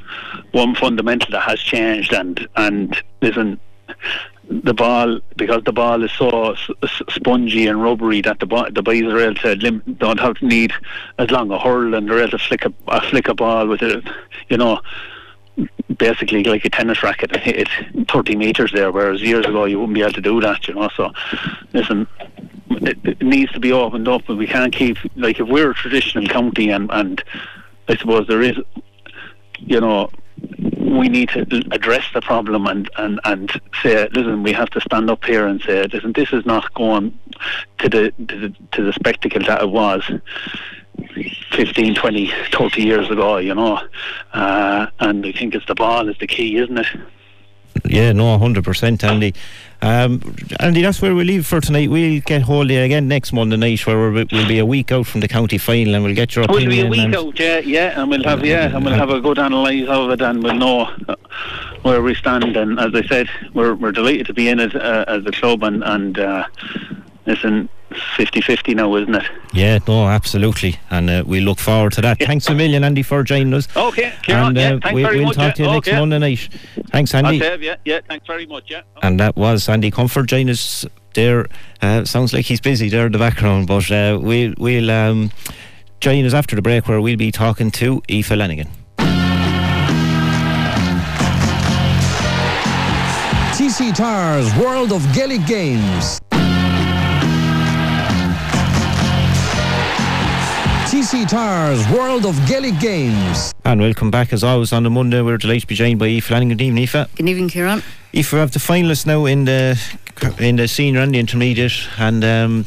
one 0.51 0.75
fundamental 0.75 1.31
that 1.31 1.41
has 1.41 1.59
changed, 1.59 2.13
and 2.13 2.47
and 2.55 3.01
listen. 3.21 3.59
The 4.61 4.73
ball, 4.73 5.19
because 5.35 5.63
the 5.63 5.71
ball 5.71 6.03
is 6.03 6.11
so 6.11 6.55
spongy 7.09 7.65
and 7.65 7.81
rubbery 7.81 8.21
that 8.21 8.39
the 8.39 8.45
bo- 8.45 8.69
the 8.69 8.83
to 8.83 9.55
lim- 9.55 9.95
don't 9.97 10.19
have 10.19 10.35
to 10.35 10.45
need 10.45 10.73
as 11.17 11.31
long 11.31 11.49
a 11.51 11.57
hurl 11.57 11.95
and 11.95 12.07
they're 12.07 12.19
able 12.19 12.31
to 12.31 12.37
flick 12.37 12.65
a, 12.65 12.73
a 12.87 13.01
flick 13.09 13.27
a 13.29 13.33
ball 13.33 13.67
with 13.67 13.81
it, 13.81 14.07
you 14.49 14.57
know, 14.57 14.79
basically 15.97 16.43
like 16.43 16.65
a 16.65 16.69
tennis 16.69 17.01
racket 17.01 17.31
and 17.31 17.41
hit 17.41 17.67
it 17.67 18.09
30 18.09 18.35
metres 18.35 18.71
there, 18.73 18.91
whereas 18.91 19.21
years 19.21 19.45
ago 19.45 19.65
you 19.65 19.79
wouldn't 19.79 19.95
be 19.95 20.01
able 20.01 20.13
to 20.13 20.21
do 20.21 20.39
that, 20.41 20.67
you 20.67 20.75
know. 20.75 20.89
So, 20.95 21.11
listen, 21.73 22.07
it, 22.69 22.97
it 23.03 23.21
needs 23.21 23.51
to 23.53 23.59
be 23.59 23.71
opened 23.71 24.07
up, 24.07 24.29
and 24.29 24.37
we 24.37 24.47
can't 24.47 24.73
keep 24.73 24.97
like 25.15 25.39
if 25.39 25.47
we're 25.47 25.71
a 25.71 25.75
traditional 25.75 26.27
county, 26.27 26.69
and 26.69 26.91
and 26.91 27.23
I 27.87 27.95
suppose 27.97 28.27
there 28.27 28.41
is, 28.41 28.57
you 29.57 29.81
know. 29.81 30.09
We 30.97 31.09
need 31.09 31.29
to 31.29 31.41
address 31.71 32.05
the 32.13 32.21
problem 32.21 32.67
and, 32.67 32.89
and, 32.97 33.19
and 33.25 33.51
say, 33.81 34.07
listen, 34.09 34.43
we 34.43 34.53
have 34.53 34.69
to 34.71 34.81
stand 34.81 35.09
up 35.09 35.23
here 35.25 35.47
and 35.47 35.61
say, 35.61 35.83
listen, 35.87 36.13
this 36.13 36.31
is 36.31 36.45
not 36.45 36.73
going 36.73 37.17
to 37.79 37.89
the 37.89 38.11
to 38.27 38.39
the, 38.39 38.55
to 38.73 38.83
the 38.83 38.93
spectacle 38.93 39.41
that 39.45 39.63
it 39.63 39.69
was 39.69 40.09
15, 41.51 41.95
20, 41.95 42.31
30 42.51 42.81
years 42.81 43.09
ago, 43.09 43.37
you 43.37 43.55
know. 43.55 43.79
Uh, 44.33 44.87
and 44.99 45.25
I 45.25 45.31
think 45.31 45.55
it's 45.55 45.65
the 45.65 45.75
ball 45.75 46.09
is 46.09 46.17
the 46.19 46.27
key, 46.27 46.57
isn't 46.57 46.77
it? 46.77 46.87
Yeah, 47.85 48.11
no, 48.11 48.37
hundred 48.37 48.63
percent, 48.63 49.03
Andy. 49.03 49.33
Um, 49.81 50.35
Andy, 50.59 50.81
that's 50.81 51.01
where 51.01 51.13
we 51.13 51.25
leave 51.25 51.45
for 51.45 51.59
tonight. 51.59 51.89
We'll 51.89 52.21
get 52.21 52.43
hold 52.43 52.67
of 52.67 52.71
you 52.71 52.81
again 52.81 53.07
next 53.07 53.33
Monday 53.33 53.57
night, 53.57 53.85
where 53.85 54.11
we'll, 54.11 54.25
we'll 54.31 54.47
be 54.47 54.59
a 54.59 54.65
week 54.65 54.91
out 54.91 55.05
from 55.05 55.19
the 55.21 55.27
county 55.27 55.57
final, 55.57 55.95
and 55.95 56.03
we'll 56.03 56.15
get 56.15 56.35
your 56.35 56.45
opinion. 56.45 56.69
We'll 56.69 56.91
be 56.91 57.01
a 57.01 57.07
week 57.07 57.15
out, 57.15 57.39
yeah, 57.39 57.59
yeah, 57.59 57.99
and 57.99 58.09
we'll 58.09 58.23
have 58.23 58.45
yeah, 58.45 58.73
and 58.73 58.85
we'll 58.85 58.93
have 58.93 59.09
a 59.09 59.19
good 59.19 59.37
analyse 59.37 59.87
of 59.89 60.11
it, 60.11 60.21
and 60.21 60.41
we'll 60.41 60.55
know 60.55 60.89
uh, 61.09 61.15
where 61.81 62.01
we 62.01 62.15
stand. 62.15 62.55
And 62.55 62.79
as 62.79 62.91
I 62.93 63.05
said, 63.07 63.27
we're 63.53 63.73
we're 63.73 63.91
delighted 63.91 64.27
to 64.27 64.33
be 64.33 64.47
in 64.47 64.59
it 64.59 64.75
uh, 64.75 65.05
as 65.07 65.25
a 65.25 65.31
club, 65.31 65.63
and 65.63 65.83
and 65.83 66.17
uh, 66.17 66.45
listen, 67.25 67.67
50-50 67.93 68.75
now, 68.75 68.95
isn't 68.95 69.15
it? 69.15 69.23
Yeah, 69.53 69.79
no, 69.87 70.07
absolutely, 70.07 70.77
and 70.89 71.09
uh, 71.09 71.23
we 71.25 71.39
look 71.39 71.59
forward 71.59 71.93
to 71.93 72.01
that. 72.01 72.19
Thanks 72.19 72.47
a 72.47 72.55
million, 72.55 72.83
Andy, 72.83 73.03
for 73.03 73.23
joining 73.23 73.53
us. 73.53 73.67
Okay, 73.75 74.13
Kieran, 74.23 74.47
and 74.47 74.57
uh, 74.57 74.61
yeah, 74.61 74.69
thanks 74.81 74.93
we, 74.93 75.01
very 75.03 75.17
we'll 75.17 75.27
much. 75.27 75.35
talk 75.35 75.45
yeah, 75.45 75.51
to 75.53 75.63
you 75.63 75.71
next 75.71 75.87
okay. 75.87 75.99
Monday 75.99 76.19
night. 76.19 76.49
Thanks, 76.91 77.13
Andy. 77.13 77.43
I'll 77.43 77.59
yeah, 77.61 77.75
yeah, 77.85 77.99
thanks 78.07 78.27
very 78.27 78.45
much, 78.45 78.69
yeah. 78.69 78.81
And 79.01 79.19
that 79.19 79.35
was 79.35 79.69
Andy 79.69 79.91
Comerford 79.91 80.27
joining 80.27 80.49
us 80.49 80.85
there. 81.13 81.47
Uh, 81.81 82.05
sounds 82.05 82.33
like 82.33 82.45
he's 82.45 82.61
busy 82.61 82.89
there 82.89 83.05
in 83.05 83.11
the 83.11 83.19
background, 83.19 83.67
but 83.67 83.89
uh, 83.91 84.19
we'll, 84.21 84.53
we'll 84.57 84.91
um, 84.91 85.31
join 85.99 86.25
us 86.25 86.33
after 86.33 86.55
the 86.55 86.61
break 86.61 86.87
where 86.87 87.01
we'll 87.01 87.17
be 87.17 87.31
talking 87.31 87.71
to 87.71 88.01
Aoife 88.09 88.31
Lanigan. 88.31 88.69
TC 93.53 93.95
Tyres 93.95 94.53
World 94.57 94.91
of 94.91 95.01
Gaelic 95.13 95.45
Games. 95.45 96.19
TC 100.93 101.27
Tyres 101.27 101.89
World 101.89 102.23
of 102.23 102.35
Gaelic 102.47 102.79
Games. 102.79 103.51
And 103.65 103.81
welcome 103.81 104.11
back 104.11 104.31
as 104.31 104.43
always 104.43 104.71
on 104.71 104.83
the 104.83 104.91
Monday. 104.91 105.23
We're 105.23 105.39
delighted 105.39 105.61
to 105.61 105.67
be 105.67 105.73
joined 105.73 105.97
by 105.97 106.05
Aoife 106.05 106.29
Lanigan. 106.29 106.55
Good 106.55 106.63
evening, 106.65 106.83
Aoife. 106.83 107.15
Good 107.15 107.27
evening, 107.27 107.49
Kieran. 107.49 107.81
Aoife, 108.13 108.31
we 108.31 108.37
have 108.37 108.51
the 108.51 108.59
finalists 108.59 109.07
now 109.07 109.25
in 109.25 109.45
the 109.45 109.75
in 110.37 110.57
the 110.57 110.67
senior 110.67 111.01
and 111.01 111.11
the 111.11 111.17
intermediate, 111.17 111.73
and 111.97 112.23
um, 112.23 112.65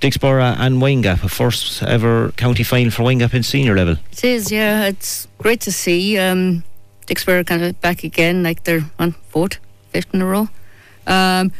Dicksboro 0.00 0.56
and 0.58 0.82
Windgap, 0.82 1.22
a 1.22 1.28
first 1.28 1.84
ever 1.84 2.32
county 2.32 2.64
final 2.64 2.90
for 2.90 3.04
Windgap 3.04 3.32
in 3.32 3.44
senior 3.44 3.76
level. 3.76 3.94
It 4.10 4.24
is, 4.24 4.50
yeah. 4.50 4.86
It's 4.86 5.28
great 5.38 5.60
to 5.60 5.70
see 5.70 6.18
um, 6.18 6.64
Dicksboro 7.06 7.46
kind 7.46 7.62
of 7.62 7.80
back 7.80 8.02
again, 8.02 8.42
like 8.42 8.64
they're 8.64 8.90
on 8.98 9.12
fourth, 9.28 9.58
fifth 9.90 10.12
in 10.12 10.20
a 10.20 10.26
row. 10.26 10.48
Um, 11.06 11.52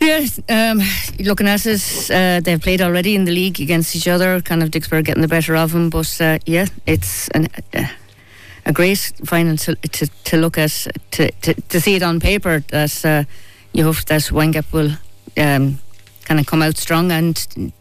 yeah, 0.00 0.24
um, 0.48 0.80
looking 1.18 1.46
at 1.46 1.66
it, 1.66 2.10
uh, 2.10 2.40
they've 2.40 2.60
played 2.60 2.80
already 2.80 3.14
in 3.14 3.26
the 3.26 3.32
league 3.32 3.60
against 3.60 3.94
each 3.94 4.08
other. 4.08 4.40
Kind 4.40 4.62
of 4.62 4.70
Dicksboro 4.70 5.04
getting 5.04 5.20
the 5.20 5.28
better 5.28 5.54
of 5.56 5.72
them, 5.72 5.90
but 5.90 6.20
uh, 6.20 6.38
yeah, 6.46 6.66
it's 6.86 7.28
an, 7.28 7.48
uh, 7.74 7.86
a 8.64 8.72
great 8.72 9.12
final 9.26 9.56
to, 9.58 9.74
to, 9.74 10.06
to 10.24 10.36
look 10.38 10.56
at, 10.56 10.86
to, 11.10 11.30
to, 11.30 11.54
to 11.54 11.80
see 11.80 11.96
it 11.96 12.02
on 12.02 12.18
paper. 12.18 12.60
That 12.68 13.04
uh, 13.04 13.24
you 13.72 13.84
hope 13.84 14.02
that 14.06 14.22
Windgap 14.22 14.72
will 14.72 14.92
um, 15.36 15.78
kind 16.24 16.40
of 16.40 16.46
come 16.46 16.62
out 16.62 16.78
strong 16.78 17.12
and 17.12 17.72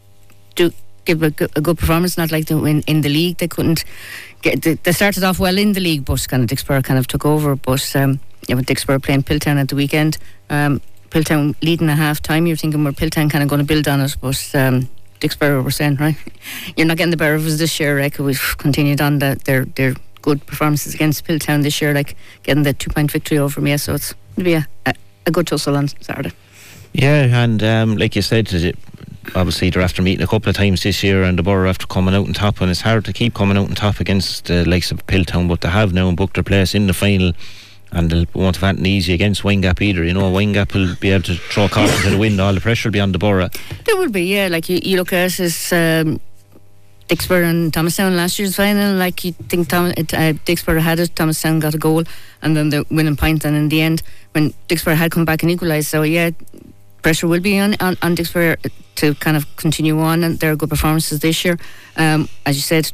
do 0.55 0.71
give 1.05 1.23
a, 1.23 1.29
good- 1.31 1.51
a 1.55 1.61
good 1.61 1.77
performance. 1.77 2.17
Not 2.17 2.31
like 2.33 2.47
they 2.47 2.55
win 2.55 2.81
in 2.85 2.99
the 2.99 3.09
league, 3.09 3.37
they 3.37 3.47
couldn't 3.47 3.85
get. 4.41 4.61
They 4.83 4.91
started 4.91 5.23
off 5.23 5.39
well 5.39 5.57
in 5.57 5.71
the 5.71 5.79
league, 5.79 6.03
but 6.03 6.27
kind 6.27 6.43
of 6.43 6.49
Dicksboro 6.49 6.83
kind 6.83 6.99
of 6.99 7.07
took 7.07 7.25
over. 7.25 7.55
But 7.55 7.95
um, 7.95 8.19
yeah, 8.49 8.55
with 8.55 8.65
Dicksboro 8.65 9.01
playing 9.01 9.23
Piltown 9.23 9.57
at 9.57 9.69
the 9.69 9.75
weekend, 9.77 10.17
um, 10.49 10.81
Piltown 11.09 11.55
leading 11.61 11.89
a 11.89 11.95
half 11.95 12.21
time, 12.21 12.45
you're 12.47 12.57
thinking 12.57 12.83
we're 12.83 12.91
Piltown 12.91 13.29
kind 13.29 13.43
of 13.43 13.49
going 13.49 13.59
to 13.59 13.65
build 13.65 13.87
on 13.87 14.01
it, 14.01 14.15
but. 14.21 14.55
Um, 14.55 14.89
Dicksboro 15.19 15.61
were 15.61 15.71
saying, 15.71 15.97
right, 15.97 16.15
you're 16.77 16.87
not 16.87 16.95
getting 16.95 17.11
the 17.11 17.17
better 17.17 17.35
of 17.35 17.45
us 17.45 17.57
this 17.57 17.77
year. 17.77 17.99
Like 17.99 18.17
we've 18.19 18.55
continued 18.57 19.01
on 19.01 19.19
the, 19.19 19.37
their 19.43 19.65
their 19.65 19.95
good 20.21 20.45
performances 20.45 20.93
against 20.93 21.25
Piltown 21.25 21.63
this 21.63 21.81
year, 21.81 21.93
like 21.93 22.15
getting 22.43 22.63
the 22.63 22.73
two 22.73 22.89
point 22.89 23.11
victory 23.11 23.37
over 23.37 23.61
me. 23.61 23.75
So 23.77 23.95
it's 23.95 24.13
going 24.13 24.37
to 24.37 24.43
be 24.43 24.53
a, 24.53 24.67
a, 24.85 24.93
a 25.25 25.31
good 25.31 25.47
tussle 25.47 25.75
on 25.75 25.87
Saturday. 25.87 26.31
Yeah, 26.93 27.43
and 27.43 27.61
um, 27.63 27.97
like 27.97 28.15
you 28.15 28.21
said, 28.21 28.47
obviously 29.35 29.69
they're 29.69 29.81
after 29.81 30.01
meeting 30.01 30.23
a 30.23 30.27
couple 30.27 30.49
of 30.49 30.55
times 30.55 30.83
this 30.83 31.03
year, 31.03 31.23
and 31.23 31.37
the 31.37 31.43
Borough 31.43 31.69
after 31.69 31.85
coming 31.85 32.15
out 32.15 32.27
on 32.27 32.33
top, 32.33 32.61
and 32.61 32.71
it's 32.71 32.81
hard 32.81 33.05
to 33.05 33.13
keep 33.13 33.33
coming 33.33 33.57
out 33.57 33.69
on 33.69 33.75
top 33.75 33.99
against 33.99 34.45
the 34.45 34.67
likes 34.67 34.91
of 34.91 35.05
Piltown, 35.05 35.47
but 35.47 35.61
they 35.61 35.69
have 35.69 35.93
now 35.93 36.11
booked 36.11 36.35
their 36.35 36.43
place 36.43 36.73
in 36.73 36.87
the 36.87 36.93
final. 36.93 37.33
And 37.91 38.09
they 38.09 38.27
won't 38.33 38.57
have 38.57 38.63
anything 38.69 38.85
easy 38.85 39.13
against 39.13 39.41
Windgap 39.41 39.81
either. 39.81 40.03
You 40.03 40.13
know, 40.13 40.31
Windgap 40.31 40.73
will 40.73 40.95
be 40.95 41.09
able 41.09 41.23
to 41.23 41.35
throw 41.35 41.67
caution 41.67 42.03
to 42.03 42.09
the 42.11 42.17
wind. 42.17 42.39
All 42.39 42.53
the 42.53 42.61
pressure 42.61 42.89
will 42.89 42.93
be 42.93 42.99
on 42.99 43.11
the 43.11 43.17
Borough. 43.17 43.49
There 43.85 43.97
will 43.97 44.09
be, 44.09 44.25
yeah. 44.25 44.47
Like 44.47 44.69
you, 44.69 44.79
you 44.83 44.97
look 44.97 45.11
at 45.11 45.39
it 45.39 45.73
um, 45.73 46.19
Dicksboro 47.09 47.43
and 47.49 47.73
Thomastown 47.73 48.15
last 48.15 48.37
year's 48.37 48.55
final. 48.55 48.95
Like 48.95 49.23
you 49.25 49.31
think 49.31 49.67
Tom, 49.67 49.91
it, 49.97 50.13
uh, 50.13 50.33
Dicksboro 50.45 50.79
had 50.79 50.99
it, 50.99 51.15
Thomastown 51.15 51.59
got 51.59 51.73
a 51.73 51.79
goal, 51.79 52.03
and 52.43 52.55
then 52.55 52.69
the 52.69 52.85
winning 52.91 53.15
point. 53.15 53.43
And 53.43 53.57
in 53.57 53.69
the 53.69 53.81
end, 53.81 54.03
when 54.33 54.53
Dicksboro 54.67 54.95
had 54.95 55.09
come 55.09 55.25
back 55.25 55.41
and 55.41 55.51
equalised, 55.51 55.87
so 55.87 56.03
yeah, 56.03 56.29
pressure 57.01 57.27
will 57.27 57.39
be 57.39 57.57
on 57.57 57.75
on, 57.79 57.97
on 58.03 58.15
Dicksboro 58.15 58.57
to 58.97 59.15
kind 59.15 59.35
of 59.35 59.55
continue 59.55 59.99
on, 59.99 60.23
and 60.23 60.39
their 60.39 60.55
good 60.55 60.69
performances 60.69 61.19
this 61.19 61.43
year. 61.43 61.57
Um, 61.97 62.29
as 62.45 62.55
you 62.55 62.61
said, 62.61 62.91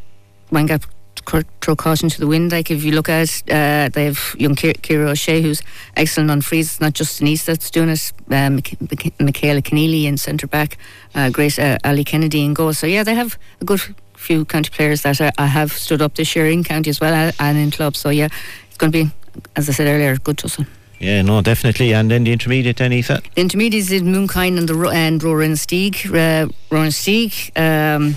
Windgap 0.50 0.84
cr- 0.84 0.95
throw 1.26 1.76
caution 1.76 2.09
to 2.09 2.19
the 2.19 2.28
wind. 2.28 2.51
Like 2.51 2.71
if 2.71 2.84
you 2.84 2.91
look 2.91 3.09
at, 3.09 3.43
uh, 3.49 3.89
they 3.89 4.05
have 4.05 4.36
young 4.38 4.55
Ki- 4.55 4.73
Kira 4.73 5.09
O'Shea 5.09 5.41
who's 5.41 5.61
excellent 5.95 6.32
on 6.32 6.41
frees. 6.41 6.67
It's 6.67 6.82
not 6.82 6.93
just 6.93 7.19
Denise 7.19 7.45
that's 7.45 7.71
doing 7.71 7.89
it. 7.89 8.11
Micha- 8.30 9.19
Michaela 9.19 9.61
Keneally 9.61 10.05
in 10.05 10.17
centre 10.17 10.47
back, 10.47 10.78
uh, 11.15 11.30
Grace 11.30 11.59
uh, 11.59 11.78
Ali 11.84 12.03
Kennedy 12.03 12.43
in 12.43 12.53
goal. 12.53 12.73
So 12.73 12.88
yeah, 12.88 13.03
they 13.03 13.15
have 13.15 13.38
a 13.61 13.65
good 13.65 13.82
few 14.13 14.45
county 14.45 14.69
players 14.69 15.01
that 15.01 15.21
uh, 15.21 15.32
I 15.38 15.47
have 15.47 15.71
stood 15.71 16.01
up 16.01 16.15
this 16.15 16.36
year 16.36 16.47
in 16.47 16.63
county 16.63 16.89
as 16.89 16.99
well 16.99 17.13
uh, 17.13 17.32
and 17.39 17.57
in 17.57 17.71
club. 17.71 17.95
So 17.95 18.09
yeah, 18.09 18.30
it's 18.67 18.78
going 18.78 18.91
to 18.91 19.05
be, 19.05 19.11
as 19.55 19.69
I 19.69 19.73
said 19.73 19.88
earlier, 19.88 20.13
a 20.13 20.17
good 20.17 20.38
tussle. 20.38 20.65
Yeah, 20.99 21.21
no, 21.23 21.41
definitely. 21.41 21.93
And 21.93 22.09
then 22.09 22.23
the 22.23 22.32
intermediate, 22.32 22.78
then 22.78 22.93
Aoife. 22.93 23.07
The 23.07 23.21
intermediates 23.36 23.91
in 23.91 24.05
Mooncoin 24.05 24.57
and 24.57 24.69
the 24.69 24.89
and 24.89 25.21
Rower-Inistioge. 25.21 26.05
Uh, 26.07 26.47
Rower-Inistioge 26.71 27.51
um, 27.57 28.15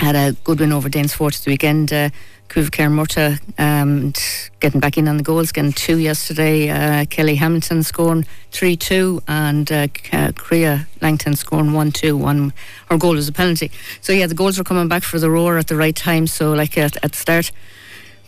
had 0.00 0.16
a 0.16 0.32
good 0.44 0.60
win 0.60 0.72
over 0.72 0.88
Danesfort 0.88 1.32
this 1.32 1.44
weekend. 1.44 1.92
Uh, 1.92 2.08
Cuv 2.48 2.70
Murta 2.70 3.38
um, 3.58 4.12
getting 4.58 4.80
back 4.80 4.96
in 4.96 5.06
on 5.06 5.18
the 5.18 5.22
goals, 5.22 5.52
getting 5.52 5.72
two 5.72 5.98
yesterday. 5.98 6.70
Uh, 6.70 7.04
Kelly 7.04 7.34
Hamilton 7.34 7.82
scoring 7.82 8.24
3 8.50 8.76
2, 8.76 9.22
and 9.28 9.70
uh, 9.70 9.86
Kriya 9.88 10.86
Langton 11.02 11.36
scoring 11.36 11.74
1 11.74 11.92
2. 11.92 12.16
One, 12.16 12.52
her 12.88 12.96
goal 12.96 13.14
was 13.14 13.28
a 13.28 13.32
penalty. 13.32 13.70
So, 14.00 14.12
yeah, 14.14 14.26
the 14.26 14.34
goals 14.34 14.56
were 14.56 14.64
coming 14.64 14.88
back 14.88 15.02
for 15.02 15.18
the 15.18 15.30
Rower 15.30 15.58
at 15.58 15.66
the 15.66 15.76
right 15.76 15.94
time. 15.94 16.26
So, 16.26 16.54
like 16.54 16.78
at, 16.78 16.96
at 17.04 17.12
the 17.12 17.18
start, 17.18 17.52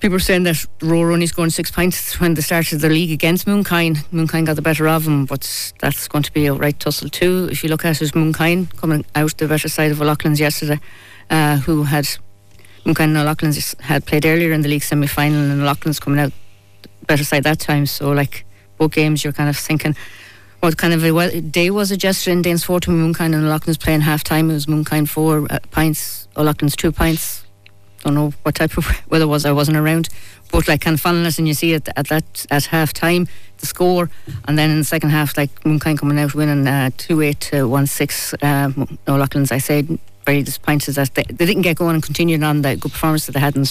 people 0.00 0.16
were 0.16 0.20
saying 0.20 0.42
that 0.42 0.66
Rower 0.82 1.10
only 1.10 1.26
scored 1.26 1.52
six 1.52 1.70
points 1.70 2.20
when 2.20 2.34
they 2.34 2.42
started 2.42 2.80
the 2.80 2.90
league 2.90 3.12
against 3.12 3.46
Mooncoin. 3.46 3.96
Mooncoin 4.12 4.44
got 4.44 4.56
the 4.56 4.62
better 4.62 4.88
of 4.88 5.04
them, 5.04 5.24
but 5.24 5.72
that's 5.80 6.06
going 6.06 6.22
to 6.24 6.32
be 6.32 6.46
a 6.46 6.52
right 6.52 6.78
tussle 6.78 7.08
too. 7.08 7.48
If 7.50 7.64
you 7.64 7.70
look 7.70 7.86
at 7.86 8.02
it, 8.02 8.12
Mooncoin 8.12 8.76
coming 8.76 9.06
out 9.14 9.38
the 9.38 9.48
better 9.48 9.68
side 9.68 9.90
of 9.90 10.02
O'Loughlin's 10.02 10.38
yesterday, 10.38 10.78
uh, 11.32 11.56
who 11.56 11.82
had 11.82 12.04
Mooncoin 12.84 13.16
and 13.42 13.80
had 13.80 14.06
played 14.06 14.24
earlier 14.24 14.52
in 14.52 14.60
the 14.60 14.68
league 14.68 14.84
semi 14.84 15.08
final, 15.08 15.40
and 15.40 15.60
O'Loughlin's 15.60 15.98
coming 15.98 16.20
out 16.20 16.32
better 17.08 17.24
side 17.24 17.42
that 17.42 17.58
time. 17.58 17.86
So, 17.86 18.12
like 18.12 18.44
both 18.78 18.92
games, 18.92 19.24
you're 19.24 19.32
kind 19.32 19.50
of 19.50 19.56
thinking. 19.56 19.96
What 20.60 20.78
kind 20.78 20.94
of 20.94 21.02
a 21.02 21.40
day 21.40 21.70
was 21.70 21.90
it 21.90 22.04
yesterday 22.04 22.36
in 22.36 22.42
Danesfort 22.42 22.82
to 22.82 22.92
Mooncoin 22.92 23.34
and 23.34 23.44
O'Loughlin's 23.46 23.78
playing 23.78 24.02
half 24.02 24.22
time? 24.22 24.48
It 24.48 24.54
was 24.54 24.66
Mooncoin 24.66 25.08
4 25.08 25.46
uh, 25.50 25.58
pints, 25.72 26.28
O'Loughlin's 26.36 26.76
2 26.76 26.92
pints 26.92 27.42
don't 28.02 28.14
know 28.14 28.32
what 28.42 28.54
type 28.54 28.76
of 28.76 28.86
weather 29.10 29.28
was. 29.28 29.44
I 29.44 29.52
wasn't 29.52 29.76
around, 29.76 30.08
but 30.50 30.68
like 30.68 30.80
kind 30.80 30.94
of 30.94 31.00
following 31.00 31.24
it, 31.24 31.38
and 31.38 31.48
you 31.48 31.54
see 31.54 31.72
it 31.72 31.88
at 31.96 32.08
that 32.08 32.46
at 32.50 32.66
half 32.66 32.92
time 32.92 33.28
the 33.58 33.66
score, 33.66 34.10
and 34.46 34.58
then 34.58 34.70
in 34.70 34.78
the 34.78 34.84
second 34.84 35.10
half, 35.10 35.36
like 35.36 35.54
Mooncoin 35.60 35.98
coming 35.98 36.18
out 36.18 36.34
winning 36.34 36.66
uh, 36.66 36.90
two 36.96 37.20
eight 37.20 37.40
to 37.40 37.68
one 37.68 37.86
six. 37.86 38.34
Uh, 38.42 38.70
O'Loughlin's, 39.06 39.52
I 39.52 39.58
said, 39.58 39.98
very 40.24 40.42
disappointed 40.42 40.94
that 40.94 41.14
they, 41.14 41.24
they 41.24 41.46
didn't 41.46 41.62
get 41.62 41.76
going 41.76 41.94
and 41.94 42.02
continued 42.02 42.42
on 42.42 42.62
the 42.62 42.76
good 42.76 42.92
performance 42.92 43.26
that 43.26 43.32
they 43.32 43.40
had 43.40 43.56
in, 43.56 43.64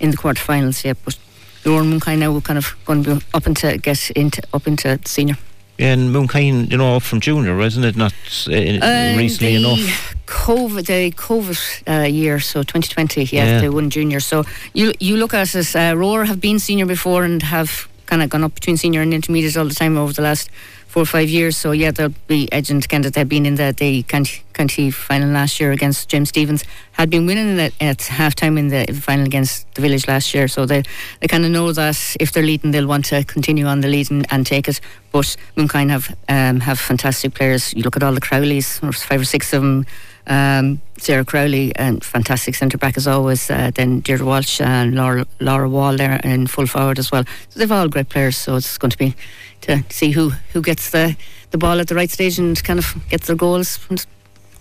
in 0.00 0.10
the 0.10 0.16
quarterfinals 0.16 0.84
yet. 0.84 0.96
But 1.04 1.18
Laura 1.64 1.84
Mooncoin 1.84 2.18
now 2.18 2.32
will 2.32 2.40
kind 2.40 2.58
of 2.58 2.74
going 2.84 3.04
to 3.04 3.14
be 3.16 3.22
up 3.32 3.46
into 3.46 3.78
get 3.78 4.10
into 4.12 4.42
up 4.52 4.66
into 4.66 4.98
senior. 5.04 5.36
Yeah, 5.78 5.92
and 5.94 6.14
Mooncoin, 6.14 6.70
you 6.70 6.76
know, 6.76 7.00
from 7.00 7.20
junior, 7.20 7.56
wasn't 7.56 7.84
it? 7.86 7.96
Not 7.96 8.12
uh, 8.48 8.52
Uh, 8.52 9.16
recently 9.16 9.56
they 9.56 9.64
enough. 9.64 10.14
COVID, 10.26 10.86
the 10.86 11.10
COVID 11.10 12.02
uh, 12.02 12.06
year, 12.06 12.38
so 12.38 12.60
2020, 12.62 13.24
yeah, 13.24 13.44
Yeah. 13.44 13.60
they 13.60 13.68
won 13.68 13.90
junior. 13.90 14.20
So 14.20 14.44
you 14.72 14.92
you 15.00 15.16
look 15.16 15.34
at 15.34 15.54
it, 15.54 15.74
uh, 15.74 15.94
Rower 15.96 16.24
have 16.26 16.40
been 16.40 16.58
senior 16.60 16.86
before 16.86 17.24
and 17.24 17.42
have 17.42 17.88
kind 18.06 18.22
of 18.22 18.30
gone 18.30 18.44
up 18.44 18.54
between 18.54 18.76
senior 18.76 19.00
and 19.02 19.12
intermediate 19.12 19.56
all 19.56 19.66
the 19.68 19.74
time 19.74 19.96
over 19.96 20.12
the 20.12 20.22
last 20.22 20.48
four 20.94 21.02
or 21.02 21.06
five 21.06 21.28
years. 21.28 21.56
So 21.56 21.72
yeah, 21.72 21.90
they'll 21.90 22.14
be 22.28 22.46
Kent. 22.46 23.12
They've 23.12 23.28
been 23.28 23.46
in 23.46 23.56
the, 23.56 23.74
the 23.76 24.04
county, 24.04 24.44
county 24.52 24.92
final 24.92 25.28
last 25.30 25.58
year 25.58 25.72
against 25.72 26.08
James 26.08 26.28
Stephens. 26.28 26.62
Had 26.92 27.10
been 27.10 27.26
winning 27.26 27.58
at 27.80 28.02
half 28.02 28.36
time 28.36 28.56
in 28.56 28.68
the 28.68 28.86
final 29.02 29.26
against 29.26 29.66
the 29.74 29.82
village 29.82 30.06
last 30.06 30.32
year. 30.32 30.46
So 30.46 30.66
they, 30.66 30.84
they 31.18 31.26
kind 31.26 31.44
of 31.44 31.50
know 31.50 31.72
that 31.72 31.98
if 32.20 32.30
they're 32.30 32.44
leading, 32.44 32.70
they'll 32.70 32.86
want 32.86 33.06
to 33.06 33.24
continue 33.24 33.66
on 33.66 33.80
the 33.80 33.88
lead 33.88 34.08
and, 34.12 34.46
take 34.46 34.68
it. 34.68 34.80
But 35.10 35.36
Mooncoin 35.56 35.90
have 35.90 36.14
um, 36.28 36.60
have 36.60 36.78
fantastic 36.78 37.34
players. 37.34 37.74
You 37.74 37.82
look 37.82 37.96
at 37.96 38.04
all 38.04 38.14
the 38.14 38.20
Crowleys, 38.20 38.78
five 38.94 39.20
or 39.20 39.24
six 39.24 39.52
of 39.52 39.62
them. 39.62 39.86
Um, 40.26 40.80
Sarah 40.98 41.24
Crowley 41.24 41.74
and 41.76 42.02
fantastic 42.02 42.54
centre 42.54 42.78
back 42.78 42.96
as 42.96 43.06
always. 43.06 43.50
Uh, 43.50 43.70
then 43.74 44.00
Deirdre 44.00 44.26
Walsh 44.26 44.60
and 44.60 44.94
Laura, 44.94 45.26
Laura 45.40 45.68
Wall 45.68 45.96
there 45.96 46.20
in 46.24 46.46
full 46.46 46.66
forward 46.66 46.98
as 46.98 47.12
well. 47.12 47.24
So 47.50 47.58
they've 47.58 47.70
all 47.70 47.88
great 47.88 48.08
players. 48.08 48.36
So 48.36 48.56
it's 48.56 48.78
going 48.78 48.90
to 48.90 48.98
be 48.98 49.14
to 49.62 49.84
see 49.90 50.12
who, 50.12 50.30
who 50.52 50.62
gets 50.62 50.90
the, 50.90 51.16
the 51.50 51.58
ball 51.58 51.80
at 51.80 51.88
the 51.88 51.94
right 51.94 52.10
stage 52.10 52.38
and 52.38 52.62
kind 52.62 52.78
of 52.78 52.94
gets 53.08 53.26
their 53.26 53.36
goals 53.36 53.78
and 53.90 54.04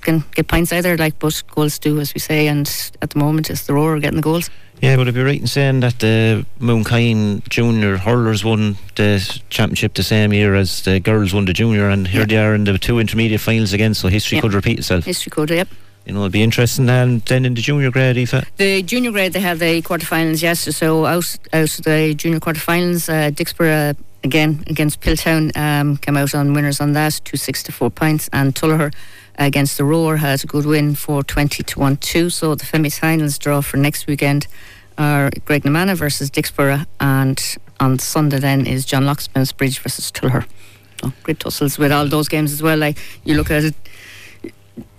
can 0.01 0.24
get 0.36 0.47
points 0.47 0.74
either. 0.74 0.97
Like 0.97 1.18
but 1.20 1.41
goals 1.55 1.80
do, 1.80 1.99
as 1.99 2.14
we 2.14 2.20
say. 2.20 2.47
And 2.47 2.68
at 3.01 3.11
the 3.11 3.20
moment, 3.20 3.49
it's 3.49 3.66
the 3.66 3.74
Rower 3.74 3.99
getting 3.99 4.18
the 4.18 4.24
goals. 4.24 4.49
Yeah, 4.82 4.97
would 4.97 5.07
it 5.07 5.13
be 5.13 5.21
right 5.21 5.39
in 5.39 5.47
saying 5.47 5.80
that 5.80 5.99
the 5.99 6.45
Mooncoin 6.59 7.47
junior 7.47 7.97
hurlers 7.97 8.43
won 8.43 8.76
the 8.95 9.41
championship 9.49 9.93
the 9.93 10.03
same 10.03 10.34
year 10.34 10.55
as 10.55 10.82
the 10.82 10.99
girls 10.99 11.34
won 11.34 11.45
the 11.45 11.53
junior, 11.53 11.89
and 11.89 12.07
here 12.07 12.26
they 12.26 12.38
are 12.38 12.53
in 12.53 12.65
the 12.65 12.78
two 12.78 12.99
intermediate 12.99 13.39
finals 13.39 13.71
again, 13.71 13.93
so 13.93 14.09
history 14.09 14.41
could 14.41 14.53
repeat 14.53 14.80
itself. 14.80 15.05
History 15.05 15.30
code, 15.30 15.51
yep. 15.51 15.69
You 16.05 16.11
know, 16.11 16.19
it'll 16.19 16.32
be 16.32 16.43
interesting. 16.43 16.89
And 16.89 17.21
then 17.21 17.45
in 17.45 17.53
the 17.53 17.61
junior 17.61 17.89
grade, 17.89 18.17
Aoife, 18.17 18.43
The 18.57 18.84
junior 18.84 19.11
grade, 19.11 19.32
they 19.32 19.39
have 19.39 19.59
the 19.59 19.82
quarterfinals 19.82 20.41
yes. 20.41 20.76
So 20.76 21.05
out 21.05 21.38
out 21.53 21.78
of 21.80 21.84
the 21.86 22.13
junior 22.13 22.41
quarterfinals, 22.41 23.07
uh, 23.07 23.32
Dicksboro 23.32 23.95
again 24.21 24.63
against 24.67 24.99
Piltown 24.99 25.55
um, 25.55 25.95
came 25.97 26.17
out 26.17 26.36
on 26.36 26.53
winners 26.53 26.82
on 26.82 26.91
that, 26.93 27.21
two 27.24 27.38
six 27.38 27.63
to 27.63 27.71
four 27.71 27.89
points, 27.89 28.30
and 28.34 28.53
Tullogher 28.53 28.93
against 29.36 29.77
the 29.77 29.84
Rower 29.84 30.17
has 30.17 30.43
a 30.43 30.47
good 30.47 30.65
win 30.65 30.95
for 30.95 31.23
twenty 31.23 31.63
to 31.63 31.79
one 31.79 31.97
two. 31.97 32.29
So 32.29 32.55
the 32.55 32.65
semi-finals 32.65 33.38
draw 33.38 33.61
for 33.61 33.77
next 33.77 34.07
weekend 34.07 34.47
are 34.97 35.31
Graignamanagh 35.45 35.97
versus 35.97 36.29
Dicksboro, 36.29 36.86
and 36.99 37.57
on 37.79 37.99
Sunday 37.99 38.39
then 38.39 38.65
is 38.67 38.86
John 38.86 39.05
Locksmith's 39.05 39.51
Bridge 39.51 39.79
versus 39.79 40.11
Tullogher. 40.11 40.45
So 41.01 41.11
great 41.23 41.39
tussles 41.39 41.77
with 41.77 41.91
all 41.91 42.07
those 42.07 42.29
games 42.29 42.51
as 42.53 42.61
well. 42.61 42.77
Like 42.77 42.97
you 43.23 43.36
look 43.36 43.51
at 43.51 43.63
it. 43.63 43.75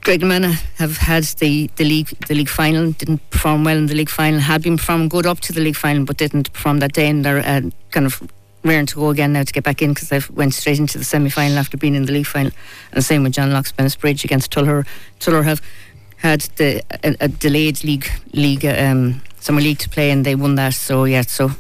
Graignamanagh 0.03 0.61
have 0.77 0.99
had 0.99 1.25
the, 1.41 1.71
the 1.77 1.85
league 1.85 2.09
the 2.29 2.35
league 2.35 2.51
final 2.51 2.93
didn't 2.93 3.23
perform 3.31 3.65
well 3.65 3.79
in 3.79 3.87
the 3.87 3.95
league 3.95 4.11
final 4.11 4.39
had 4.39 4.63
been 4.63 4.77
performing 4.77 5.09
good 5.09 5.25
up 5.25 5.41
to 5.41 5.53
the 5.55 5.63
league 5.63 5.77
final 5.77 6.05
but 6.05 6.19
didn't 6.19 6.53
perform 6.53 6.79
that 6.81 6.93
day 6.93 7.09
and 7.09 7.25
they're 7.25 7.39
uh, 7.39 7.63
kind 7.91 8.05
of 8.05 8.23
raring 8.65 8.87
to 8.87 8.97
go 8.97 9.11
again 9.11 9.33
now 9.33 9.43
to 9.43 9.53
get 9.53 9.63
back 9.63 9.83
in 9.83 9.93
because 9.93 10.09
they 10.09 10.21
went 10.33 10.55
straight 10.55 10.79
into 10.79 10.99
the 10.99 11.05
semi 11.05 11.29
final 11.31 11.59
after 11.59 11.77
being 11.77 11.95
in 11.95 12.07
the 12.07 12.13
league 12.13 12.27
final 12.27 12.51
and 12.91 12.97
the 12.97 13.03
same 13.03 13.23
with 13.23 13.33
John 13.33 13.53
Locke's 13.53 13.73
Bennettsbridge 13.73 14.25
against 14.25 14.51
Tullogher 14.51 14.87
Tullogher 15.21 15.45
have 15.45 15.63
had 16.17 16.41
the 16.57 16.83
a, 17.05 17.15
a 17.21 17.29
delayed 17.29 17.85
league 17.85 18.09
league 18.33 18.65
um, 18.65 19.23
summer 19.39 19.61
league 19.61 19.79
to 19.79 19.89
play 19.89 20.11
and 20.11 20.25
they 20.25 20.35
won 20.35 20.55
that 20.55 20.75
so 20.75 21.05
yeah 21.05 21.23
so 21.23 21.51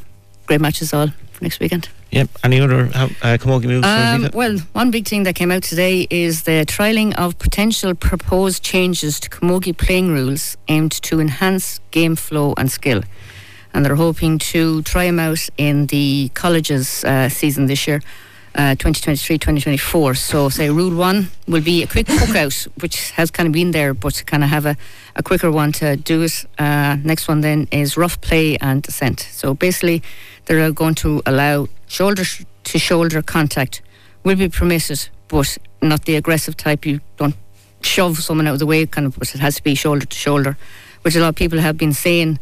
great 0.47 0.61
matches 0.61 0.93
all 0.93 1.09
for 1.33 1.43
next 1.43 1.61
weekend. 1.61 1.89
yep. 2.11 2.29
Any 2.45 2.61
other 2.61 2.87
uh, 2.95 3.09
camogie 3.39 3.67
moves? 3.67 3.87
Um, 3.87 4.31
well, 4.33 4.59
one 4.73 4.91
big 4.91 5.07
thing 5.07 5.25
that 5.25 5.35
came 5.35 5.51
out 5.51 5.65
today 5.65 6.07
is 6.11 6.45
the 6.45 6.65
trialling 6.67 7.15
of 7.17 7.39
potential 7.39 7.95
proposed 7.95 8.63
changes 8.63 9.19
to 9.21 9.29
camogie 9.29 9.77
playing 9.77 10.13
rules 10.13 10.57
aimed 10.69 10.93
to 11.03 11.21
enhance 11.21 11.81
game 11.91 12.15
flow 12.15 12.55
and 12.57 12.71
skill. 12.71 13.03
And 13.75 13.85
they're 13.85 13.97
hoping 13.97 14.39
to 14.39 14.81
try 14.83 15.07
them 15.07 15.19
out 15.19 15.47
in 15.59 15.87
the 15.87 16.31
colleges 16.33 17.05
uh, 17.05 17.29
season 17.29 17.67
this 17.67 17.87
year. 17.87 18.01
Uh, 18.57 18.77
2023-2024 18.77 20.17
so 20.17 20.49
say 20.49 20.71
rule 20.71 20.95
one 20.95 21.27
will 21.49 21.61
be 21.61 21.83
a 21.83 21.89
quick 21.89 22.07
hook 22.09 22.37
out 22.37 22.55
which 22.79 23.11
has 23.11 23.29
kind 23.29 23.49
of 23.49 23.53
been 23.53 23.73
there 23.73 23.93
but 23.93 24.23
kind 24.27 24.45
of 24.45 24.49
have 24.49 24.65
a, 24.65 24.77
a 25.17 25.25
quicker 25.25 25.51
one 25.51 25.73
to 25.73 25.97
do 25.97 26.23
it 26.23 26.45
uh, 26.61 26.97
next 27.03 27.27
one 27.27 27.41
then 27.41 27.67
is 27.73 27.97
rough 27.97 28.21
play 28.21 28.57
and 28.59 28.85
dissent 28.85 29.19
so 29.33 29.55
basically 29.55 30.05
they're 30.45 30.71
going 30.71 30.95
to 30.95 31.21
allow 31.27 31.67
shoulder 31.89 32.23
to 32.63 32.79
shoulder 32.79 33.23
contact 33.23 33.83
will 34.25 34.37
be 34.37 34.49
permitted, 34.49 35.09
but 35.29 35.57
not 35.81 36.07
the 36.07 36.17
aggressive 36.17 36.57
type. 36.57 36.85
You 36.85 37.01
don't 37.17 37.37
shove 37.83 38.19
someone 38.19 38.47
out 38.47 38.55
of 38.55 38.59
the 38.59 38.67
way, 38.67 38.87
kind 38.87 39.07
of, 39.07 39.19
but 39.19 39.33
it 39.35 39.41
has 39.41 39.57
to 39.57 39.63
be 39.63 39.75
shoulder 39.75 40.07
to 40.07 40.17
shoulder, 40.17 40.57
which 41.03 41.15
a 41.15 41.21
lot 41.21 41.29
of 41.29 41.35
people 41.37 41.59
have 41.61 41.77
been 41.77 41.93
saying 41.93 42.39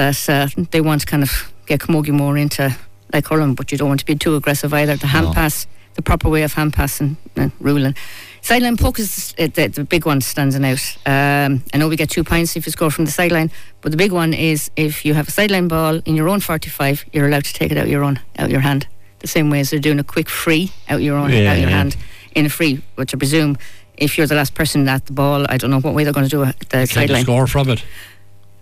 that 0.00 0.28
uh, 0.28 0.48
they 0.70 0.80
want 0.80 1.00
to 1.02 1.06
kind 1.06 1.22
of 1.22 1.52
get 1.66 1.80
camogie 1.80 2.12
more 2.12 2.36
into 2.38 2.74
like 3.12 3.26
hurling, 3.28 3.54
but 3.54 3.70
you 3.70 3.78
don't 3.78 3.88
want 3.88 4.00
to 4.00 4.06
be 4.06 4.14
too 4.16 4.34
aggressive 4.36 4.72
either. 4.72 4.96
The 4.96 5.06
hand 5.08 5.26
No. 5.26 5.32
pass, 5.34 5.66
the 5.94 6.02
proper 6.02 6.28
way 6.30 6.42
of 6.44 6.52
hand 6.54 6.72
passing 6.72 7.16
and 7.36 7.52
ruling. 7.60 7.94
Sideline 8.42 8.76
poke 8.78 8.98
is 8.98 9.34
uh, 9.38 9.48
the, 9.54 9.68
the 9.68 9.84
big 9.84 10.06
one 10.06 10.20
standing 10.22 10.64
out. 10.64 10.96
Um, 11.04 11.62
I 11.74 11.78
know 11.78 11.88
we 11.88 11.96
get 11.96 12.08
two 12.10 12.24
points 12.24 12.56
if 12.56 12.64
you 12.66 12.72
score 12.72 12.90
from 12.90 13.04
the 13.04 13.10
sideline, 13.10 13.50
but 13.82 13.90
the 13.92 13.98
big 13.98 14.12
one 14.12 14.32
is 14.32 14.70
if 14.76 15.04
you 15.04 15.12
have 15.14 15.28
a 15.28 15.30
sideline 15.30 15.68
ball 15.68 16.00
in 16.06 16.16
your 16.16 16.28
own 16.28 16.40
45, 16.40 17.04
you're 17.12 17.26
allowed 17.26 17.44
to 17.44 17.52
take 17.52 17.70
it 17.72 17.76
out 17.78 17.88
your 17.88 18.02
own 18.04 18.18
out 18.38 18.50
your 18.50 18.60
hand. 18.62 18.86
The 19.18 19.26
same 19.28 19.50
way 19.50 19.60
as 19.60 19.68
they're 19.70 19.80
doing 19.80 19.98
a 19.98 20.04
quick 20.04 20.30
free 20.30 20.70
out 20.88 21.02
your 21.02 21.16
own 21.18 21.30
Yeah, 21.30 21.50
out 21.52 21.58
your 21.58 21.68
yeah. 21.68 21.76
hand 21.76 21.96
in 22.34 22.46
a 22.46 22.48
free, 22.48 22.80
which 22.94 23.12
I 23.14 23.18
presume 23.18 23.58
if 23.98 24.16
you're 24.16 24.26
the 24.28 24.36
last 24.36 24.54
person 24.54 24.88
at 24.88 25.04
the 25.06 25.12
ball, 25.12 25.44
I 25.48 25.58
don't 25.58 25.70
know 25.70 25.80
what 25.80 25.94
way 25.94 26.04
they're 26.04 26.14
going 26.14 26.28
to 26.30 26.36
do 26.36 26.42
it. 26.44 26.56
The 26.70 26.86
sideline. 26.86 27.24
score 27.24 27.46
from 27.46 27.68
it? 27.68 27.84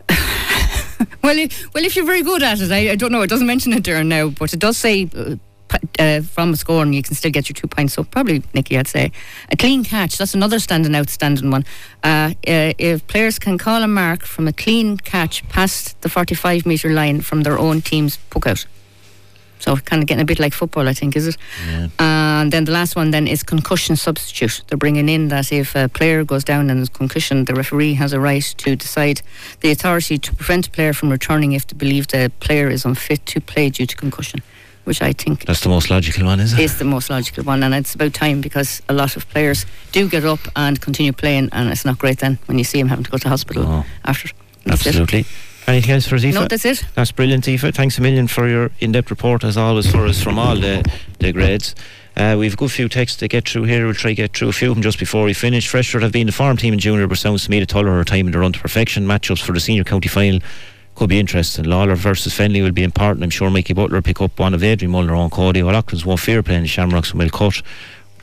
Well, 1.23 1.37
well, 1.75 1.85
if 1.85 1.95
you're 1.97 2.07
very 2.07 2.23
good 2.23 2.43
at 2.43 2.61
it, 2.61 2.73
I, 2.73 2.93
I 2.93 2.97
don't 2.97 3.13
know. 3.13 3.23
It 3.23 3.31
doesn't 3.31 3.47
mention 3.47 3.73
it 3.73 3.85
there 3.85 4.03
now, 4.03 4.31
but 4.31 4.53
it 4.55 4.61
does 4.61 4.77
say 4.77 5.09
uh, 5.15 5.37
uh, 5.99 6.23
from 6.23 6.53
a 6.53 6.57
score, 6.57 6.83
and 6.83 6.95
you 6.95 7.03
can 7.03 7.15
still 7.15 7.31
get 7.31 7.49
your 7.49 7.55
two 7.55 7.67
points. 7.67 7.95
So 7.95 8.05
probably, 8.05 8.43
Nicky, 8.55 8.79
I'd 8.79 8.89
say 8.89 9.13
a 9.51 9.57
clean 9.57 9.85
catch. 9.85 10.19
That's 10.19 10.35
another 10.35 10.59
standing 10.59 10.95
outstanding 10.95 11.51
one. 11.51 11.65
Uh, 12.03 12.33
uh, 12.47 12.73
if 12.79 13.07
players 13.07 13.39
can 13.39 13.59
call 13.59 13.83
a 13.83 13.89
mark 13.89 14.23
from 14.23 14.49
a 14.49 14.53
clean 14.53 14.97
catch 14.97 15.47
past 15.49 16.01
the 16.03 16.09
45 16.09 16.67
metre 16.67 16.91
line 16.91 17.21
from 17.21 17.43
their 17.43 17.59
own 17.59 17.83
team's 17.83 18.17
puck 18.31 18.47
out. 18.47 18.67
So 19.61 19.77
kind 19.77 20.03
of 20.03 20.07
getting 20.07 20.23
a 20.23 20.25
bit 20.25 20.39
like 20.39 20.53
football, 20.55 20.89
I 20.89 20.95
think, 20.95 21.17
is 21.17 21.27
it? 21.27 21.37
Yeah. 21.69 21.89
Uh, 21.99 22.43
and 22.43 22.53
then 22.53 22.65
the 22.65 22.73
last 22.73 22.95
one 22.95 23.11
then 23.11 23.27
is 23.27 23.43
concussion 23.43 23.97
substitute. 23.97 24.63
They're 24.69 24.79
bringing 24.79 25.09
in 25.09 25.29
that 25.29 25.51
if 25.53 25.75
a 25.75 25.89
player 25.89 26.25
goes 26.25 26.45
down 26.45 26.71
and 26.71 26.81
is 26.81 26.89
concussion, 26.89 27.45
the 27.45 27.55
referee 27.55 27.95
has 27.95 28.13
a 28.13 28.21
right 28.21 28.45
to 28.59 28.77
decide 28.77 29.21
the 29.61 29.71
authority 29.73 30.19
to 30.19 30.35
prevent 30.35 30.69
a 30.69 30.71
player 30.71 30.93
from 30.93 31.11
returning 31.11 31.53
if 31.53 31.67
they 31.67 31.77
believe 31.77 32.07
the 32.09 32.31
player 32.41 32.69
is 32.71 32.85
unfit 32.85 33.27
to 33.27 33.41
play 33.41 33.69
due 33.71 33.87
to 33.87 33.97
concussion, 33.97 34.41
which 34.85 35.03
I 35.03 35.13
think 35.13 35.45
That's 35.47 35.63
the 35.63 35.69
most 35.69 35.91
logical 35.91 36.25
one, 36.27 36.39
is 36.39 36.53
it? 36.53 36.61
it? 36.61 36.65
is 36.65 36.79
the 36.79 36.85
most 36.85 37.11
logical 37.11 37.43
one. 37.43 37.65
And 37.65 37.75
it's 37.75 37.95
about 37.97 38.15
time 38.15 38.41
because 38.41 38.81
a 38.89 38.93
lot 38.93 39.17
of 39.17 39.29
players 39.31 39.67
do 39.91 40.09
get 40.09 40.25
up 40.25 40.41
and 40.55 40.81
continue 40.81 41.13
playing, 41.13 41.49
and 41.51 41.69
it's 41.71 41.85
not 41.85 41.99
great 41.99 42.19
then 42.21 42.39
when 42.47 42.59
you 42.59 42.65
see 42.65 42.79
them 42.79 42.89
having 42.89 43.05
to 43.05 43.11
go 43.11 43.19
to 43.19 43.29
hospital 43.29 43.65
Oh. 43.67 43.85
after. 44.05 44.29
That's 44.65 44.87
it. 44.87 45.27
Anything 45.69 45.91
else 45.91 46.07
for 46.07 46.17
Aoife? 46.17 46.35
No, 46.35 46.47
that's 46.49 46.65
it. 46.65 46.83
That's 46.95 47.13
brilliant, 47.13 47.47
Aoife. 47.47 47.75
Thanks 47.75 47.99
a 47.99 48.01
million 48.01 48.27
for 48.27 48.49
your 48.49 48.71
in-depth 48.81 49.11
report, 49.11 49.45
as 49.45 49.59
always, 49.59 49.91
for 49.91 50.07
us 50.07 50.23
from 50.23 50.39
all 50.39 50.57
the, 50.57 50.83
the 51.19 51.31
grades. 51.31 51.75
Uh, 52.17 52.37
we've 52.39 52.57
got 52.57 52.65
a 52.65 52.69
good 52.69 52.73
few 52.73 52.89
texts 52.89 53.19
to 53.19 53.29
get 53.29 53.47
through 53.47 53.65
here. 53.65 53.85
We'll 53.85 53.95
try 53.95 54.13
to 54.13 54.15
get 54.15 54.35
through 54.35 54.49
a 54.49 54.53
few 54.53 54.71
of 54.71 54.77
them 54.77 54.83
just 54.83 54.99
before 54.99 55.25
we 55.25 55.35
finish. 55.35 55.69
Freshford 55.69 56.03
have 56.03 56.11
been 56.11 56.27
the 56.27 56.33
farm 56.33 56.57
team 56.57 56.73
in 56.73 56.79
junior, 56.79 57.07
but 57.07 57.19
sounds 57.19 57.45
to 57.45 57.51
me 57.51 57.61
the 57.61 57.67
Tuller 57.67 57.91
are 57.91 58.03
time 58.03 58.27
in 58.27 58.33
the 58.33 58.39
run 58.39 58.55
to 58.55 58.59
perfection. 58.59 59.07
Matchups 59.07 59.43
for 59.43 59.53
the 59.53 59.61
senior 59.61 59.85
county 59.85 60.09
final 60.09 60.41
could 60.95 61.11
be 61.11 61.21
interesting. 61.21 61.65
Lawler 61.67 61.95
versus 61.95 62.35
Fennelly 62.35 62.63
will 62.63 62.73
be 62.73 62.83
important. 62.83 63.23
I'm 63.23 63.31
sure 63.31 63.51
Mikey 63.51 63.75
Butler 63.75 63.99
will 63.99 64.03
pick 64.03 64.21
up 64.21 64.37
one 64.39 64.55
of 64.55 64.65
Adrian 64.65 64.91
Mullen 64.91 65.11
on 65.11 65.31
Cody. 65.31 65.63
Well, 65.63 65.77
O'Loughlin's 65.77 66.05
won't 66.05 66.19
fear 66.19 66.43
playing 66.43 66.63
the 66.63 66.69
Shamrocks 66.69 67.11
and 67.11 67.21
will 67.21 67.31
cut. 67.31 67.63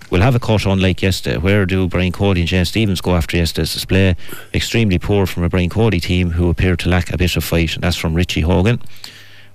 We'll 0.09 0.21
have 0.21 0.35
a 0.35 0.39
cut 0.39 0.65
unlike 0.65 1.01
yesterday. 1.01 1.37
Where 1.37 1.65
do 1.65 1.87
Brian 1.87 2.11
Cody 2.11 2.41
and 2.41 2.47
James 2.47 2.69
Stephens 2.69 3.01
go 3.01 3.15
after 3.15 3.37
yesterday's 3.37 3.73
display? 3.73 4.15
Extremely 4.53 4.99
poor 4.99 5.25
from 5.25 5.43
a 5.43 5.49
Brian 5.49 5.69
Cody 5.69 5.99
team 5.99 6.31
who 6.31 6.49
appear 6.49 6.75
to 6.75 6.89
lack 6.89 7.11
a 7.11 7.17
bit 7.17 7.35
of 7.35 7.43
fight, 7.43 7.73
and 7.73 7.83
that's 7.83 7.95
from 7.95 8.13
Richie 8.13 8.41
Hogan. 8.41 8.81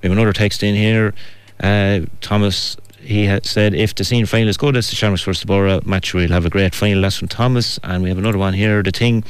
We 0.03 0.09
have 0.09 0.13
another 0.13 0.33
text 0.33 0.63
in 0.63 0.75
here. 0.75 1.15
Uh, 1.61 2.01
Thomas, 2.21 2.77
he 3.01 3.27
had 3.27 3.47
said, 3.47 3.75
if 3.75 3.95
the 3.95 4.03
senior 4.03 4.27
final 4.27 4.49
is 4.49 4.57
good 4.57 4.77
as 4.77 4.91
the 4.91 4.97
Shamrocks 4.97 5.23
versus 5.23 5.43
the 5.43 5.47
Borough 5.47 5.81
match, 5.85 6.15
we'll 6.15 6.31
have 6.31 6.47
a 6.47 6.51
great 6.51 6.75
final. 6.75 7.03
That's 7.03 7.17
from 7.17 7.29
Thomas. 7.29 7.79
And 7.85 8.03
we 8.03 8.09
have 8.09 8.19
another 8.19 8.39
one 8.39 8.55
here. 8.55 8.83
The 8.83 8.91
thing 8.91 9.25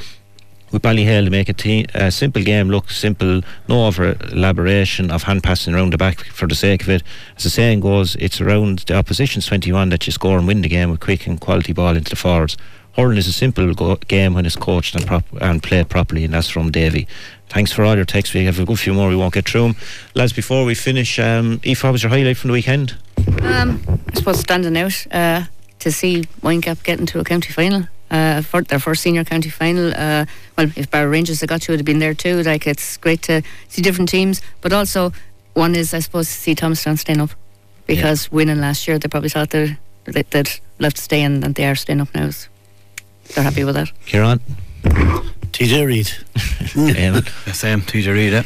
with 0.72 0.82
Ballyhale 0.82 1.24
to 1.24 1.30
make 1.30 1.48
a 1.48 1.86
a 1.94 2.10
simple 2.10 2.42
game 2.42 2.68
look 2.68 2.90
simple, 2.90 3.42
no 3.68 3.86
over 3.86 4.16
elaboration 4.32 5.10
of 5.10 5.24
hand 5.24 5.42
passing 5.42 5.74
around 5.74 5.92
the 5.92 5.98
back 5.98 6.24
for 6.26 6.46
the 6.46 6.54
sake 6.54 6.82
of 6.82 6.88
it. 6.88 7.02
As 7.36 7.44
the 7.44 7.50
saying 7.50 7.80
goes, 7.80 8.16
it's 8.16 8.40
around 8.40 8.80
the 8.80 8.96
opposition's 8.96 9.46
21 9.46 9.88
that 9.90 10.06
you 10.06 10.12
score 10.12 10.38
and 10.38 10.46
win 10.46 10.62
the 10.62 10.68
game 10.68 10.90
with 10.90 11.00
quick 11.00 11.26
and 11.26 11.40
quality 11.40 11.72
ball 11.72 11.96
into 11.96 12.10
the 12.10 12.16
forwards. 12.16 12.56
Hurling 12.96 13.18
is 13.18 13.28
a 13.28 13.32
simple 13.32 13.72
go- 13.74 13.96
game 14.08 14.34
when 14.34 14.46
it's 14.46 14.56
coached 14.56 14.94
and, 14.94 15.06
prop- 15.06 15.40
and 15.40 15.62
played 15.62 15.88
properly, 15.88 16.24
and 16.24 16.34
that's 16.34 16.48
from 16.48 16.70
Davy. 16.70 17.06
Thanks 17.48 17.72
for 17.72 17.84
all 17.84 17.96
your 17.96 18.04
texts. 18.04 18.34
We 18.34 18.44
have 18.44 18.58
a 18.58 18.64
good 18.64 18.78
few 18.78 18.94
more. 18.94 19.08
We 19.08 19.16
won't 19.16 19.34
get 19.34 19.48
through 19.48 19.62
them. 19.62 19.76
Lads, 20.14 20.32
before 20.32 20.64
we 20.64 20.74
finish, 20.74 21.18
um, 21.18 21.60
Aoife, 21.64 21.84
what 21.84 21.92
was 21.92 22.02
your 22.02 22.10
highlight 22.10 22.36
from 22.36 22.48
the 22.48 22.52
weekend? 22.52 22.96
Um, 23.42 23.82
I 24.12 24.14
suppose 24.14 24.40
standing 24.40 24.76
out 24.76 25.06
uh, 25.12 25.44
to 25.80 25.92
see 25.92 26.22
Windgap 26.42 26.82
getting 26.82 27.06
to 27.06 27.20
a 27.20 27.24
county 27.24 27.52
final. 27.52 27.86
Uh, 28.10 28.42
for 28.42 28.62
their 28.62 28.78
first 28.78 29.02
senior 29.02 29.24
county 29.24 29.50
final. 29.50 29.92
Uh, 29.94 30.26
well, 30.56 30.70
if 30.76 30.90
Barrow 30.90 31.10
Rangers 31.10 31.40
had 31.40 31.48
got 31.48 31.66
you, 31.66 31.72
it 31.72 31.74
would 31.74 31.80
have 31.80 31.86
been 31.86 31.98
there 31.98 32.14
too. 32.14 32.42
Like 32.42 32.66
it's 32.66 32.96
great 32.96 33.22
to 33.22 33.42
see 33.68 33.82
different 33.82 34.08
teams, 34.08 34.42
but 34.60 34.72
also 34.72 35.12
one 35.54 35.74
is, 35.74 35.94
I 35.94 35.98
suppose, 36.00 36.26
to 36.26 36.32
see 36.32 36.54
Thomastown 36.54 36.96
staying 36.96 37.20
up 37.20 37.30
because 37.86 38.30
winning 38.30 38.60
last 38.60 38.86
year, 38.86 38.98
they 38.98 39.08
probably 39.08 39.30
thought 39.30 39.50
they'd, 39.50 39.76
they'd 40.04 40.30
they'd 40.30 40.60
love 40.78 40.94
to 40.94 41.02
stay 41.02 41.22
in, 41.22 41.42
and 41.42 41.54
they 41.54 41.66
are 41.66 41.74
staying 41.74 42.00
up 42.00 42.14
now. 42.14 42.30
So 42.30 42.48
they're 43.34 43.44
happy 43.44 43.64
with 43.64 43.74
that. 43.74 43.90
Kieran? 44.06 44.40
TJ 45.52 45.86
Reid. 45.86 46.06
Eamon? 46.36 47.44
The 47.44 47.52
same, 47.52 47.82
TJ 47.82 48.12
Reid, 48.14 48.34
eh? 48.34 48.42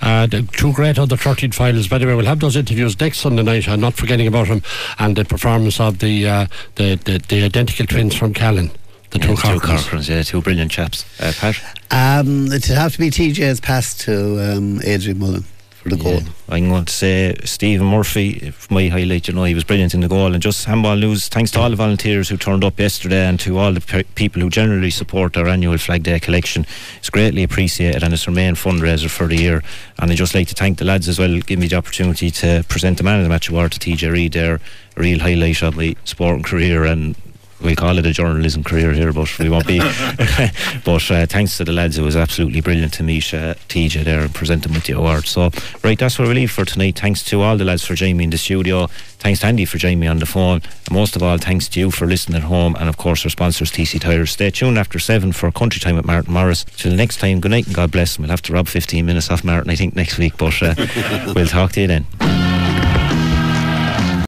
Uh, 0.00 0.26
the 0.26 0.42
two 0.42 0.72
great 0.72 0.98
under 0.98 1.16
13 1.16 1.50
finals. 1.50 1.88
By 1.88 1.98
the 1.98 2.06
way, 2.06 2.14
we'll 2.14 2.26
have 2.26 2.38
those 2.38 2.56
interviews 2.56 2.98
next 3.00 3.18
Sunday 3.18 3.42
night. 3.42 3.68
I'm 3.68 3.80
not 3.80 3.94
forgetting 3.94 4.28
about 4.28 4.46
them. 4.46 4.62
And 4.98 5.16
the 5.16 5.24
performance 5.24 5.80
of 5.80 5.98
the 5.98 6.28
uh, 6.28 6.46
the, 6.76 6.94
the, 7.04 7.18
the 7.28 7.42
identical 7.42 7.86
twins 7.86 8.14
from 8.14 8.32
Callan. 8.32 8.70
The 9.10 9.18
two 9.18 9.28
Yeah, 9.30 9.34
two 9.36 9.40
Corcorans. 9.60 9.60
Corcorans, 9.88 10.08
yeah, 10.08 10.22
two 10.22 10.42
brilliant 10.42 10.70
chaps. 10.70 11.04
Uh, 11.20 11.32
Pat? 11.38 11.56
Um, 11.90 12.46
it'd 12.52 12.74
have 12.76 12.92
to 12.92 12.98
be 12.98 13.10
TJ's 13.10 13.60
pass 13.60 13.94
to 14.04 14.38
um, 14.56 14.80
Adrian 14.84 15.18
Mullen 15.18 15.44
for 15.70 15.88
the 15.88 15.96
goal. 15.96 16.20
I'm 16.48 16.68
going 16.68 16.84
to 16.86 16.92
say 16.92 17.36
Stephen 17.44 17.86
Murphy, 17.86 18.50
for 18.50 18.74
my 18.74 18.88
highlight, 18.88 19.28
you 19.28 19.34
know, 19.34 19.44
he 19.44 19.54
was 19.54 19.64
brilliant 19.64 19.94
in 19.94 20.00
the 20.00 20.08
goal. 20.08 20.34
And 20.34 20.42
just 20.42 20.64
handball 20.64 20.96
news, 20.96 21.28
thanks 21.28 21.50
to 21.52 21.60
all 21.60 21.70
the 21.70 21.76
volunteers 21.76 22.28
who 22.28 22.36
turned 22.36 22.64
up 22.64 22.78
yesterday 22.78 23.26
and 23.26 23.38
to 23.40 23.56
all 23.58 23.72
the 23.72 23.80
pe- 23.80 24.02
people 24.14 24.42
who 24.42 24.50
generally 24.50 24.90
support 24.90 25.36
our 25.36 25.46
annual 25.48 25.78
Flag 25.78 26.02
Day 26.02 26.18
collection. 26.20 26.66
It's 26.98 27.10
greatly 27.10 27.44
appreciated 27.44 28.02
and 28.02 28.12
it's 28.12 28.26
our 28.26 28.34
main 28.34 28.56
fundraiser 28.56 29.08
for 29.08 29.26
the 29.28 29.36
year. 29.36 29.62
And 29.98 30.10
I'd 30.10 30.16
just 30.18 30.34
like 30.34 30.48
to 30.48 30.54
thank 30.54 30.78
the 30.78 30.84
lads 30.84 31.08
as 31.08 31.18
well, 31.18 31.38
giving 31.38 31.60
me 31.60 31.68
the 31.68 31.76
opportunity 31.76 32.30
to 32.32 32.64
present 32.68 32.98
the 32.98 33.04
Man 33.04 33.18
of 33.18 33.22
the 33.22 33.30
Match 33.30 33.48
award 33.48 33.72
to 33.72 33.78
TJ 33.78 34.10
Reid 34.12 34.32
there, 34.32 34.56
a 34.96 35.00
real 35.00 35.20
highlight 35.20 35.62
of 35.62 35.76
my 35.76 35.94
sporting 36.04 36.42
career 36.42 36.84
and 36.84 37.14
we'll 37.60 37.76
call 37.76 37.98
it 37.98 38.06
a 38.06 38.12
journalism 38.12 38.62
career 38.64 38.92
here, 38.92 39.12
but 39.12 39.38
we 39.38 39.48
won't 39.48 39.66
be. 39.66 39.78
but 40.84 41.10
uh, 41.10 41.26
thanks 41.26 41.56
to 41.58 41.64
the 41.64 41.72
lads, 41.72 41.98
it 41.98 42.02
was 42.02 42.16
absolutely 42.16 42.60
brilliant 42.60 42.92
to 42.94 43.02
meet 43.02 43.32
uh, 43.34 43.54
TJ 43.68 44.04
there 44.04 44.20
and 44.20 44.34
present 44.34 44.62
them 44.62 44.74
with 44.74 44.84
the 44.84 44.94
award. 44.94 45.26
So, 45.26 45.50
right, 45.82 45.98
that's 45.98 46.18
what 46.18 46.28
we 46.28 46.34
leave 46.34 46.50
for 46.50 46.64
tonight. 46.64 46.98
Thanks 46.98 47.22
to 47.24 47.40
all 47.42 47.56
the 47.56 47.64
lads 47.64 47.84
for 47.84 47.94
joining 47.94 48.16
me 48.16 48.24
in 48.24 48.30
the 48.30 48.38
studio. 48.38 48.86
Thanks 49.18 49.40
to 49.40 49.46
Andy 49.46 49.64
for 49.64 49.78
joining 49.78 50.00
me 50.00 50.06
on 50.06 50.18
the 50.18 50.26
phone. 50.26 50.62
And 50.86 50.92
most 50.92 51.16
of 51.16 51.22
all, 51.22 51.38
thanks 51.38 51.68
to 51.70 51.80
you 51.80 51.90
for 51.90 52.06
listening 52.06 52.36
at 52.36 52.44
home. 52.44 52.76
And 52.78 52.88
of 52.88 52.96
course, 52.96 53.24
our 53.24 53.30
sponsors, 53.30 53.72
TC 53.72 54.00
Tyres. 54.00 54.30
Stay 54.30 54.50
tuned 54.50 54.78
after 54.78 54.98
seven 54.98 55.32
for 55.32 55.50
Country 55.50 55.80
Time 55.80 55.96
with 55.96 56.04
Martin 56.04 56.32
Morris. 56.32 56.64
Till 56.64 56.94
next 56.94 57.18
time, 57.18 57.40
good 57.40 57.50
night 57.50 57.66
and 57.66 57.74
God 57.74 57.90
bless. 57.90 58.18
We'll 58.18 58.28
have 58.28 58.42
to 58.42 58.52
rob 58.52 58.68
15 58.68 59.04
minutes 59.04 59.30
off 59.30 59.42
Martin, 59.44 59.70
I 59.70 59.74
think, 59.74 59.96
next 59.96 60.18
week, 60.18 60.36
but 60.36 60.62
uh, 60.62 60.74
we'll 61.34 61.46
talk 61.46 61.72
to 61.72 61.80
you 61.80 61.86
then. 61.88 62.37